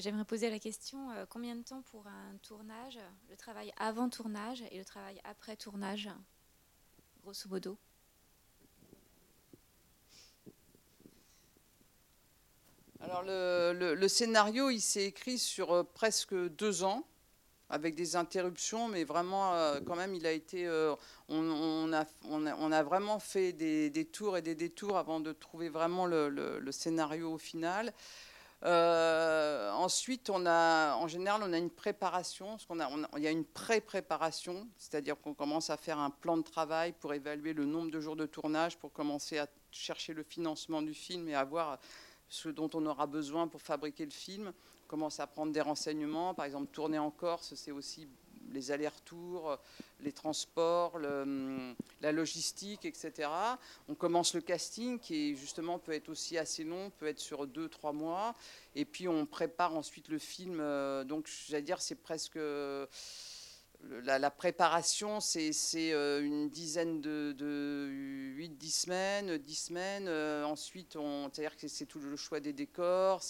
J'aimerais 0.00 0.24
poser 0.24 0.48
la 0.48 0.58
question 0.58 1.10
euh, 1.10 1.26
combien 1.28 1.54
de 1.54 1.62
temps 1.62 1.82
pour 1.82 2.06
un 2.06 2.34
tournage, 2.42 2.98
le 3.28 3.36
travail 3.36 3.70
avant 3.76 4.08
tournage 4.08 4.64
et 4.70 4.78
le 4.78 4.84
travail 4.84 5.20
après 5.24 5.56
tournage, 5.56 6.08
grosso 7.22 7.50
modo? 7.50 7.76
Alors 13.00 13.22
le, 13.26 14.08
scénario, 14.08 14.70
il 14.70 14.80
s'est 14.80 15.04
écrit 15.04 15.38
sur 15.38 15.70
euh, 15.72 15.82
presque 15.82 16.34
deux 16.34 16.82
ans, 16.82 17.06
avec 17.68 17.94
des 17.94 18.16
interruptions, 18.16 18.88
mais 18.88 19.04
vraiment, 19.04 19.52
euh, 19.52 19.80
quand 19.84 19.96
même, 19.96 20.14
il 20.14 20.26
a 20.26 20.32
été. 20.32 20.66
on, 21.28 21.92
a, 21.92 22.06
on, 22.24 22.72
a, 22.72 22.82
vraiment 22.82 23.18
fait 23.18 23.52
des, 23.52 24.04
tours 24.06 24.38
et 24.38 24.42
des 24.42 24.54
détours 24.54 24.96
avant 24.96 25.20
de 25.20 25.32
trouver 25.32 25.68
vraiment 25.68 26.06
le 26.06 26.72
scénario 26.72 27.34
au 27.34 27.38
final. 27.38 27.92
Euh, 28.62 29.70
ensuite, 29.72 30.28
en 30.28 31.08
général, 31.08 31.42
on 31.42 31.52
a 31.52 31.58
une 31.58 31.70
préparation. 31.70 32.58
Il 33.16 33.22
y 33.22 33.26
a 33.26 33.30
une 33.30 33.44
pré-préparation, 33.44 34.68
c'est-à-dire 34.76 35.18
qu'on 35.20 35.34
commence 35.34 35.70
à 35.70 35.76
faire 35.76 35.98
un 35.98 36.10
plan 36.10 36.36
de 36.36 36.42
travail 36.42 36.92
pour 36.92 37.14
évaluer 37.14 37.52
le 37.52 37.64
nombre 37.64 37.90
de 37.90 38.00
jours 38.00 38.16
de 38.16 38.26
tournage, 38.26 38.76
pour 38.76 38.92
commencer 38.92 39.38
à 39.38 39.46
chercher 39.70 40.12
le 40.12 40.22
financement 40.22 40.82
du 40.82 40.94
film 40.94 41.28
et 41.28 41.34
à 41.34 41.44
voir 41.44 41.78
ce 42.28 42.48
dont 42.48 42.70
on 42.74 42.84
aura 42.86 43.06
besoin 43.06 43.48
pour 43.48 43.62
fabriquer 43.62 44.04
le 44.04 44.10
film. 44.10 44.52
On 44.84 44.88
commence 44.88 45.20
à 45.20 45.26
prendre 45.26 45.52
des 45.52 45.60
renseignements. 45.60 46.34
Par 46.34 46.44
exemple, 46.44 46.70
tourner 46.70 46.98
en 46.98 47.10
Corse, 47.10 47.54
c'est 47.54 47.72
aussi 47.72 48.08
les 48.52 48.70
allers-retours, 48.70 49.58
les 50.00 50.12
transports, 50.12 50.98
la 50.98 52.12
logistique, 52.12 52.84
etc. 52.84 53.28
On 53.88 53.94
commence 53.94 54.34
le 54.34 54.40
casting 54.40 54.98
qui 54.98 55.36
justement 55.36 55.78
peut 55.78 55.92
être 55.92 56.08
aussi 56.08 56.38
assez 56.38 56.64
long, 56.64 56.90
peut 56.98 57.06
être 57.06 57.20
sur 57.20 57.46
deux, 57.46 57.68
trois 57.68 57.92
mois. 57.92 58.34
Et 58.74 58.84
puis 58.84 59.08
on 59.08 59.26
prépare 59.26 59.76
ensuite 59.76 60.08
le 60.08 60.18
film. 60.18 60.58
Euh, 60.60 61.04
donc 61.04 61.28
j'allais 61.48 61.62
dire 61.62 61.80
c'est 61.80 61.96
presque... 61.96 62.38
La, 64.04 64.30
préparation, 64.30 65.20
c'est 65.20 65.54
euh, 65.74 66.22
une 66.22 66.50
dizaine 66.50 67.00
de, 67.00 67.32
de 67.32 67.88
8-10 68.36 68.70
semaines, 68.82 69.38
10 69.38 69.54
semaines. 69.54 70.06
Euh, 70.06 70.44
ensuite, 70.44 70.98
c'est-à-dire 71.32 71.56
que 71.56 71.66
c'est 71.66 71.86
tout 71.86 71.98
le 71.98 72.14
choix 72.14 72.40
des 72.40 72.52
décors. 72.52 73.22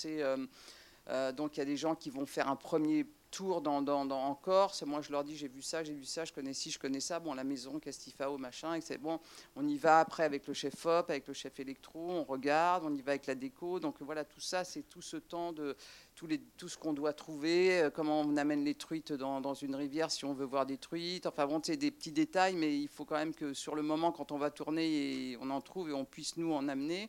Donc 1.37 1.57
il 1.57 1.61
y 1.61 1.63
a 1.63 1.65
des 1.65 1.77
gens 1.77 1.95
qui 1.95 2.11
vont 2.11 2.27
faire 2.27 2.49
un 2.49 2.57
premier 2.57 3.07
tour 3.31 3.61
dans, 3.61 3.87
en 3.87 4.35
Corse. 4.35 4.83
Moi, 4.83 5.01
je 5.03 5.13
leur 5.13 5.25
dis, 5.25 5.37
j'ai 5.37 5.49
vu 5.49 5.63
ça, 5.63 5.85
j'ai 5.85 5.95
vu 5.95 6.05
ça, 6.05 6.25
je 6.25 6.33
connais 6.33 6.53
ci, 6.53 6.71
je 6.71 6.79
connais 6.79 7.01
ça. 7.01 7.21
Bon, 7.21 7.35
la 7.35 7.45
maison, 7.45 7.79
Castifao, 7.79 8.39
machin, 8.39 8.75
et 8.75 8.81
c'est 8.81 8.99
bon. 8.99 9.21
On 9.57 9.67
y 9.67 9.77
va 9.77 10.01
après 10.01 10.25
avec 10.25 10.47
le 10.47 10.55
chef 10.55 10.85
op, 10.87 11.11
avec 11.11 11.27
le 11.27 11.35
chef 11.35 11.59
électro, 11.61 12.11
on 12.11 12.25
regarde, 12.25 12.85
on 12.85 12.95
y 12.95 13.03
va 13.03 13.13
avec 13.13 13.27
la 13.27 13.35
déco. 13.35 13.81
Donc 13.81 13.97
voilà, 14.01 14.25
tout 14.25 14.41
ça, 14.41 14.65
c'est 14.65 14.83
tout 14.83 15.03
ce 15.03 15.17
temps 15.17 15.53
de 15.53 15.77
tout, 16.15 16.27
les, 16.27 16.39
tout 16.39 16.69
ce 16.69 16.77
qu'on 16.77 16.93
doit 16.93 17.13
trouver, 17.13 17.81
euh, 17.81 17.91
comment 17.91 18.21
on 18.21 18.37
amène 18.37 18.65
les 18.65 18.75
truites 18.75 19.13
dans, 19.13 19.41
dans, 19.41 19.55
une 19.55 19.75
rivière 19.75 20.11
si 20.11 20.25
on 20.25 20.35
veut 20.35 20.45
voir 20.45 20.67
des 20.67 20.77
truites. 20.77 21.27
Enfin 21.27 21.47
bon, 21.47 21.61
c'est 21.63 21.77
des 21.77 21.91
petits 21.91 22.13
détails, 22.13 22.55
mais 22.55 22.77
il 22.77 22.89
faut 22.89 23.05
quand 23.05 23.17
même 23.17 23.35
que 23.35 23.55
sur 23.55 23.75
le 23.75 23.83
moment, 23.83 24.13
quand 24.13 24.33
on 24.33 24.39
va 24.39 24.51
tourner, 24.51 25.37
on 25.41 25.51
en 25.51 25.61
trouve 25.61 25.91
et 25.91 25.93
on 25.93 26.05
puisse 26.05 26.37
nous 26.37 26.53
en 26.53 26.69
amener. 26.69 27.09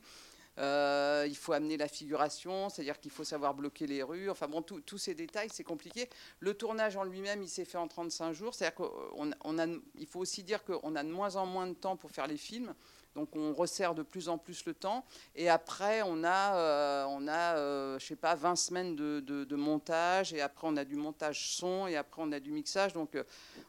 Euh, 0.58 1.26
il 1.28 1.36
faut 1.36 1.54
amener 1.54 1.78
la 1.78 1.88
figuration, 1.88 2.70
c'est-à-dire 2.70 3.00
qu'il 3.00 3.12
faut 3.12 3.24
savoir 3.24 3.54
bloquer 3.54 3.88
les 3.88 4.04
rues. 4.04 4.30
Enfin 4.30 4.48
bon, 4.48 4.62
tous 4.62 4.98
ces 4.98 5.16
détails, 5.16 5.50
c'est 5.52 5.64
compliqué. 5.64 6.10
Le 6.40 6.54
tournage 6.54 6.98
en 6.98 7.04
lui-même, 7.04 7.42
il 7.42 7.50
s'est 7.50 7.66
fait 7.66 7.78
en 7.78 7.88
35 7.88 8.34
jours. 8.34 8.54
C'est-à-dire 8.54 8.76
qu'on 8.76 9.60
a, 9.60 9.68
il 9.96 10.08
faut 10.08 10.20
aussi 10.20 10.44
dire 10.44 10.64
qu'on 10.64 10.96
a 10.96 11.04
de 11.04 11.10
moins 11.10 11.36
en 11.36 11.46
moins 11.46 11.68
de 11.68 11.74
temps 11.74 11.96
pour 11.96 12.12
faire 12.12 12.28
les 12.28 12.38
films. 12.38 12.74
Donc 13.14 13.36
on 13.36 13.54
resserre 13.54 13.94
de 13.94 14.04
plus 14.04 14.30
en 14.30 14.38
plus 14.38 14.66
le 14.66 14.74
temps. 14.74 15.06
Et 15.36 15.50
après, 15.50 16.02
on 16.02 16.24
a, 16.24 16.56
euh, 16.56 17.06
on 17.10 17.28
a 17.28 17.58
euh, 17.58 18.00
je 18.00 18.06
sais 18.06 18.16
pas, 18.16 18.36
20 18.36 18.56
semaines 18.56 18.96
de, 18.96 19.56
montage. 19.56 20.34
Et 20.34 20.42
après, 20.42 20.68
on 20.70 20.78
a 20.78 20.86
du 20.86 20.96
montage 20.96 21.56
son. 21.56 21.88
Et 21.88 21.96
après, 21.96 22.22
on 22.24 22.32
a 22.32 22.40
du 22.40 22.52
mixage. 22.52 22.94
Donc 22.94 23.18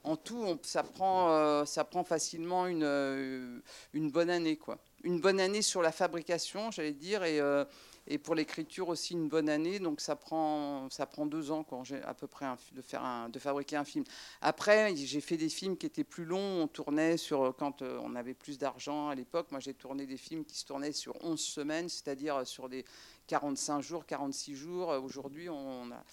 en 0.05 0.17
tout, 0.17 0.59
ça, 0.63 0.83
prend, 0.83 1.65
ça 1.65 1.85
prend 1.85 2.05
facilement 2.05 2.67
une, 2.67 3.63
une 3.93 4.11
bonne 4.11 4.31
année. 4.31 4.57
quoi 4.57 4.79
une 5.05 5.21
bonne 5.21 5.41
année 5.41 5.63
sur 5.63 5.83
la 5.83 5.93
fabrication, 5.93 6.71
j'allais 6.71 6.93
dire, 6.93 7.25
et, 7.25 7.41
euh, 7.41 7.65
et 8.07 8.19
pour 8.19 8.35
l'écriture 8.35 8.89
aussi 8.89 9.15
une 9.15 9.29
bonne 9.29 9.49
année. 9.49 9.79
Donc 9.79 10.01
ça 10.01 10.17
prend, 10.17 10.89
ça 10.91 11.07
prend 11.07 11.27
deux 11.27 11.51
ans 11.51 11.65
quand 11.65 11.85
j'ai 11.85 12.03
à 12.03 12.15
peu 12.15 12.27
près 12.27 12.47
de, 12.73 12.83
faire 12.83 13.29
de 13.31 13.39
fabriquer 13.39 13.77
un 13.77 13.85
film. 13.85 14.05
Après, 14.41 14.95
j'ai 14.97 15.21
fait 15.21 15.37
des 15.37 15.49
films 15.49 15.77
qui 15.77 15.87
étaient 15.87 16.05
plus 16.05 16.25
longs. 16.25 16.63
On 16.63 16.69
tournait 16.69 17.17
sur, 17.17 17.55
quand 17.57 17.83
euh, 17.83 17.99
on 18.03 18.15
avait 18.15 18.35
plus 18.35 18.59
d'argent 18.59 19.09
à 19.09 19.15
l'époque, 19.15 19.51
moi 19.51 19.61
j'ai 19.61 19.75
tourné 19.75 20.07
des 20.07 20.17
films 20.17 20.45
qui 20.45 20.57
se 20.57 20.65
tournaient 20.65 20.93
sur 20.93 21.17
11 21.25 21.41
semaines, 21.41 21.89
c'est-à-dire 21.89 22.47
sur 22.47 22.69
des 22.69 22.85
45 23.29 23.81
jours, 23.81 24.07
46 24.07 24.55
jours. 24.55 24.89
Aujourd'hui, 24.89 25.49
on 25.49 25.91
a 25.93 26.05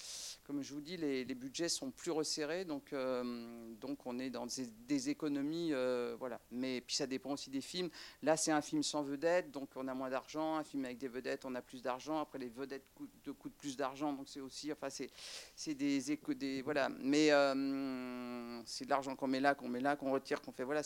comme 0.49 0.63
je 0.63 0.73
vous 0.73 0.81
dis, 0.81 0.97
les, 0.97 1.25
budgets 1.35 1.69
sont 1.69 1.91
plus 1.91 2.09
resserrés, 2.09 2.65
donc, 2.65 2.91
euh, 2.91 3.71
donc 3.79 4.07
on 4.07 4.17
est 4.17 4.31
dans 4.31 4.47
des, 4.87 5.09
économies, 5.09 5.73
euh, 5.73 6.15
voilà. 6.17 6.39
Mais 6.49 6.81
puis 6.81 6.95
ça 6.95 7.05
dépend 7.05 7.33
aussi 7.33 7.51
des 7.51 7.61
films. 7.61 7.91
Là, 8.23 8.35
c'est 8.35 8.51
un 8.51 8.61
film 8.61 8.81
sans 8.81 9.03
vedette, 9.03 9.51
donc 9.51 9.69
on 9.75 9.87
a 9.87 9.93
moins 9.93 10.09
d'argent. 10.09 10.55
Un 10.55 10.63
film 10.63 10.85
avec 10.85 10.97
des 10.97 11.07
vedettes, 11.07 11.45
on 11.45 11.53
a 11.53 11.61
plus 11.61 11.83
d'argent. 11.83 12.19
Après, 12.19 12.39
les 12.39 12.49
vedettes 12.49 12.87
coûtent, 12.95 13.53
plus 13.59 13.77
d'argent, 13.77 14.11
donc 14.11 14.27
c'est 14.27 14.39
aussi, 14.39 14.71
enfin, 14.71 14.87
c'est 14.89 15.75
des 15.75 16.11
éco, 16.13 16.33
des 16.33 16.63
voilà. 16.63 16.89
Mais 16.99 17.31
euh, 17.31 18.59
c'est 18.65 18.85
de 18.85 18.89
l'argent 18.89 19.15
qu'on 19.15 19.27
met 19.27 19.39
là, 19.39 19.53
qu'on 19.53 19.69
met 19.69 19.81
là, 19.81 19.97
qu'on 19.97 20.11
retire, 20.11 20.41
qu'on 20.41 20.51
fait, 20.51 20.63
voilà. 20.63 20.81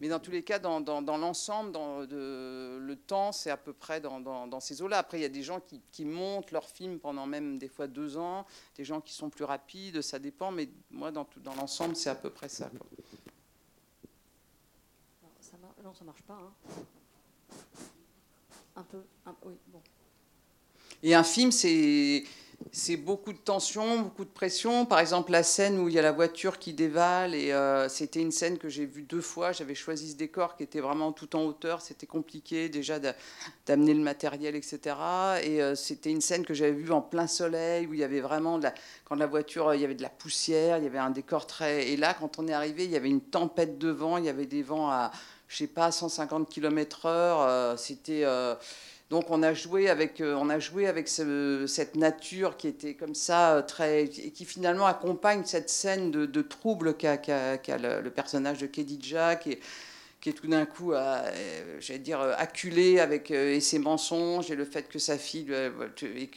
Mais 0.00 0.08
dans 0.08 0.18
tous 0.18 0.32
les 0.32 0.42
cas, 0.42 0.58
dans, 0.58 0.80
dans, 0.80 1.16
l'ensemble, 1.16 1.70
dans 1.70 2.00
le 2.00 2.96
temps, 2.96 3.30
c'est 3.30 3.50
à 3.50 3.56
peu 3.56 3.74
près 3.74 4.00
dans, 4.00 4.58
ces 4.58 4.82
eaux-là. 4.82 4.98
Après, 4.98 5.20
il 5.20 5.22
y 5.22 5.26
a 5.26 5.28
des 5.28 5.44
gens 5.44 5.60
qui, 5.60 5.80
qui 5.92 6.04
montent 6.04 6.50
leur 6.50 6.68
film 6.68 6.98
pendant 6.98 7.26
même 7.26 7.58
des 7.58 7.68
fois 7.68 7.86
deux 7.86 8.16
ans, 8.16 8.44
des 8.74 8.82
gens 8.84 9.03
qui 9.04 9.12
sont 9.14 9.30
plus 9.30 9.44
rapides, 9.44 10.00
ça 10.02 10.18
dépend, 10.18 10.50
mais 10.50 10.68
moi, 10.90 11.10
dans, 11.10 11.26
dans 11.38 11.54
l'ensemble, 11.54 11.96
c'est 11.96 12.10
à 12.10 12.14
peu 12.14 12.30
près 12.30 12.48
ça. 12.48 12.70
Non, 15.82 15.92
ça, 15.92 16.04
marche 16.04 16.22
pas. 16.22 16.38
Hein. 16.40 16.52
un 18.76 18.82
peu. 18.82 19.02
oui, 19.44 19.54
bon. 19.68 19.82
Et 21.02 21.14
un 21.14 21.22
film, 21.22 21.52
c'est 21.52 22.24
c'est 22.74 22.96
beaucoup 22.96 23.32
de 23.32 23.38
tension, 23.38 24.00
beaucoup 24.00 24.24
de 24.24 24.30
pression. 24.30 24.84
Par 24.84 24.98
exemple, 24.98 25.30
la 25.30 25.44
scène 25.44 25.78
où 25.78 25.88
il 25.88 25.94
y 25.94 25.98
a 25.98 26.02
la 26.02 26.10
voiture 26.10 26.58
qui 26.58 26.72
dévale, 26.72 27.34
et 27.34 27.52
euh, 27.52 27.88
c'était 27.88 28.20
une 28.20 28.32
scène 28.32 28.58
que 28.58 28.68
j'ai 28.68 28.84
vue 28.84 29.02
deux 29.02 29.20
fois. 29.20 29.52
J'avais 29.52 29.76
choisi 29.76 30.10
ce 30.10 30.16
décor 30.16 30.56
qui 30.56 30.64
était 30.64 30.80
vraiment 30.80 31.12
tout 31.12 31.36
en 31.36 31.44
hauteur. 31.44 31.80
C'était 31.80 32.06
compliqué 32.06 32.68
déjà 32.68 32.98
d'amener 33.66 33.94
le 33.94 34.00
matériel, 34.00 34.56
etc. 34.56 34.78
Et 35.44 35.62
euh, 35.62 35.76
c'était 35.76 36.10
une 36.10 36.20
scène 36.20 36.44
que 36.44 36.52
j'avais 36.52 36.72
vue 36.72 36.90
en 36.90 37.00
plein 37.00 37.28
soleil, 37.28 37.86
où 37.86 37.94
il 37.94 38.00
y 38.00 38.04
avait 38.04 38.20
vraiment, 38.20 38.58
de 38.58 38.64
la, 38.64 38.74
quand 39.04 39.14
la 39.14 39.26
voiture, 39.26 39.72
il 39.74 39.80
y 39.80 39.84
avait 39.84 39.94
de 39.94 40.02
la 40.02 40.10
poussière, 40.10 40.78
il 40.78 40.84
y 40.84 40.88
avait 40.88 40.98
un 40.98 41.10
décor 41.10 41.46
très. 41.46 41.88
Et 41.90 41.96
là, 41.96 42.12
quand 42.14 42.40
on 42.40 42.48
est 42.48 42.52
arrivé, 42.52 42.84
il 42.84 42.90
y 42.90 42.96
avait 42.96 43.08
une 43.08 43.20
tempête 43.20 43.78
de 43.78 43.90
vent, 43.90 44.16
il 44.16 44.24
y 44.24 44.28
avait 44.28 44.46
des 44.46 44.64
vents 44.64 44.90
à, 44.90 45.12
je 45.46 45.58
sais 45.58 45.68
pas, 45.68 45.92
150 45.92 46.48
km/h. 46.48 47.06
Euh, 47.06 47.76
c'était 47.76 48.24
donc 49.10 49.30
on 49.30 49.42
a 49.42 49.52
joué 49.52 49.90
avec, 49.90 50.20
euh, 50.20 50.34
on 50.34 50.48
a 50.48 50.58
joué 50.58 50.86
avec 50.86 51.08
cette 51.08 51.94
nature 51.94 52.56
qui 52.56 52.68
était 52.68 52.94
comme 52.94 53.14
ça, 53.14 53.56
euh, 53.56 53.62
très, 53.62 54.04
et 54.04 54.30
qui 54.30 54.44
finalement 54.44 54.86
accompagne 54.86 55.44
cette 55.44 55.68
scène 55.68 56.10
de, 56.10 56.42
trouble 56.42 56.94
qu'a 56.94 57.18
le, 57.18 58.08
personnage 58.08 58.58
de 58.58 58.66
Kedidja, 58.66 59.36
qui 59.36 59.52
est, 59.52 59.60
qui 60.22 60.32
tout 60.32 60.46
d'un 60.46 60.64
coup, 60.64 60.94
euh, 60.94 61.22
j'allais 61.80 61.98
dire, 61.98 62.18
acculé 62.38 62.98
avec 62.98 63.30
et 63.30 63.60
ses 63.60 63.78
mensonges 63.78 64.50
et 64.50 64.56
le 64.56 64.64
fait 64.64 64.88
que 64.88 64.98
sa 64.98 65.18
fille, 65.18 65.52
et, 66.02 66.30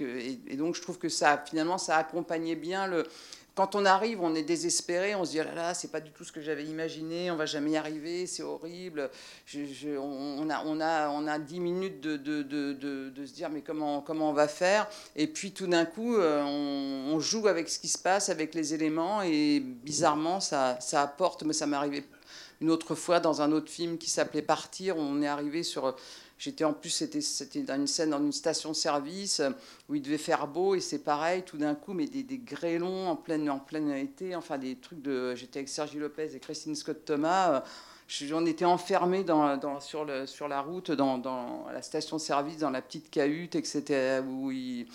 et, 0.50 0.56
donc 0.58 0.76
je 0.76 0.82
trouve 0.82 0.98
que 0.98 1.10
ça, 1.10 1.42
finalement, 1.50 1.78
ça 1.78 1.96
accompagnait 1.96 2.56
bien 2.56 2.86
le, 2.86 3.08
quand 3.58 3.74
on 3.74 3.86
arrive, 3.86 4.22
on 4.22 4.36
est 4.36 4.44
désespéré, 4.44 5.16
on 5.16 5.26
se 5.26 5.32
dit 5.32 5.40
oh 5.42 5.56
là 5.56 5.74
c'est 5.74 5.88
pas 5.92 6.00
du 6.00 6.12
tout 6.12 6.24
ce 6.24 6.32
que 6.32 6.42
j'avais 6.42 6.64
imaginé, 6.66 7.32
on 7.32 7.36
va 7.36 7.48
jamais 7.48 7.72
y 7.72 7.76
arriver, 7.76 8.28
c'est 8.28 8.44
horrible. 8.44 9.10
on, 9.56 10.48
a, 10.52 10.64
on, 10.64 10.80
a, 10.80 11.10
on 11.10 11.26
a 11.26 11.40
10 11.40 11.60
minutes 11.60 12.00
de, 12.00 12.18
de, 12.18 12.44
de, 12.44 13.10
de, 13.10 13.26
se 13.26 13.34
dire 13.34 13.50
mais 13.50 13.62
comment, 13.62 14.02
comment 14.02 14.30
on 14.30 14.34
va 14.34 14.48
faire? 14.48 14.88
Et 15.16 15.26
puis 15.26 15.54
tout 15.54 15.66
d'un 15.66 15.86
coup, 15.86 16.18
euh, 16.18 16.44
on, 16.44 17.20
joue 17.20 17.48
avec 17.48 17.68
ce 17.68 17.80
qui 17.80 17.88
se 17.88 17.98
passe, 17.98 18.30
avec 18.30 18.54
les 18.54 18.76
éléments, 18.76 19.24
et 19.24 19.60
bizarrement, 19.60 20.40
ça, 20.40 20.78
ça 20.80 21.02
apporte. 21.02 21.42
Mais 21.42 21.54
ça 21.54 21.66
m'est 21.66 21.78
arrivé 21.78 22.04
une 22.62 22.70
autre 22.70 22.94
fois 22.94 23.20
dans 23.20 23.42
un 23.42 23.52
autre 23.52 23.72
film 23.72 23.98
qui 23.98 24.12
s'appelait 24.12 24.44
Partir, 24.44 24.98
on 24.98 25.24
est 25.24 25.28
arrivé 25.28 25.64
sur 25.64 25.96
J'étais 26.38 26.64
en 26.64 26.74
plus, 26.74 26.90
c'était 26.90 27.64
dans 27.64 27.76
une 27.76 27.88
scène 27.88 28.12
dans 28.12 28.20
une 28.20 28.32
station-service 28.32 29.42
où 29.90 29.96
il 29.96 30.02
devait 30.02 30.20
faire 30.20 30.48
beau 30.48 30.76
et 30.76 30.80
c'est 30.80 31.00
pareil, 31.00 31.42
tout 31.44 31.58
d'un 31.58 31.74
coup, 31.74 31.94
mais 31.94 32.06
des, 32.06 32.24
grêlons 32.38 33.08
en 33.08 33.16
pleine, 33.16 33.50
en 33.50 33.60
plein 33.60 33.96
été, 33.96 34.36
enfin 34.36 34.58
des 34.58 34.76
trucs 34.76 35.02
de. 35.02 35.34
J'étais 35.34 35.60
avec 35.60 35.70
Sergi 35.70 35.98
Lopez 35.98 36.36
et 36.36 36.40
Christine 36.40 36.76
Scott 36.76 37.06
Thomas. 37.06 37.64
J'en 38.08 38.46
étais 38.46 38.66
enfermé 38.66 39.24
dans, 39.24 39.58
dans, 39.58 39.80
sur, 39.82 40.08
sur 40.28 40.48
la 40.48 40.62
route, 40.62 40.92
dans, 40.92 41.18
dans 41.18 41.66
la 41.74 41.82
station-service, 41.82 42.60
dans 42.60 42.70
la 42.70 42.82
petite 42.82 43.10
cahute, 43.10 43.56
etc., 43.56 44.22
où 44.26 44.52
il 44.52 44.88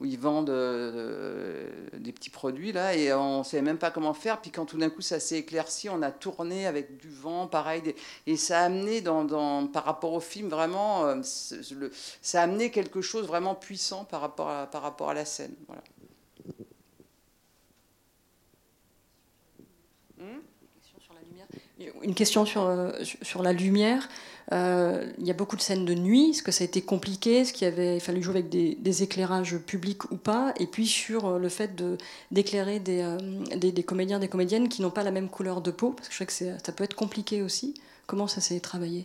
où 0.00 0.06
ils 0.06 0.18
vendent 0.18 0.50
euh, 0.50 1.68
des 1.98 2.12
petits 2.12 2.30
produits 2.30 2.72
là 2.72 2.94
et 2.94 3.12
on 3.12 3.44
savait 3.44 3.62
même 3.62 3.78
pas 3.78 3.90
comment 3.90 4.14
faire. 4.14 4.40
Puis 4.40 4.50
quand 4.50 4.64
tout 4.64 4.78
d'un 4.78 4.90
coup 4.90 5.02
ça 5.02 5.20
s'est 5.20 5.38
éclairci, 5.38 5.88
on 5.88 6.02
a 6.02 6.10
tourné 6.10 6.66
avec 6.66 6.96
du 6.96 7.10
vent, 7.10 7.46
pareil, 7.46 7.94
et 8.26 8.36
ça 8.36 8.60
a 8.60 8.64
amené 8.64 9.00
dans, 9.00 9.66
par 9.66 9.84
rapport 9.84 10.12
au 10.12 10.20
film 10.20 10.48
vraiment, 10.48 11.04
euh, 11.04 11.20
ça 11.22 12.40
a 12.40 12.44
amené 12.44 12.70
quelque 12.70 13.02
chose 13.02 13.26
vraiment 13.26 13.54
puissant 13.54 14.04
par 14.04 14.22
rapport 14.22 14.48
à, 14.48 14.66
par 14.66 14.82
rapport 14.82 15.10
à 15.10 15.14
la 15.14 15.24
scène. 15.24 15.54
Voilà. 15.66 15.82
Une 22.02 22.14
question 22.14 22.44
sur, 22.44 22.62
euh, 22.62 22.92
sur 23.22 23.42
la 23.42 23.52
lumière. 23.54 24.08
Euh, 24.52 25.10
il 25.18 25.26
y 25.26 25.30
a 25.30 25.34
beaucoup 25.34 25.56
de 25.56 25.60
scènes 25.60 25.84
de 25.84 25.94
nuit. 25.94 26.30
Est-ce 26.30 26.42
que 26.42 26.52
ça 26.52 26.62
a 26.62 26.66
été 26.66 26.82
compliqué 26.82 27.38
Est-ce 27.38 27.52
qu'il 27.52 27.66
avait 27.66 28.00
fallu 28.00 28.22
jouer 28.22 28.38
avec 28.38 28.48
des, 28.48 29.02
éclairages 29.02 29.56
publics 29.58 30.10
ou 30.10 30.16
pas 30.16 30.52
Et 30.58 30.66
puis 30.66 30.86
sur 30.86 31.26
euh, 31.26 31.38
le 31.38 31.48
fait 31.48 31.80
d'éclairer 32.30 32.80
des, 32.80 33.16
des, 33.56 33.72
des, 33.72 33.82
comédiens, 33.82 34.18
des 34.18 34.28
comédiennes 34.28 34.68
qui 34.68 34.82
n'ont 34.82 34.90
pas 34.90 35.04
la 35.04 35.12
même 35.12 35.28
couleur 35.28 35.60
de 35.60 35.70
peau, 35.70 35.90
parce 35.90 36.08
que 36.08 36.14
je 36.14 36.18
sais 36.18 36.26
que 36.26 36.32
ça 36.64 36.72
peut 36.72 36.84
être 36.84 36.94
compliqué 36.94 37.42
aussi. 37.42 37.74
Comment 38.06 38.26
ça 38.26 38.40
s'est 38.40 38.60
travaillé? 38.60 39.04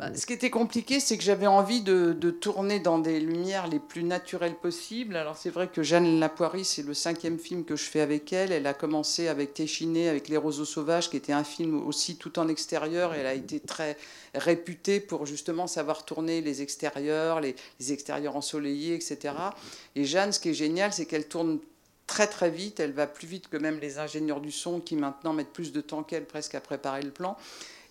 Bah, 0.00 0.10
ce 0.14 0.24
qui 0.24 0.32
était 0.32 0.48
compliqué, 0.48 0.98
c'est 0.98 1.18
que 1.18 1.22
j'avais 1.22 1.46
envie 1.46 1.82
de, 1.82 2.14
tourner 2.30 2.80
dans 2.80 2.98
des 2.98 3.20
lumières 3.20 3.66
les 3.66 3.78
plus 3.78 4.02
naturelles 4.02 4.54
possibles. 4.54 5.14
Alors 5.14 5.36
c'est 5.36 5.50
vrai 5.50 5.68
que 5.68 5.82
Jeanne 5.82 6.18
Lapoirie, 6.18 6.64
c'est 6.64 6.82
le 6.82 6.94
cinquième 6.94 7.38
film 7.38 7.66
que 7.66 7.76
je 7.76 7.84
fais 7.84 8.00
avec 8.00 8.32
elle. 8.32 8.50
Elle 8.50 8.66
a 8.66 8.72
commencé 8.72 9.28
avec 9.28 9.52
Téchiné, 9.52 10.08
avec 10.08 10.28
Les 10.28 10.38
Roseaux 10.38 10.64
Sauvages, 10.64 11.10
qui 11.10 11.18
était 11.18 11.34
un 11.34 11.44
film 11.44 11.86
aussi 11.86 12.16
tout 12.16 12.38
en 12.38 12.48
extérieur. 12.48 13.12
elle 13.12 13.26
a 13.26 13.34
été 13.34 13.60
très 13.60 13.98
réputée 14.34 15.00
pour 15.00 15.26
justement 15.26 15.66
savoir 15.66 16.06
tourner 16.06 16.40
les 16.40 16.62
extérieurs, 16.62 17.42
les, 17.42 17.54
les 17.78 17.92
extérieurs 17.92 18.36
ensoleillés, 18.36 18.94
etc. 18.94 19.34
Et 19.96 20.06
Jeanne, 20.06 20.32
ce 20.32 20.40
qui 20.40 20.48
est 20.48 20.54
génial, 20.54 20.94
c'est 20.94 21.04
qu'elle 21.04 21.28
tourne 21.28 21.58
très 22.06 22.26
très 22.26 22.48
vite. 22.48 22.80
Elle 22.80 22.92
va 22.92 23.06
plus 23.06 23.26
vite 23.26 23.48
que 23.48 23.58
même 23.58 23.78
les 23.80 23.98
ingénieurs 23.98 24.40
du 24.40 24.50
son 24.50 24.80
qui 24.80 24.96
maintenant 24.96 25.34
mettent 25.34 25.52
plus 25.52 25.72
de 25.72 25.82
temps 25.82 26.02
qu'elle 26.02 26.24
presque 26.24 26.54
à 26.54 26.60
préparer 26.62 27.02
le 27.02 27.10
plan. 27.10 27.36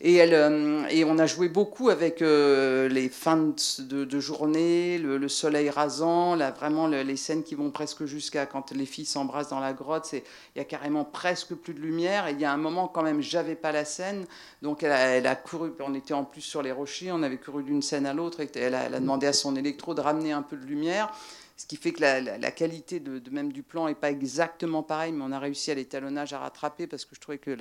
Et, 0.02 0.16
elle, 0.16 0.34
euh, 0.34 0.86
et 0.90 1.04
on 1.04 1.18
a 1.18 1.26
joué 1.26 1.50
beaucoup 1.50 1.90
avec 1.90 2.22
euh, 2.22 2.88
les 2.88 3.10
fins 3.10 3.54
de, 3.80 4.20
journée, 4.20 4.98
le, 4.98 5.28
soleil 5.28 5.70
rasant, 5.70 6.36
là, 6.36 6.52
vraiment 6.52 6.88
les 6.88 7.18
scènes 7.18 7.44
qui 7.44 7.56
vont 7.56 7.70
presque 7.70 8.06
jusqu'à 8.06 8.46
quand 8.46 8.72
les 8.72 8.86
filles 8.86 9.06
s'embrassent 9.06 9.50
dans 9.50 9.60
la 9.60 9.74
grotte, 9.74 10.10
il 10.14 10.22
y 10.56 10.62
a 10.62 10.64
carrément 10.64 11.04
presque 11.04 11.54
plus 11.54 11.74
de 11.74 11.82
lumière. 11.82 12.28
Et 12.28 12.32
il 12.32 12.40
y 12.40 12.46
a 12.46 12.52
un 12.54 12.58
moment 12.58 12.88
quand 12.88 13.04
même, 13.04 13.22
j'avais 13.22 13.56
pas 13.56 13.74
la 13.74 13.84
scène, 13.84 14.26
donc 14.62 14.84
elle 14.84 15.28
a, 15.28 15.36
couru, 15.36 15.72
on 15.82 15.94
était 15.94 16.14
en 16.14 16.24
plus 16.24 16.42
sur 16.42 16.62
les 16.62 16.72
rochers, 16.72 17.12
on 17.12 17.22
avait 17.22 17.38
couru 17.38 17.64
d'une 17.64 17.82
scène 17.82 18.06
à 18.06 18.14
l'autre, 18.14 18.40
et 18.40 18.50
elle 18.56 18.76
a, 18.76 18.86
elle 18.86 18.96
a 18.96 19.00
demandé 19.02 19.28
à 19.28 19.34
son 19.34 19.56
électro 19.58 19.94
de 19.94 20.02
ramener 20.02 20.32
un 20.32 20.44
peu 20.44 20.56
de 20.56 20.66
lumière 20.66 21.12
ce 21.60 21.66
qui 21.66 21.76
fait 21.76 21.92
que 21.92 22.02
la, 22.02 22.52
qualité 22.52 23.02
de, 23.02 23.22
même 23.32 23.52
du 23.52 23.64
plan 23.64 23.90
n'est 23.90 23.94
pas 23.94 24.12
exactement 24.12 24.82
pareille, 24.82 25.12
mais 25.12 25.26
on 25.28 25.34
a 25.34 25.40
réussi 25.40 25.72
à 25.72 25.76
l'étalonnage 25.76 26.32
à 26.32 26.40
rattraper 26.40 26.88
parce 26.88 27.04
que 27.04 27.16
je 27.16 27.20
trouvais 27.20 27.38
que 27.38 27.52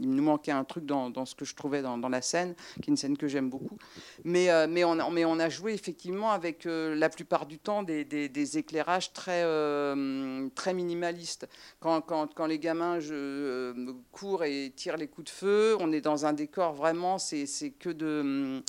il 0.00 0.10
nous 0.10 0.22
manquait 0.22 0.52
un 0.52 0.62
truc 0.62 0.86
dans, 0.86 1.26
ce 1.26 1.34
que 1.34 1.44
je 1.44 1.56
trouvais 1.56 1.82
dans, 1.82 2.08
la 2.08 2.22
scène, 2.22 2.54
qui 2.74 2.82
est 2.82 2.86
une 2.86 2.96
scène 2.96 3.18
que 3.18 3.26
j'aime 3.26 3.50
beaucoup. 3.50 3.76
Mais, 4.22 4.48
euh, 4.48 4.68
on 4.86 5.40
a, 5.40 5.48
joué 5.48 5.74
effectivement 5.74 6.30
avec 6.30 6.66
euh, 6.66 6.94
la 6.94 7.08
plupart 7.08 7.46
du 7.46 7.58
temps 7.58 7.82
des, 7.82 8.56
éclairages 8.56 9.12
très, 9.12 9.42
euh, 9.42 10.48
très 10.54 10.72
minimalistes. 10.72 11.48
Quand, 11.80 12.46
les 12.46 12.60
gamins 12.60 13.00
courent 14.12 14.44
et 14.44 14.72
tirent 14.76 14.96
les 14.96 15.08
coups 15.08 15.24
de 15.24 15.36
feu, 15.36 15.76
on 15.80 15.90
est 15.90 16.00
dans 16.00 16.26
un 16.26 16.32
décor 16.32 16.74
vraiment, 16.74 17.18
c'est 17.18 17.74
que 17.76 17.90
de 17.90 18.62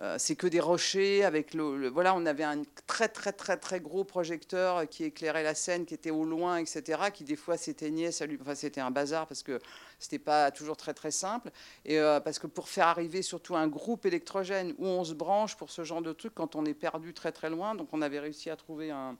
euh, 0.00 0.16
c'est 0.18 0.36
que 0.36 0.46
des 0.46 0.60
rochers 0.60 1.22
avec 1.22 1.52
le, 1.52 1.88
voilà 1.88 2.14
on 2.14 2.24
avait 2.24 2.44
un 2.44 2.62
très 2.86 3.08
très 3.08 3.32
très 3.32 3.58
très 3.58 3.78
gros 3.78 4.04
projecteur 4.04 4.88
qui 4.88 5.04
éclairait 5.04 5.42
la 5.42 5.54
scène 5.54 5.84
qui 5.84 5.92
était 5.92 6.10
au 6.10 6.24
loin 6.24 6.56
etc 6.56 7.10
qui 7.12 7.24
des 7.24 7.36
fois 7.36 7.58
s'éteignait 7.58 8.10
enfin 8.40 8.54
c'était 8.54 8.80
un 8.80 8.90
bazar 8.90 9.26
parce 9.26 9.42
que 9.42 9.60
c'était 9.98 10.18
pas 10.18 10.50
toujours 10.50 10.76
très 10.76 10.94
très 10.94 11.10
simple. 11.10 11.50
Et 11.84 11.98
euh, 11.98 12.20
parce 12.20 12.38
que 12.38 12.46
pour 12.46 12.68
faire 12.68 12.88
arriver 12.88 13.22
surtout 13.22 13.54
un 13.54 13.68
groupe 13.68 14.04
électrogène 14.04 14.74
où 14.78 14.86
on 14.86 15.04
se 15.04 15.14
branche 15.14 15.56
pour 15.56 15.70
ce 15.70 15.84
genre 15.84 16.02
de 16.02 16.12
truc 16.12 16.34
quand 16.34 16.56
on 16.56 16.64
est 16.64 16.74
perdu 16.74 17.14
très 17.14 17.32
très 17.32 17.50
loin 17.50 17.74
donc 17.74 17.88
on 17.92 18.02
avait 18.02 18.18
réussi 18.18 18.50
à 18.50 18.56
trouver 18.56 18.90
un, 18.90 19.16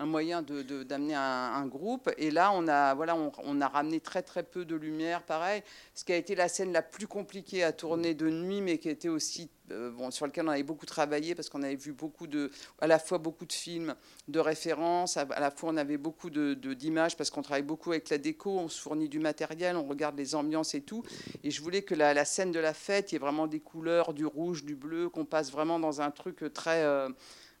un 0.00 0.06
moyen 0.06 0.40
d'amener 0.42 1.14
un, 1.14 1.66
groupe. 1.66 2.10
Et 2.16 2.30
là, 2.30 2.52
on 2.54 2.66
a, 2.68 2.94
voilà, 2.94 3.14
on, 3.14 3.60
a 3.60 3.68
ramené 3.68 4.00
très 4.00 4.22
très 4.22 4.42
peu 4.42 4.64
de 4.64 4.74
lumière, 4.74 5.22
pareil. 5.22 5.62
Ce 5.94 6.04
qui 6.04 6.12
a 6.12 6.16
été 6.16 6.34
la 6.34 6.48
scène 6.48 6.72
la 6.72 6.80
plus 6.80 7.06
compliquée 7.06 7.62
à 7.62 7.72
tourner 7.72 8.14
de 8.14 8.30
nuit, 8.30 8.62
mais 8.62 8.78
qui 8.78 8.88
était 8.88 9.10
aussi 9.10 9.50
euh, 9.72 9.90
bon, 9.90 10.10
sur 10.10 10.26
lequel 10.26 10.46
on 10.46 10.52
avait 10.52 10.62
beaucoup 10.62 10.86
travaillé 10.86 11.34
parce 11.34 11.50
qu'on 11.50 11.62
avait 11.62 11.76
vu 11.76 11.92
beaucoup 11.92 12.26
de, 12.26 12.50
à 12.80 12.86
la 12.86 12.98
fois 12.98 13.18
beaucoup 13.18 13.44
de 13.44 13.52
films 13.52 13.94
de 14.26 14.40
référence, 14.40 15.18
à, 15.18 15.26
la 15.26 15.50
fois 15.50 15.70
on 15.70 15.76
avait 15.76 15.98
beaucoup 15.98 16.30
d'images 16.30 16.56
de, 16.56 16.74
d'images 16.74 17.16
parce 17.16 17.28
qu'on 17.28 17.42
travaille 17.42 17.62
beaucoup 17.62 17.90
avec 17.90 18.08
la 18.08 18.16
déco, 18.16 18.58
on 18.58 18.70
se 18.70 18.80
fournit 18.80 19.08
du 19.08 19.18
matériel, 19.18 19.76
on 19.76 19.86
regarde 19.86 20.16
les 20.16 20.34
ambiances 20.34 20.74
et 20.74 20.80
tout. 20.80 21.04
Et 21.44 21.50
je 21.50 21.60
voulais 21.60 21.82
que 21.82 21.94
la, 21.94 22.14
la 22.14 22.24
scène 22.24 22.52
de 22.52 22.58
la 22.58 22.72
fête, 22.72 23.12
il 23.12 23.16
y 23.16 23.16
ait 23.16 23.20
vraiment 23.20 23.46
des 23.46 23.60
couleurs, 23.60 24.14
du 24.14 24.24
rouge, 24.24 24.64
du 24.64 24.76
bleu, 24.76 25.10
qu'on 25.10 25.26
passe 25.26 25.52
vraiment 25.52 25.78
dans 25.78 26.00
un 26.00 26.10
truc 26.10 26.42
très 26.54 26.84
euh, 26.84 27.10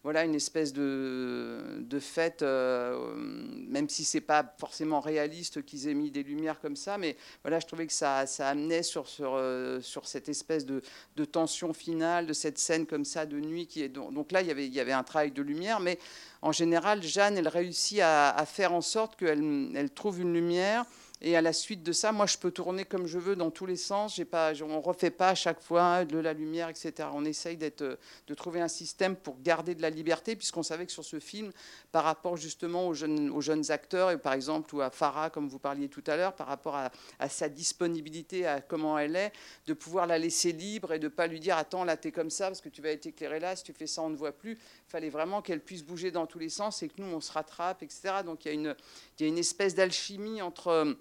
voilà 0.02 0.24
une 0.24 0.34
espèce 0.34 0.72
de, 0.72 1.58
de 1.80 1.98
fête, 1.98 2.40
euh, 2.40 3.14
même 3.16 3.88
si 3.90 4.04
c'est 4.04 4.22
pas 4.22 4.54
forcément 4.58 5.00
réaliste 5.00 5.62
qu'ils 5.64 5.88
aient 5.88 5.94
mis 5.94 6.10
des 6.10 6.22
lumières 6.22 6.58
comme 6.60 6.76
ça, 6.76 6.96
mais 6.96 7.16
voilà, 7.42 7.60
je 7.60 7.66
trouvais 7.66 7.86
que 7.86 7.92
ça, 7.92 8.26
ça 8.26 8.48
amenait 8.48 8.82
sur, 8.82 9.06
sur, 9.08 9.34
euh, 9.34 9.80
sur 9.82 10.06
cette 10.06 10.30
espèce 10.30 10.64
de, 10.64 10.80
de, 11.16 11.24
tension 11.26 11.74
finale, 11.74 12.26
de 12.26 12.32
cette 12.32 12.56
scène 12.58 12.86
comme 12.86 13.04
ça 13.04 13.26
de 13.26 13.38
nuit. 13.40 13.66
Qui 13.66 13.82
est, 13.82 13.88
donc 13.90 14.32
là, 14.32 14.40
il 14.40 14.48
y, 14.48 14.50
avait, 14.50 14.68
y 14.68 14.80
avait 14.80 14.92
un 14.92 15.02
travail 15.04 15.32
de 15.32 15.42
lumière, 15.42 15.80
mais 15.80 15.98
en 16.40 16.52
général, 16.52 17.02
Jeanne, 17.02 17.36
elle 17.36 17.48
réussit 17.48 18.00
à, 18.00 18.30
à 18.30 18.46
faire 18.46 18.72
en 18.72 18.80
sorte 18.80 19.16
qu'elle 19.16 19.70
elle 19.74 19.90
trouve 19.90 20.20
une 20.20 20.32
lumière 20.32 20.86
Et 21.22 21.36
à 21.36 21.42
la 21.42 21.52
suite 21.52 21.82
de 21.82 21.92
ça, 21.92 22.12
moi, 22.12 22.24
je 22.24 22.38
peux 22.38 22.50
tourner 22.50 22.86
comme 22.86 23.06
je 23.06 23.18
veux 23.18 23.36
dans 23.36 23.50
tous 23.50 23.66
les 23.66 23.76
sens. 23.76 24.18
On 24.18 24.22
ne 24.22 24.82
refait 24.82 25.10
pas 25.10 25.28
à 25.28 25.34
chaque 25.34 25.60
fois 25.60 26.06
de 26.06 26.18
la 26.18 26.32
lumière, 26.32 26.70
etc. 26.70 27.08
On 27.12 27.26
essaye 27.26 27.58
d'être, 27.58 27.98
de 28.26 28.34
trouver 28.34 28.62
un 28.62 28.68
système 28.68 29.16
pour 29.16 29.38
garder 29.42 29.74
de 29.74 29.82
la 29.82 29.90
liberté, 29.90 30.34
puisqu'on 30.34 30.62
savait 30.62 30.86
que 30.86 30.92
sur 30.92 31.04
ce 31.04 31.20
film, 31.20 31.52
par 31.92 32.04
rapport 32.04 32.38
justement 32.38 32.88
aux 32.88 32.94
jeunes, 32.94 33.70
acteurs, 33.70 34.10
et 34.10 34.16
par 34.16 34.32
exemple, 34.32 34.74
ou 34.74 34.80
à 34.80 34.90
Farah, 34.90 35.28
comme 35.28 35.46
vous 35.46 35.58
parliez 35.58 35.88
tout 35.88 36.04
à 36.06 36.16
l'heure, 36.16 36.34
par 36.34 36.46
rapport 36.46 36.74
à, 36.74 37.28
sa 37.28 37.50
disponibilité, 37.50 38.46
à 38.46 38.62
comment 38.62 38.98
elle 38.98 39.14
est, 39.14 39.32
de 39.66 39.74
pouvoir 39.74 40.06
la 40.06 40.18
laisser 40.18 40.52
libre 40.52 40.94
et 40.94 40.98
de 40.98 41.04
ne 41.04 41.10
pas 41.10 41.26
lui 41.26 41.38
dire 41.38 41.58
Attends, 41.58 41.84
là, 41.84 41.98
tu 41.98 42.08
es 42.08 42.12
comme 42.12 42.30
ça, 42.30 42.46
parce 42.46 42.62
que 42.62 42.70
tu 42.70 42.80
vas 42.80 42.90
être 42.90 43.04
éclairé 43.04 43.40
là, 43.40 43.56
si 43.56 43.64
tu 43.64 43.74
fais 43.74 43.86
ça, 43.86 44.00
on 44.00 44.08
ne 44.08 44.16
voit 44.16 44.32
plus. 44.32 44.52
Il 44.52 44.90
fallait 44.90 45.10
vraiment 45.10 45.42
qu'elle 45.42 45.60
puisse 45.60 45.82
bouger 45.82 46.10
dans 46.10 46.26
tous 46.26 46.38
les 46.38 46.48
sens 46.48 46.82
et 46.82 46.88
que 46.88 46.94
nous, 47.02 47.14
on 47.14 47.20
se 47.20 47.30
rattrape, 47.30 47.82
etc. 47.82 48.22
Donc 48.24 48.46
il 48.46 48.48
y 48.48 48.50
a 48.52 48.54
une, 48.54 48.74
il 49.18 49.22
y 49.22 49.26
a 49.26 49.28
une 49.28 49.38
espèce 49.38 49.74
d'alchimie 49.74 50.40
entre 50.40 50.96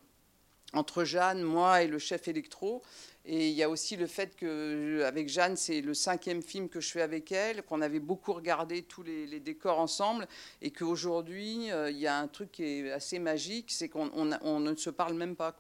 entre 0.74 1.03
Jeanne, 1.03 1.41
moi 1.41 1.84
et 1.84 1.88
le 1.88 1.99
chef 1.99 2.28
électro. 2.28 2.82
Et 3.26 3.49
il 3.49 3.53
y 3.53 3.63
a 3.63 3.70
aussi 3.70 3.95
le 3.95 4.07
fait 4.07 4.36
que 4.36 5.03
avec 5.03 5.30
Jeanne, 5.30 5.55
c'est 5.55 5.82
le 5.82 5.93
cinquième 5.93 6.41
film 6.41 6.70
que 6.70 6.80
je 6.80 6.89
fais 6.89 7.01
avec 7.01 7.32
elle, 7.32 7.63
qu'on 7.63 7.82
avait 7.82 7.99
beaucoup 7.99 8.34
regardé 8.34 8.82
tous 8.84 9.03
les, 9.03 9.39
décors 9.39 9.80
ensemble, 9.80 10.28
et 10.61 10.72
qu'aujourd'hui, 10.72 11.72
euh, 11.72 11.91
il 11.91 11.97
y 11.97 12.07
a 12.07 12.17
un 12.17 12.28
truc 12.28 12.51
qui 12.51 12.63
est 12.63 12.91
assez 12.91 13.20
magique, 13.20 13.72
c'est 13.72 13.89
qu'on 13.89 14.09
on, 14.13 14.59
ne 14.59 14.76
se 14.76 14.89
parle 14.89 15.13
même 15.13 15.36
pas. 15.36 15.55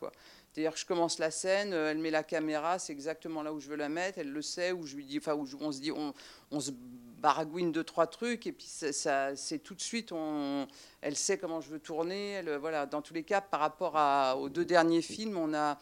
C'est-à-dire 0.51 0.73
que 0.73 0.79
je 0.79 0.85
commence 0.85 1.19
la 1.19 1.31
scène, 1.31 1.73
euh, 1.73 1.91
elle 1.91 1.99
met 1.99 2.11
la 2.11 2.23
caméra, 2.23 2.79
c'est 2.79 2.93
exactement 2.93 3.43
là 3.43 3.53
où 3.53 3.59
je 3.59 3.69
veux 3.69 3.75
la 3.75 3.89
mettre, 3.89 4.19
elle 4.19 4.31
le 4.31 4.41
sait, 4.41 4.71
où 4.71 4.85
je 4.87 4.95
lui 4.95 5.05
dis, 5.05 5.19
enfin, 5.19 5.35
où 5.35 5.45
on 5.59 5.71
se 5.71 5.79
dit, 5.79 5.91
on 5.91 6.59
se 6.59 6.71
baragouine 7.19 7.71
deux 7.71 7.83
trois 7.83 8.07
trucs 8.07 8.47
et 8.47 8.51
puis 8.51 8.65
ça, 8.67 9.35
c'est 9.35 9.59
tout 9.59 9.75
de 9.75 9.81
suite 9.81 10.11
on, 10.11 10.67
elle 11.01 11.15
sait 11.15 11.37
comment 11.37 11.61
je 11.61 11.69
veux 11.69 11.79
tourner 11.79 12.31
elle, 12.31 12.55
voilà. 12.57 12.85
Dans 12.85 13.01
tous 13.01 13.13
les 13.13 13.23
cas 13.23 13.41
par 13.41 13.59
rapport 13.59 13.97
à, 13.97 14.37
aux 14.37 14.49
deux 14.49 14.65
derniers 14.65 15.01
films 15.01 15.37
on 15.37 15.53
a 15.53 15.77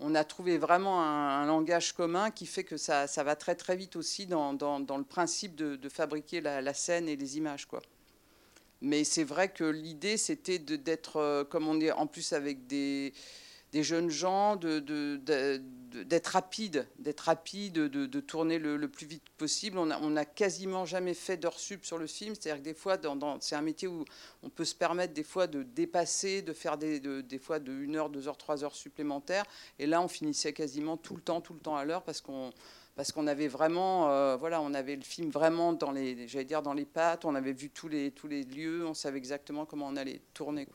on 0.00 0.14
a 0.14 0.24
trouvé 0.24 0.58
vraiment 0.58 1.02
un, 1.02 1.46
langage 1.46 1.92
commun 1.92 2.30
qui 2.30 2.46
fait 2.46 2.64
que 2.64 2.76
ça, 2.76 3.06
ça, 3.06 3.22
va 3.22 3.36
très 3.36 3.54
très 3.54 3.76
vite 3.76 3.94
aussi 3.94 4.26
dans, 4.26 4.52
dans, 4.52 4.78
le 4.98 5.04
principe 5.04 5.54
de, 5.54 5.76
de 5.76 5.88
fabriquer 5.88 6.40
la, 6.40 6.60
la, 6.60 6.74
scène 6.74 7.08
et 7.08 7.14
les 7.14 7.36
images 7.38 7.66
quoi. 7.66 7.80
Mais 8.80 9.04
c'est 9.04 9.22
vrai 9.22 9.48
que 9.48 9.64
l'idée 9.64 10.16
c'était 10.16 10.58
d'être 10.58 11.18
euh, 11.18 11.44
comme 11.44 11.68
on 11.68 11.80
est 11.80 11.92
en 11.92 12.06
plus 12.06 12.32
avec 12.32 12.66
des 12.66 13.14
des 13.72 13.82
jeunes 13.82 14.10
gens, 14.10 14.56
d'être 14.56 14.84
de, 14.84 15.16
de, 15.16 16.20
rapide, 16.28 16.86
d'être 16.98 17.20
rapide, 17.20 17.72
de, 17.72 18.20
tourner 18.20 18.58
le, 18.58 18.86
plus 18.88 19.06
vite 19.06 19.24
possible. 19.38 19.78
On 19.78 20.10
n'a 20.10 20.24
quasiment 20.26 20.84
jamais 20.84 21.14
fait 21.14 21.38
d'heures 21.38 21.58
sup 21.58 21.84
sur 21.84 21.96
le 21.96 22.06
film, 22.06 22.34
c'est-à-dire 22.34 22.62
que 22.62 22.68
des 22.68 22.74
fois, 22.74 22.98
dans, 22.98 23.40
c'est 23.40 23.56
un 23.56 23.62
métier 23.62 23.88
où 23.88 24.04
on 24.42 24.50
peut 24.50 24.66
se 24.66 24.74
permettre 24.74 25.14
des 25.14 25.22
fois 25.22 25.46
de 25.46 25.62
dépasser, 25.62 26.42
de 26.42 26.52
faire 26.52 26.76
des, 26.76 27.00
fois 27.40 27.58
de 27.58 27.72
1 27.72 27.94
heure, 27.94 28.10
2 28.10 28.28
heures, 28.28 28.36
3 28.36 28.62
heures 28.62 28.76
supplémentaires. 28.76 29.44
Et 29.78 29.86
là, 29.86 30.02
on 30.02 30.08
finissait 30.08 30.52
quasiment 30.52 30.98
tout 30.98 31.16
le 31.16 31.22
temps, 31.22 31.40
tout 31.40 31.54
le 31.54 31.60
temps 31.60 31.76
à 31.76 31.86
l'heure 31.86 32.02
parce 32.02 32.20
qu'on 32.20 33.26
avait 33.26 33.48
vraiment, 33.48 34.10
euh, 34.10 34.36
voilà, 34.36 34.60
on 34.60 34.74
avait 34.74 34.96
le 34.96 35.02
film 35.02 35.30
vraiment 35.30 35.72
dans 35.72 35.92
les, 35.92 36.28
j'allais 36.28 36.44
dire 36.44 36.60
dans 36.60 36.74
les 36.74 36.84
pattes, 36.84 37.24
on 37.24 37.34
avait 37.34 37.54
vu 37.54 37.70
tous 37.70 37.88
les 37.88 38.12
lieux, 38.44 38.86
on 38.86 38.92
savait 38.92 39.16
exactement 39.16 39.64
comment 39.64 39.86
on 39.86 39.96
allait 39.96 40.20
tourner. 40.34 40.68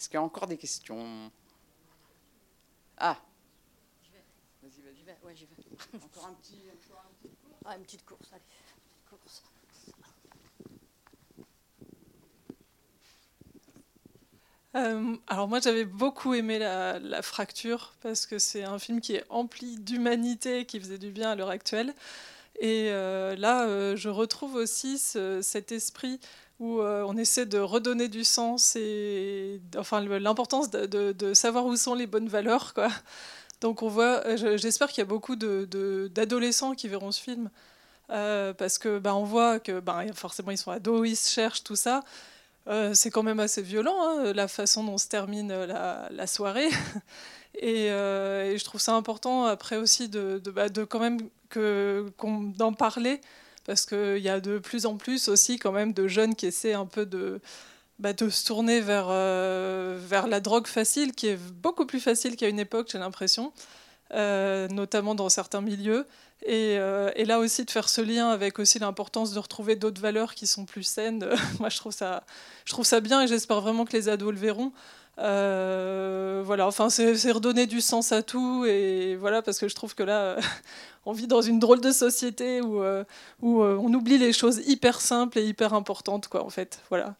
Est-ce 0.00 0.08
qu'il 0.08 0.14
y 0.14 0.18
a 0.18 0.22
encore 0.22 0.46
des 0.46 0.56
questions? 0.56 1.30
Ah 2.96 3.18
Vas-y, 4.62 4.80
vas-y. 4.80 5.26
Ouais, 5.26 5.36
j'y 5.36 5.44
vais. 5.44 5.56
Encore 6.02 6.26
un 6.26 6.32
petit, 6.32 6.56
encore 6.72 7.04
un 7.04 7.12
petit 7.20 7.28
course 7.36 7.60
Ah, 7.66 7.76
une 7.76 7.82
petite 7.82 8.06
course, 8.06 8.28
allez. 8.32 8.42
Course. 9.10 9.42
Euh, 14.74 15.16
alors 15.26 15.48
moi 15.48 15.60
j'avais 15.60 15.84
beaucoup 15.84 16.32
aimé 16.32 16.58
la, 16.58 16.98
la 17.00 17.20
fracture 17.20 17.92
parce 18.00 18.24
que 18.24 18.38
c'est 18.38 18.62
un 18.62 18.78
film 18.78 19.02
qui 19.02 19.16
est 19.16 19.24
empli 19.28 19.76
d'humanité 19.80 20.64
qui 20.64 20.78
faisait 20.78 20.96
du 20.96 21.10
bien 21.10 21.32
à 21.32 21.34
l'heure 21.34 21.50
actuelle 21.50 21.92
et 22.60 22.90
euh, 22.90 23.34
là 23.34 23.66
euh, 23.66 23.96
je 23.96 24.08
retrouve 24.08 24.54
aussi 24.54 24.96
ce, 24.98 25.42
cet 25.42 25.72
esprit 25.72 26.20
où 26.60 26.80
euh, 26.80 27.04
on 27.08 27.16
essaie 27.16 27.46
de 27.46 27.58
redonner 27.58 28.08
du 28.08 28.22
sens 28.22 28.76
et 28.76 29.60
enfin 29.76 30.02
l'importance 30.02 30.70
de, 30.70 31.34
savoir 31.34 31.64
où 31.64 31.74
sont 31.74 31.94
les 31.94 32.06
bonnes 32.06 32.28
valeurs. 32.28 32.74
Quoi. 32.74 32.88
Donc 33.62 33.82
on 33.82 33.88
voit, 33.88 34.26
euh, 34.26 34.58
j'espère 34.58 34.88
qu'il 34.88 34.98
y 34.98 35.02
a 35.02 35.06
beaucoup 35.06 35.36
d'adolescents 35.36 36.74
qui 36.74 36.86
verront 36.86 37.10
ce 37.10 37.20
film. 37.20 37.50
Euh, 38.10 38.52
parce 38.52 38.76
que 38.76 38.98
bah, 38.98 39.14
on 39.14 39.22
voit 39.22 39.60
que 39.60 39.78
bah, 39.78 40.04
forcément 40.14 40.50
ils 40.50 40.58
sont 40.58 40.72
ados, 40.72 41.08
ils 41.08 41.16
se 41.16 41.32
cherchent, 41.32 41.64
tout 41.64 41.76
ça. 41.76 42.02
c'est 42.92 43.10
quand 43.10 43.22
même 43.22 43.40
assez 43.40 43.62
violent, 43.62 43.96
hein, 44.02 44.32
la 44.34 44.46
façon 44.46 44.84
dont 44.84 44.98
se 44.98 45.08
termine 45.08 45.52
la, 45.52 46.26
soirée. 46.26 46.68
Et, 47.54 47.88
je 47.88 48.64
trouve 48.64 48.80
ça 48.80 48.94
important 48.94 49.46
après 49.46 49.76
aussi 49.76 50.08
de, 50.08 50.42
bah, 50.54 50.68
quand 50.88 51.00
même 51.00 51.20
d'en 52.56 52.72
parler 52.74 53.20
parce 53.64 53.86
qu'il 53.86 54.18
y 54.18 54.28
a 54.28 54.40
de 54.40 54.58
plus 54.58 54.86
en 54.86 54.96
plus 54.96 55.28
aussi 55.28 55.58
quand 55.58 55.72
même 55.72 55.92
de 55.92 56.08
jeunes 56.08 56.34
qui 56.34 56.46
essaient 56.46 56.74
un 56.74 56.86
peu 56.86 57.06
de, 57.06 57.40
bah, 58.00 58.14
de 58.14 58.30
se 58.30 58.46
tourner 58.46 58.80
vers, 58.80 59.08
euh, 59.10 59.98
vers 60.00 60.26
la 60.26 60.40
drogue 60.40 60.66
facile, 60.66 61.12
qui 61.12 61.28
est 61.28 61.36
beaucoup 61.36 61.84
plus 61.84 62.00
facile 62.00 62.34
qu'à 62.36 62.48
une 62.48 62.58
époque, 62.58 62.88
j'ai 62.90 62.98
l'impression, 62.98 63.52
euh, 64.14 64.68
notamment 64.68 65.14
dans 65.14 65.28
certains 65.28 65.60
milieux. 65.60 66.06
Et, 66.46 66.78
euh, 66.78 67.10
et, 67.16 67.26
là 67.26 67.38
aussi 67.38 67.66
de 67.66 67.70
faire 67.70 67.90
ce 67.90 68.00
lien 68.00 68.30
avec 68.30 68.58
aussi 68.58 68.78
l'importance 68.78 69.34
de 69.34 69.38
retrouver 69.38 69.76
d'autres 69.76 70.00
valeurs 70.00 70.34
qui 70.34 70.46
sont 70.46 70.64
plus 70.64 70.84
saines. 70.84 71.28
Moi, 71.60 71.68
je 71.68 71.76
trouve 71.76 71.92
ça, 71.92 72.24
je 72.64 72.72
trouve 72.72 72.86
ça 72.86 73.00
bien 73.00 73.20
et 73.20 73.26
j'espère 73.26 73.60
vraiment 73.60 73.84
que 73.84 73.92
les 73.92 74.08
ados 74.08 74.32
le 74.32 74.40
verront. 74.40 74.72
Euh, 75.20 76.42
voilà, 76.44 76.66
enfin, 76.66 76.88
c'est 76.90 77.30
redonner 77.30 77.66
du 77.66 77.80
sens 77.80 78.12
à 78.12 78.22
tout. 78.22 78.64
Et 78.66 79.16
voilà, 79.16 79.42
parce 79.42 79.58
que 79.58 79.68
je 79.68 79.74
trouve 79.74 79.94
que 79.94 80.02
là, 80.02 80.36
on 81.06 81.12
vit 81.12 81.26
dans 81.26 81.42
une 81.42 81.58
drôle 81.58 81.80
de 81.80 81.92
société 81.92 82.60
où, 82.60 82.82
euh, 82.82 83.04
euh, 83.42 83.76
on 83.78 83.92
oublie 83.94 84.18
les 84.18 84.32
choses 84.32 84.60
hyper 84.66 85.00
simples 85.00 85.38
et 85.38 85.46
hyper 85.46 85.74
importantes, 85.74 86.28
quoi, 86.28 86.44
en 86.44 86.50
fait. 86.50 86.80
Voilà. 86.88 87.16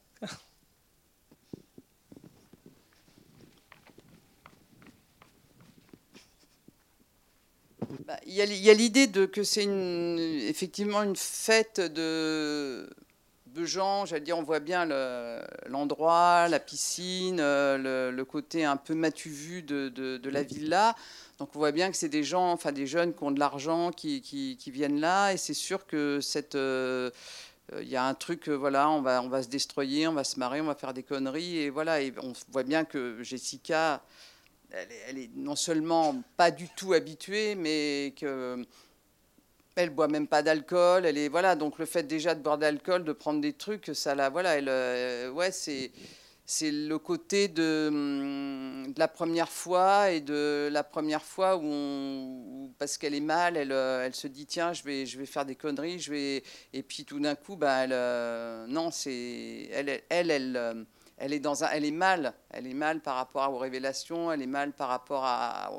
Bah, 8.07 8.19
il 8.27 8.35
y 8.35 8.71
a 8.71 8.75
l'idée 8.75 9.07
de 9.07 9.27
que 9.27 9.43
c'est 9.43 9.65
effectivement 10.49 11.03
une 11.03 11.17
fête 11.17 11.81
de 11.81 12.89
Bejan, 13.61 14.07
j'allais 14.07 14.23
dire, 14.23 14.39
on 14.39 14.43
voit 14.43 14.61
bien 14.61 14.87
l'endroit, 15.67 16.49
la 16.49 16.61
piscine, 16.61 17.39
euh, 17.41 18.11
le, 18.11 18.25
côté 18.25 18.65
un 18.65 18.77
peu 18.77 18.95
matu 18.95 19.29
vu 19.29 19.63
de, 19.63 20.29
la 20.29 20.43
villa. 20.43 20.95
Donc 21.39 21.51
on 21.55 21.59
voit 21.59 21.73
bien 21.73 21.91
que 21.91 21.97
c'est 21.97 22.09
des 22.09 22.25
gens, 22.25 22.53
enfin 22.53 22.73
des 22.73 22.87
jeunes 22.87 23.15
qui 23.15 23.23
ont 23.23 23.31
de 23.31 23.39
l'argent, 23.39 23.91
qui, 23.91 24.57
viennent 24.67 25.01
là, 25.01 25.33
et 25.33 25.37
c'est 25.37 25.55
sûr 25.55 25.87
que 25.87 26.21
cette 26.21 26.55
euh, 26.55 27.11
il 27.83 27.89
y 27.89 27.97
a 27.97 28.05
un 28.05 28.15
truc, 28.15 28.49
euh, 28.49 28.55
voilà, 28.55 28.91
on 28.91 29.01
va, 29.01 29.23
on 29.23 29.29
va 29.29 29.43
se 29.43 29.49
destroyer, 29.49 30.09
on 30.09 30.13
va 30.13 30.25
se 30.25 30.39
marrer, 30.39 30.61
on 30.61 30.65
va 30.65 30.75
faire 30.75 30.93
des 30.93 31.03
conneries, 31.05 31.59
et 31.59 31.71
voilà, 31.71 32.01
et 32.03 32.13
on 32.23 32.33
voit 32.51 32.65
bien 32.65 32.85
que 32.85 33.23
Jessica, 33.23 34.03
elle 34.71 35.19
est 35.19 35.31
non 35.37 35.57
seulement 35.57 36.23
pas 36.37 36.51
du 36.51 36.69
tout 36.69 36.93
habituée, 36.95 37.55
mais 37.55 38.15
que 38.19 38.65
elle 39.83 39.91
boit 39.91 40.09
même 40.09 40.26
pas 40.26 40.43
d'alcool. 40.43 41.07
Elle 41.07 41.18
est 41.18 41.28
voilà 41.28 41.57
donc 41.57 41.78
le 41.78 41.87
fait 41.87 42.03
déjà 42.05 42.35
de 42.35 42.41
boire 42.43 42.59
d'alcool, 42.59 43.05
de 43.05 43.12
prendre 43.12 43.41
des 43.41 43.53
trucs, 43.53 43.91
ça 43.95 44.14
la 44.14 44.31
voilà. 44.31 44.53
Euh, 44.53 45.31
ouais 45.31 45.51
c'est 45.53 45.93
c'est 46.47 46.72
le 46.72 46.99
côté 46.99 47.47
de, 47.47 47.87
hum, 47.89 48.93
de, 48.93 48.99
la 48.99 49.07
première 49.07 49.49
fois 49.49 50.11
et 50.11 50.20
de 50.20 50.68
la 50.72 50.83
première 50.83 51.22
fois 51.22 51.57
où, 51.57 52.72
parce 52.78 52.99
qu'elle 52.99 53.14
est 53.14 53.20
mal, 53.20 53.57
elle, 53.57 53.70
euh, 53.70 54.05
elle, 54.05 54.14
se 54.14 54.26
dit 54.26 54.47
tiens 54.47 54.72
je 54.72 54.83
vais 54.83 55.07
je 55.07 55.18
vais 55.18 55.26
faire 55.26 55.45
des 55.45 55.55
conneries, 55.57 56.01
je 56.01 56.11
vais 56.11 56.43
et 56.72 56.83
puis 56.83 57.05
tout 57.05 57.20
d'un 57.20 57.37
coup 57.37 57.57
bah 57.57 57.83
euh, 57.83 58.66
non 58.66 58.91
c'est 58.91 59.68
elle 59.72 60.03
elle 60.09 60.87
est, 61.21 61.39
dans 61.39 61.64
un, 61.64 61.68
elle 61.68 61.85
est 61.85 61.91
mal, 61.91 62.33
elle 62.51 62.66
est 62.66 62.75
mal 62.75 63.01
par 63.01 63.16
rapport 63.16 63.53
aux 63.53 63.59
révélations, 63.59 64.33
elle 64.33 64.41
est 64.41 64.47
mal 64.47 64.73
par 64.73 64.89
rapport 64.89 65.25
à, 65.25 65.71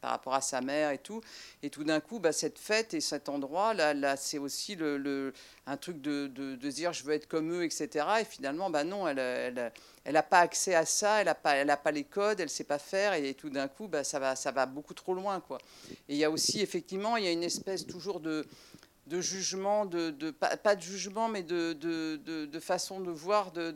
par 0.00 0.10
rapport 0.10 0.34
à 0.34 0.40
sa 0.40 0.60
mère 0.60 0.90
et 0.90 0.98
tout. 0.98 1.20
Et 1.62 1.70
tout 1.70 1.84
d'un 1.84 2.00
coup, 2.00 2.18
bah, 2.18 2.32
cette 2.32 2.58
fête 2.58 2.92
et 2.94 3.00
cet 3.00 3.28
endroit, 3.28 3.72
là, 3.72 4.16
c'est 4.16 4.38
aussi 4.38 4.76
un 5.66 5.76
truc 5.76 6.00
de, 6.00 6.26
dire 6.56 6.92
je 6.92 7.04
veux 7.04 7.14
être 7.14 7.28
comme 7.28 7.52
eux, 7.52 7.64
etc. 7.64 8.06
Et 8.20 8.24
finalement, 8.24 8.68
bah, 8.68 8.84
non, 8.84 9.06
elle 9.06 9.16
n'a 9.16 9.22
elle, 9.22 9.72
elle 10.04 10.24
pas 10.28 10.40
accès 10.40 10.74
à 10.74 10.84
ça, 10.84 11.20
elle 11.20 11.26
n'a 11.26 11.34
pas, 11.34 11.54
elle 11.54 11.76
pas 11.82 11.92
les 11.92 12.04
codes, 12.04 12.40
elle 12.40 12.46
ne 12.46 12.50
sait 12.50 12.64
pas 12.64 12.78
faire. 12.78 13.14
Et 13.14 13.34
tout 13.34 13.50
d'un 13.50 13.68
coup, 13.68 13.86
bah, 13.86 14.02
ça, 14.02 14.18
va, 14.18 14.34
ça 14.34 14.50
va 14.50 14.66
beaucoup 14.66 14.94
trop 14.94 15.14
loin. 15.14 15.40
Quoi. 15.40 15.58
Et 16.08 16.14
il 16.14 16.16
y 16.16 16.24
a 16.24 16.30
aussi, 16.30 16.60
effectivement, 16.60 17.16
il 17.16 17.24
y 17.24 17.28
a 17.28 17.32
une 17.32 17.44
espèce 17.44 17.86
toujours 17.86 18.18
de 18.18 18.44
de 19.06 19.20
jugement, 19.20 19.84
de, 19.84 20.10
de 20.10 20.30
pas, 20.30 20.76
de 20.76 20.80
jugement, 20.80 21.28
mais 21.28 21.42
de, 21.42 21.72
de 21.72 22.60
façon 22.60 23.00
de 23.00 23.10
voir 23.10 23.50
de, 23.50 23.70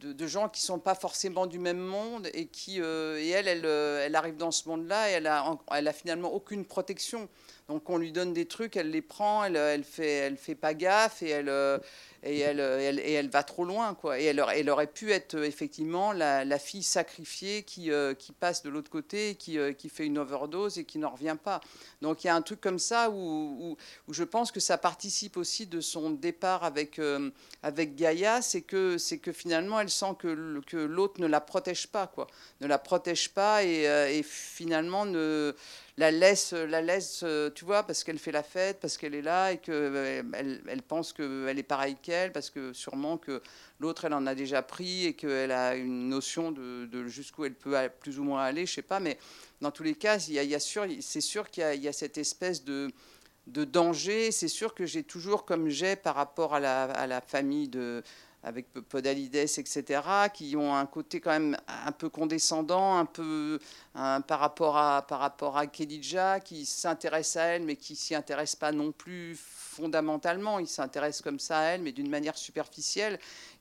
de, 0.00 0.26
gens 0.26 0.48
qui 0.48 0.60
sont 0.60 0.78
pas 0.78 0.94
forcément 0.94 1.46
du 1.46 1.58
même 1.58 1.78
monde 1.78 2.28
et 2.34 2.46
qui 2.46 2.80
euh, 2.80 3.18
et 3.18 3.28
elle, 3.30 3.48
elle, 3.48 3.64
euh, 3.64 4.04
elle, 4.04 4.14
arrive 4.14 4.36
dans 4.36 4.50
ce 4.50 4.68
monde-là 4.68 5.10
et 5.10 5.12
elle 5.14 5.26
a, 5.26 5.56
elle 5.72 5.88
a 5.88 5.92
finalement 5.92 6.32
aucune 6.32 6.64
protection. 6.64 7.28
Donc 7.68 7.88
on 7.90 7.96
lui 7.96 8.12
donne 8.12 8.32
des 8.32 8.46
trucs, 8.46 8.76
elle 8.76 8.90
les 8.90 9.02
prend, 9.02 9.44
elle, 9.44 9.56
elle 9.56 9.84
fait, 9.84 10.08
elle 10.08 10.36
fait 10.36 10.54
pas 10.54 10.74
gaffe 10.74 11.22
et 11.22 11.30
elle, 11.30 11.80
et 12.22 12.38
elle, 12.40 12.60
et 12.60 13.12
elle, 13.12 13.28
va 13.28 13.42
trop 13.42 13.64
loin. 13.64 13.94
Quoi. 13.94 14.20
Et 14.20 14.24
elle, 14.24 14.70
aurait 14.70 14.86
pu 14.86 15.12
être 15.12 15.36
effectivement 15.38 16.12
la, 16.12 16.58
fille 16.58 16.82
sacrifiée 16.82 17.62
qui, 17.62 17.90
qui 18.18 18.32
passe 18.32 18.62
de 18.62 18.70
l'autre 18.70 18.90
côté, 18.90 19.34
qui, 19.34 19.58
fait 19.88 20.06
une 20.06 20.18
overdose 20.18 20.78
et 20.78 20.84
qui 20.84 20.98
n'en 20.98 21.10
revient 21.10 21.36
pas. 21.42 21.60
Donc 22.02 22.24
il 22.24 22.26
y 22.26 22.30
a 22.30 22.34
un 22.34 22.42
truc 22.42 22.60
comme 22.60 22.78
ça 22.78 23.10
où, 23.10 23.76
je 24.08 24.24
pense 24.24 24.50
que 24.52 24.60
ça 24.60 24.78
participe 24.78 25.36
aussi 25.36 25.66
de 25.66 25.80
son 25.80 26.10
départ 26.10 26.64
avec, 26.64 27.00
avec 27.62 27.94
Gaïa, 27.94 28.42
c'est 28.42 28.62
que, 28.62 28.98
c'est 28.98 29.18
que 29.18 29.32
finalement 29.32 29.80
elle 29.80 29.90
sent 29.90 30.14
que, 30.18 30.60
que 30.66 30.76
l'autre 30.76 31.20
ne 31.20 31.26
la 31.26 31.40
protège 31.40 31.86
pas, 31.88 32.06
quoi. 32.06 32.26
ne 32.60 32.66
la 32.66 32.78
protège 32.78 33.30
pas 33.30 33.62
et 33.64 34.22
finalement 34.22 35.04
ne 35.04 35.54
la 35.98 36.10
laisse, 36.10 36.52
la 36.52 36.82
laisse, 36.82 37.24
tu 37.54 37.64
vois, 37.64 37.82
parce 37.82 38.04
qu'elle 38.04 38.18
fait 38.18 38.32
la 38.32 38.42
fête, 38.42 38.80
parce 38.80 38.98
qu'elle 38.98 39.14
est 39.14 39.22
là 39.22 39.52
et 39.52 39.58
qu'elle 39.58 39.74
euh, 39.74 40.22
elle 40.68 40.82
pense 40.82 41.12
qu'elle 41.12 41.58
est 41.58 41.62
pareille 41.62 41.96
qu'elle, 42.02 42.32
parce 42.32 42.50
que 42.50 42.72
sûrement 42.74 43.16
que 43.16 43.42
l'autre, 43.80 44.04
elle 44.04 44.12
en 44.12 44.26
a 44.26 44.34
déjà 44.34 44.62
pris 44.62 45.06
et 45.06 45.14
qu'elle 45.14 45.52
a 45.52 45.74
une 45.74 46.08
notion 46.08 46.52
de, 46.52 47.06
jusqu'où 47.06 47.46
elle 47.46 47.54
peut 47.54 47.76
plus 48.00 48.18
ou 48.18 48.24
moins 48.24 48.42
aller, 48.42 48.66
je 48.66 48.74
sais 48.74 48.82
pas, 48.82 49.00
mais 49.00 49.16
dans 49.62 49.70
tous 49.70 49.82
les 49.82 49.94
cas, 49.94 50.18
il 50.18 50.34
y 50.34 50.54
a, 50.54 50.60
sûr, 50.60 50.86
c'est 51.00 51.22
sûr 51.22 51.50
qu'il 51.50 51.82
y, 51.82 51.88
a 51.88 51.92
cette 51.92 52.18
espèce 52.18 52.64
de 52.64 52.90
de 53.46 53.64
danger. 53.64 54.32
C'est 54.32 54.48
sûr 54.48 54.74
que 54.74 54.86
j'ai 54.86 55.02
toujours, 55.02 55.44
comme 55.44 55.68
j'ai 55.68 55.96
par 55.96 56.16
rapport 56.16 56.54
à 56.54 56.60
la, 56.60 56.84
à 56.84 57.06
la 57.06 57.20
famille 57.20 57.68
de, 57.68 58.02
avec 58.46 58.72
Podalides, 58.72 59.34
etc., 59.34 60.00
qui 60.32 60.54
ont 60.56 60.72
un 60.72 60.86
côté 60.86 61.20
quand 61.20 61.32
même 61.32 61.56
un 61.84 61.90
peu 61.90 62.08
condescendant, 62.08 62.96
un 62.96 63.04
peu 63.04 63.58
par 63.92 64.38
rapport 64.38 64.76
à, 64.76 65.04
par 65.04 65.18
rapport 65.18 65.58
à 65.58 65.66
qui 65.66 66.64
s'intéresse 66.64 67.36
à 67.36 67.42
elle, 67.42 67.64
mais 67.64 67.74
qui 67.74 67.96
s'y 67.96 68.14
intéresse 68.14 68.54
pas 68.54 68.70
non 68.70 68.92
plus 68.92 69.36
fondamentalement. 69.36 70.60
Il 70.60 70.68
s'intéresse 70.68 71.22
comme 71.22 71.40
ça 71.40 71.58
à 71.58 71.62
elle, 71.72 71.82
mais 71.82 71.90
d'une 71.90 72.08
manière 72.08 72.38
superficielle. 72.38 73.18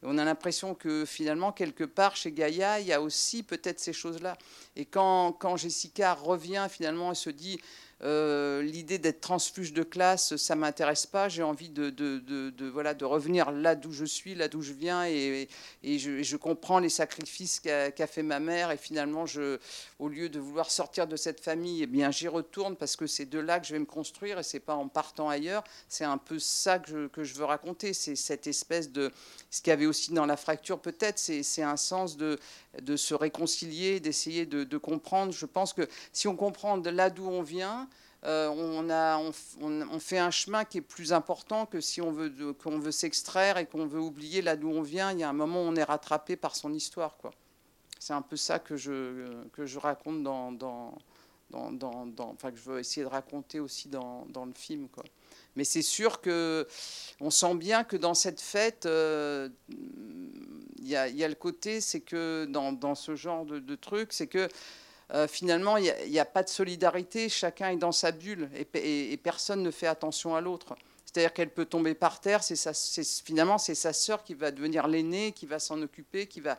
On 0.07 0.17
a 0.17 0.25
l'impression 0.25 0.75
que 0.75 1.03
finalement, 1.05 1.51
quelque 1.51 1.83
part, 1.83 2.15
chez 2.15 2.31
Gaïa, 2.31 2.79
il 2.79 2.87
y 2.87 2.93
a 2.93 3.01
aussi 3.01 3.41
peut-être 3.43 3.79
ces 3.79 3.93
choses-là. 3.93 4.37
Et 4.75 4.85
quand, 4.85 5.57
Jessica 5.57 6.13
revient 6.13 6.67
finalement 6.69 7.11
et 7.11 7.15
se 7.15 7.29
dit 7.29 7.59
euh, 8.03 8.61
l'idée 8.61 8.99
d'être 8.99 9.21
transfuge 9.21 9.71
de 9.71 9.81
classe, 9.81 10.35
ça 10.35 10.55
m'intéresse 10.55 11.05
pas. 11.05 11.29
J'ai 11.29 11.43
envie 11.43 11.69
de, 11.69 11.89
de, 11.89 12.69
voilà, 12.69 12.93
de 12.93 13.05
revenir 13.05 13.51
là 13.51 13.75
d'où 13.75 13.91
je 13.91 14.03
suis, 14.03 14.35
là 14.35 14.47
d'où 14.49 14.61
je 14.61 14.73
viens, 14.73 15.05
et, 15.05 15.47
je, 15.83 16.35
comprends 16.35 16.79
les 16.79 16.89
sacrifices 16.89 17.61
qu'a 17.61 18.07
fait 18.07 18.23
ma 18.23 18.39
mère. 18.39 18.71
Et 18.71 18.77
finalement, 18.77 19.25
je, 19.25 19.59
au 19.99 20.09
lieu 20.09 20.27
de 20.27 20.39
vouloir 20.39 20.69
sortir 20.69 21.07
de 21.07 21.15
cette 21.15 21.39
famille, 21.39 21.83
eh 21.83 21.87
bien, 21.87 22.11
j'y 22.11 22.27
retourne 22.27 22.75
parce 22.75 22.97
que 22.97 23.07
c'est 23.07 23.25
de 23.25 23.39
là 23.39 23.59
que 23.59 23.65
je 23.65 23.71
vais 23.71 23.79
me 23.79 23.85
construire, 23.85 24.39
et 24.39 24.43
c'est 24.43 24.59
pas 24.59 24.75
en 24.75 24.89
partant 24.89 25.29
ailleurs. 25.29 25.63
C'est 25.87 26.05
un 26.05 26.17
peu 26.17 26.37
ça 26.37 26.79
que 26.79 26.89
je, 26.89 27.07
que 27.07 27.23
je 27.23 27.33
veux 27.35 27.45
raconter. 27.45 27.93
C'est 27.93 28.17
cette 28.17 28.45
espèce 28.45 28.91
de, 28.91 29.11
ce 29.49 29.61
qu'il 29.61 29.71
y 29.71 29.73
avait 29.73 29.85
aussi 29.85 29.94
dans 30.11 30.25
la 30.25 30.37
fracture, 30.37 30.79
peut-être, 30.79 31.19
c'est 31.19 31.63
un 31.63 31.77
sens 31.77 32.17
de, 32.17 32.39
de 32.81 32.97
se 32.97 33.13
réconcilier, 33.13 33.99
d'essayer 33.99 34.45
de, 34.45 34.77
comprendre. 34.77 35.31
Je 35.31 35.45
pense 35.45 35.73
que 35.73 35.87
si 36.13 36.27
on 36.27 36.35
comprend 36.35 36.77
là 36.77 37.09
d'où 37.09 37.27
on 37.27 37.41
vient 37.41 37.87
euh, 38.25 38.47
on, 38.49 38.89
a, 38.89 39.19
on, 39.61 39.99
fait 39.99 40.17
un 40.17 40.31
chemin 40.31 40.65
qui 40.65 40.79
est 40.79 40.81
plus 40.81 41.13
important 41.13 41.67
que 41.67 41.79
si 41.79 42.01
on 42.01 42.11
veut, 42.11 42.53
qu'on 42.53 42.79
veut 42.79 42.91
s'extraire 42.91 43.57
et 43.57 43.67
qu'on 43.67 43.85
veut 43.85 43.99
oublier 43.99 44.41
là 44.41 44.55
d'où 44.55 44.69
on 44.69 44.81
vient. 44.81 45.11
Il 45.11 45.19
y 45.19 45.23
a 45.23 45.29
un 45.29 45.33
moment 45.33 45.61
où 45.61 45.65
on 45.67 45.75
est 45.75 45.83
rattrapé 45.83 46.35
par 46.35 46.55
son 46.55 46.73
histoire. 46.73 47.17
Quoi. 47.17 47.31
C'est 47.99 48.13
un 48.13 48.23
peu 48.23 48.35
ça 48.35 48.57
que 48.57 48.77
je, 48.77 49.43
que 49.53 49.67
je 49.67 49.77
raconte 49.77 50.23
dans, 50.23 50.51
dans, 50.51 50.97
dans, 51.51 52.07
enfin 52.19 52.51
que 52.51 52.57
je 52.57 52.63
veux 52.63 52.79
essayer 52.79 53.03
de 53.03 53.11
raconter 53.11 53.59
aussi 53.59 53.89
dans, 53.89 54.25
dans 54.29 54.45
le 54.45 54.53
film. 54.53 54.87
Quoi. 54.89 55.03
Mais 55.55 55.63
c'est 55.63 55.81
sûr 55.81 56.21
que 56.21 56.67
on 57.21 57.29
sent 57.29 57.55
bien 57.55 57.83
que 57.83 57.95
dans 57.95 58.13
cette 58.13 58.41
fête, 58.41 58.85
euh, 58.85 59.49
il 59.69 60.87
y, 60.87 60.95
a, 60.95 61.27
le 61.27 61.35
côté, 61.35 61.81
c'est 61.81 62.01
que 62.01 62.45
dans, 62.45 62.95
ce 62.95 63.15
genre 63.15 63.45
de, 63.45 63.75
truc, 63.75 64.13
c'est 64.13 64.27
que 64.27 64.47
euh, 65.13 65.27
finalement, 65.27 65.77
il 65.77 65.91
n'y 66.09 66.19
a, 66.19 66.25
pas 66.25 66.43
de 66.43 66.49
solidarité, 66.49 67.29
chacun 67.29 67.69
est 67.69 67.77
dans 67.77 67.91
sa 67.91 68.11
bulle 68.11 68.49
et, 68.53 69.17
personne 69.17 69.63
ne 69.63 69.71
fait 69.71 69.87
attention 69.87 70.35
à 70.35 70.41
l'autre. 70.41 70.75
C'est-à-dire 71.05 71.33
qu'elle 71.33 71.49
peut 71.49 71.65
tomber 71.65 71.95
par 71.95 72.19
terre, 72.19 72.43
c'est 72.43 73.03
finalement 73.23 73.57
c'est 73.57 73.73
sa 73.73 73.93
sœur 73.93 74.23
qui 74.23 74.33
va 74.33 74.51
devenir 74.51 74.87
l'aînée, 74.87 75.31
qui 75.31 75.45
va 75.45 75.59
s'en 75.59 75.81
occuper, 75.81 76.27
qui 76.27 76.41
va, 76.41 76.57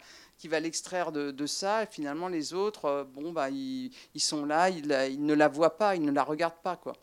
l'extraire 0.59 1.13
de, 1.13 1.47
ça. 1.47 1.83
Et 1.83 1.87
finalement, 1.87 2.29
les 2.29 2.55
autres, 2.55 2.87
euh, 2.87 3.05
bon, 3.05 3.33
bah, 3.33 3.51
ils, 3.51 3.93
sont 4.17 4.47
là, 4.47 4.71
ils, 4.71 5.25
ne 5.25 5.35
la 5.35 5.49
voient 5.49 5.77
pas, 5.77 5.95
ils 5.95 6.03
ne 6.03 6.11
la 6.11 6.25
regardent 6.25 6.63
pas. 6.63 6.77
quoi. 6.77 6.95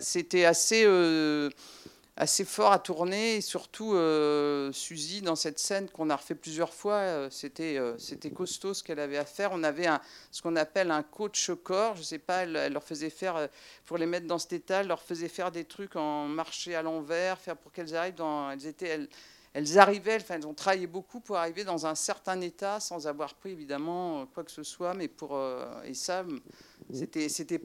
C'était 0.00 0.44
assez... 0.44 0.84
Euh, 0.84 1.50
assez 2.16 2.44
fort 2.44 2.72
à 2.72 2.78
tourner. 2.78 3.36
Et 3.36 3.40
surtout 3.40 3.94
euh, 3.94 4.72
Suzy 4.72 5.22
dans 5.22 5.36
cette 5.36 5.58
scène 5.58 5.88
qu'on 5.88 6.10
a 6.10 6.16
refait 6.16 6.34
plusieurs 6.34 6.72
fois 6.72 6.94
euh, 6.94 7.28
c'était 7.30 7.78
euh, 7.78 7.98
c'était 7.98 8.30
costaud 8.30 8.74
ce 8.74 8.82
qu'elle 8.82 9.00
avait 9.00 9.18
à 9.18 9.24
faire. 9.24 9.50
On 9.52 9.62
avait 9.62 9.86
un, 9.86 10.00
ce 10.30 10.42
qu'on 10.42 10.56
appelle 10.56 10.90
un 10.90 11.02
coach 11.02 11.50
corps. 11.62 11.96
Je 11.96 12.02
sais 12.02 12.18
pas 12.18 12.42
elle, 12.44 12.72
leur 12.72 12.82
faisait 12.82 13.10
faire 13.10 13.48
pour 13.84 13.98
les 13.98 14.06
mettre 14.06 14.26
dans 14.26 14.38
cet 14.38 14.52
état 14.52 14.80
elle 14.80 14.88
leur 14.88 15.02
faisait 15.02 15.28
faire 15.28 15.50
des 15.50 15.64
trucs 15.64 15.96
en 15.96 16.26
marché 16.26 16.74
à 16.74 16.82
l'envers 16.82 17.38
faire 17.38 17.56
pour 17.56 17.72
qu'elles 17.72 17.94
arrivent 17.94 18.14
dans 18.14 18.50
elles 18.50 18.66
étaient 18.66 19.08
elles 19.54 19.78
arrivaient, 19.78 20.18
elles 20.28 20.46
ont 20.46 20.52
travaillé 20.52 20.86
beaucoup 20.86 21.20
pour 21.20 21.36
arriver 21.36 21.64
dans 21.64 21.86
un 21.86 21.94
certain 21.94 22.40
état 22.40 22.80
sans 22.80 23.06
avoir 23.06 23.34
pris 23.34 23.52
évidemment 23.52 24.26
quoi 24.26 24.44
que 24.44 24.50
ce 24.50 24.64
soit, 24.64 24.94
mais 24.94 25.08
pour 25.08 25.40
et 25.84 25.94
ça, 25.94 26.24
c'était 26.92 27.58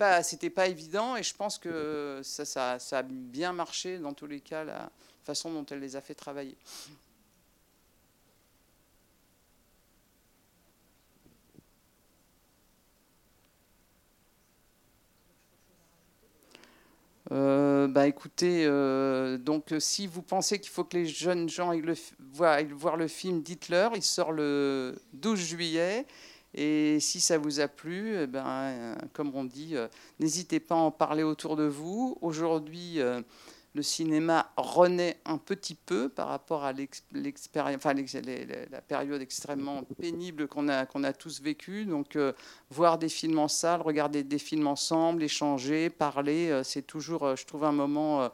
pas 0.49 0.67
évident 0.67 1.15
et 1.15 1.23
je 1.23 1.35
pense 1.35 1.57
que 1.57 2.21
ça, 2.23 2.77
a 2.91 3.03
bien 3.03 3.53
marché 3.53 3.97
dans 3.97 4.13
tous 4.13 4.27
les 4.27 4.39
cas 4.39 4.63
la 4.63 4.91
façon 5.23 5.51
dont 5.51 5.65
elle 5.65 5.79
les 5.79 5.95
a 5.95 6.01
fait 6.01 6.15
travailler. 6.15 6.55
Euh, 17.31 17.87
bah 17.87 18.07
écoutez, 18.07 18.65
euh, 18.65 19.37
donc 19.37 19.73
si 19.77 20.07
vous 20.07 20.23
pensez 20.23 20.59
qu'il 20.59 20.71
faut 20.71 20.83
que 20.83 20.97
les 20.97 21.05
jeunes 21.05 21.47
gens 21.47 21.69
aillent, 21.69 21.81
le, 21.81 21.95
voir, 22.73 22.97
le 22.97 23.07
film, 23.07 23.41
dites-leur. 23.41 23.95
Il 23.95 24.01
sort 24.01 24.31
le 24.31 24.95
12 25.13 25.39
juillet. 25.39 26.05
Et 26.55 26.99
si 26.99 27.19
ça 27.19 27.37
vous 27.37 27.59
a 27.59 27.67
plu, 27.67 28.15
eh 28.19 28.27
ben, 28.27 28.45
euh, 28.47 28.95
comme 29.13 29.35
on 29.35 29.43
dit, 29.43 29.75
euh, 29.75 29.87
n'hésitez 30.19 30.59
pas 30.59 30.75
à 30.75 30.79
en 30.79 30.91
parler 30.91 31.21
autour 31.21 31.55
de 31.55 31.65
vous. 31.65 32.17
Aujourd'hui, 32.21 32.99
euh, 32.99 33.21
le 33.75 33.83
cinéma 33.83 34.51
renaît 34.57 35.19
un 35.25 35.37
petit 35.37 35.75
peu 35.75 36.09
par 36.09 36.27
rapport 36.27 36.63
à 36.63 36.73
enfin, 36.73 37.93
la 37.93 38.81
période 38.81 39.21
extrêmement 39.21 39.83
pénible 39.99 40.47
qu'on 40.47 40.67
a, 40.69 40.85
a 40.85 41.13
tous 41.13 41.41
vécue. 41.41 41.85
Donc, 41.85 42.17
voir 42.69 42.97
des 42.97 43.09
films 43.09 43.39
en 43.39 43.47
salle, 43.47 43.81
regarder 43.81 44.23
des 44.23 44.39
films 44.39 44.67
ensemble, 44.67 45.23
échanger, 45.23 45.89
parler, 45.89 46.61
c'est 46.63 46.85
toujours, 46.85 47.35
je 47.35 47.45
trouve, 47.45 47.63
un 47.63 47.71
moment 47.71 48.29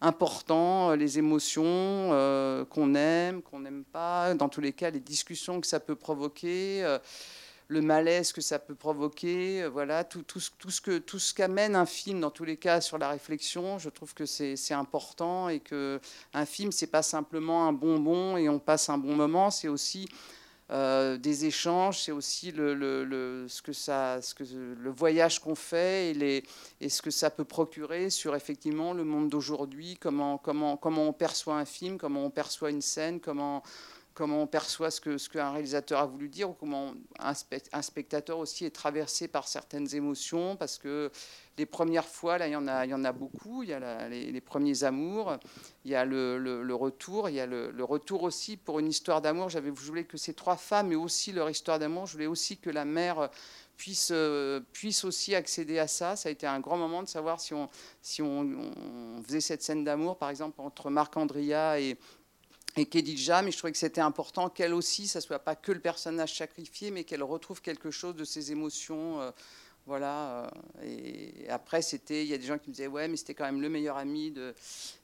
important, 0.00 0.94
les 0.94 1.18
émotions 1.18 2.66
qu'on 2.70 2.94
aime, 2.94 3.42
qu'on 3.42 3.60
n'aime 3.60 3.84
pas, 3.84 4.34
dans 4.34 4.48
tous 4.48 4.62
les 4.62 4.72
cas, 4.72 4.90
les 4.90 5.00
discussions 5.00 5.60
que 5.60 5.66
ça 5.66 5.80
peut 5.80 5.96
provoquer 5.96 6.98
le 7.70 7.80
malaise 7.80 8.32
que 8.32 8.40
ça 8.40 8.58
peut 8.58 8.74
provoquer, 8.74 9.62
euh, 9.62 9.68
voilà, 9.68 10.02
tout, 10.02 10.24
tout, 10.24 10.40
tout 10.58 10.70
ce 10.70 10.80
que 10.80 10.98
tout 10.98 11.20
ce 11.20 11.32
qu'amène 11.32 11.76
un 11.76 11.86
film 11.86 12.20
dans 12.20 12.30
tous 12.30 12.44
les 12.44 12.56
cas 12.56 12.80
sur 12.80 12.98
la 12.98 13.08
réflexion, 13.08 13.78
je 13.78 13.88
trouve 13.88 14.12
que 14.12 14.26
c'est 14.26 14.74
important 14.74 15.48
et 15.48 15.60
que 15.60 16.00
un 16.34 16.46
film 16.46 16.72
c'est 16.72 16.88
pas 16.88 17.02
simplement 17.02 17.68
un 17.68 17.72
bonbon 17.72 18.36
et 18.36 18.48
on 18.48 18.58
passe 18.58 18.88
un 18.88 18.98
bon 18.98 19.14
moment, 19.14 19.52
c'est 19.52 19.68
aussi 19.68 20.08
euh, 20.72 21.16
des 21.16 21.46
échanges, 21.46 22.02
c'est 22.02 22.12
aussi 22.12 22.50
le, 22.50 22.74
le, 22.74 23.46
ce 23.48 23.62
que 23.62 23.72
ça, 23.72 24.20
ce 24.20 24.34
que, 24.34 24.42
le 24.44 24.90
voyage 24.90 25.38
qu'on 25.38 25.54
fait 25.54 26.10
et, 26.10 26.14
les, 26.14 26.44
et 26.80 26.88
ce 26.88 27.02
que 27.02 27.10
ça 27.12 27.30
peut 27.30 27.44
procurer 27.44 28.10
sur 28.10 28.34
effectivement 28.34 28.92
le 28.92 29.04
monde 29.04 29.28
d'aujourd'hui, 29.28 29.96
comment, 30.00 30.38
comment, 30.38 30.76
comment 30.76 31.08
on 31.08 31.12
perçoit 31.12 31.56
un 31.56 31.64
film, 31.64 31.98
comment 31.98 32.24
on 32.24 32.30
perçoit 32.30 32.70
une 32.70 32.82
scène, 32.82 33.20
comment 33.20 33.62
comment 34.20 34.42
on 34.42 34.46
perçoit 34.46 34.90
ce 34.90 35.00
qu'un 35.00 35.16
ce 35.16 35.30
qu'un 35.30 35.50
réalisateur 35.50 35.98
a 35.98 36.04
voulu 36.04 36.28
dire, 36.28 36.50
ou 36.50 36.52
comment 36.52 36.92
un, 37.18 37.82
spectateur 37.82 38.36
aussi 38.36 38.66
est 38.66 38.70
traversé 38.70 39.28
par 39.28 39.48
certaines 39.48 39.94
émotions, 39.94 40.56
parce 40.56 40.76
que 40.76 41.10
les 41.56 41.64
premières 41.64 42.04
fois, 42.04 42.36
là, 42.36 42.46
il 42.46 42.50
y 42.50 42.56
en 42.56 42.68
a, 42.68 42.84
il 42.84 42.90
y 42.90 42.94
en 42.94 43.02
a 43.02 43.12
beaucoup, 43.12 43.62
il 43.62 43.70
y 43.70 43.72
a 43.72 44.08
les, 44.10 44.40
premiers 44.42 44.84
amours, 44.84 45.38
il 45.86 45.92
y 45.92 45.94
a 45.94 46.04
le, 46.04 46.36
le, 46.36 46.74
retour, 46.74 47.30
il 47.30 47.36
y 47.36 47.40
a 47.40 47.46
le, 47.46 47.82
retour 47.82 48.22
aussi 48.22 48.58
pour 48.58 48.78
une 48.78 48.88
histoire 48.88 49.22
d'amour. 49.22 49.48
J'avais 49.48 49.70
voulu 49.70 50.04
que 50.04 50.18
ces 50.18 50.34
trois 50.34 50.56
femmes, 50.56 50.88
mais 50.88 50.96
aussi 50.96 51.32
leur 51.32 51.48
histoire 51.48 51.78
d'amour, 51.78 52.04
je 52.04 52.12
voulais 52.12 52.26
aussi 52.26 52.58
que 52.58 52.68
la 52.68 52.84
mère 52.84 53.30
puisse, 53.78 54.12
puisse 54.72 55.04
aussi 55.04 55.34
accéder 55.34 55.78
à 55.78 55.86
ça. 55.86 56.14
Ça 56.14 56.28
a 56.28 56.32
été 56.32 56.46
un 56.46 56.60
grand 56.60 56.76
moment 56.76 57.02
de 57.02 57.08
savoir 57.08 57.40
si 57.40 57.54
on, 57.54 57.70
si 58.02 58.20
on, 58.20 59.22
faisait 59.24 59.40
cette 59.40 59.62
scène 59.62 59.82
d'amour, 59.82 60.18
par 60.18 60.28
exemple, 60.28 60.60
entre 60.60 60.90
Marc 60.90 61.16
Andria 61.16 61.80
et 61.80 61.96
et 62.76 62.86
Kedija, 62.86 63.42
mais 63.42 63.50
je 63.50 63.58
trouvais 63.58 63.72
que 63.72 63.78
c'était 63.78 64.00
important 64.00 64.48
qu'elle 64.48 64.74
aussi, 64.74 65.08
ça 65.08 65.20
soit 65.20 65.40
pas 65.40 65.56
que 65.56 65.72
le 65.72 65.80
personnage 65.80 66.36
sacrifié, 66.36 66.90
mais 66.90 67.04
qu'elle 67.04 67.22
retrouve 67.22 67.60
quelque 67.62 67.90
chose 67.90 68.14
de 68.14 68.24
ses 68.24 68.52
émotions. 68.52 69.20
Euh, 69.20 69.30
voilà. 69.86 70.50
Euh, 70.82 70.84
et 70.84 71.48
après, 71.48 71.82
c'était, 71.82 72.22
il 72.22 72.28
y 72.28 72.34
a 72.34 72.38
des 72.38 72.46
gens 72.46 72.58
qui 72.58 72.68
me 72.68 72.74
disaient, 72.74 72.86
ouais, 72.86 73.08
mais 73.08 73.16
c'était 73.16 73.34
quand 73.34 73.44
même 73.44 73.60
le 73.60 73.68
meilleur 73.68 73.96
ami 73.96 74.30
de. 74.30 74.54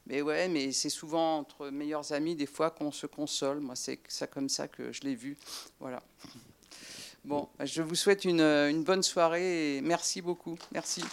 Mais 0.05 0.21
ouais, 0.21 0.47
mais 0.47 0.71
c'est 0.71 0.89
souvent 0.89 1.39
entre 1.39 1.69
meilleurs 1.69 2.13
amis 2.13 2.35
des 2.35 2.45
fois 2.45 2.71
qu'on 2.71 2.91
se 2.91 3.05
console. 3.05 3.59
Moi, 3.59 3.75
c'est 3.75 3.99
ça 4.07 4.27
comme 4.27 4.49
ça 4.49 4.67
que 4.67 4.93
je 4.93 5.01
l'ai 5.01 5.15
vu. 5.15 5.37
Voilà. 5.79 6.01
Bon, 7.25 7.49
je 7.61 7.81
vous 7.81 7.95
souhaite 7.95 8.23
une, 8.23 8.39
une 8.39 8.83
bonne 8.83 9.03
soirée 9.03 9.77
et 9.77 9.81
merci 9.81 10.21
beaucoup. 10.21 10.57
Merci. 10.71 11.03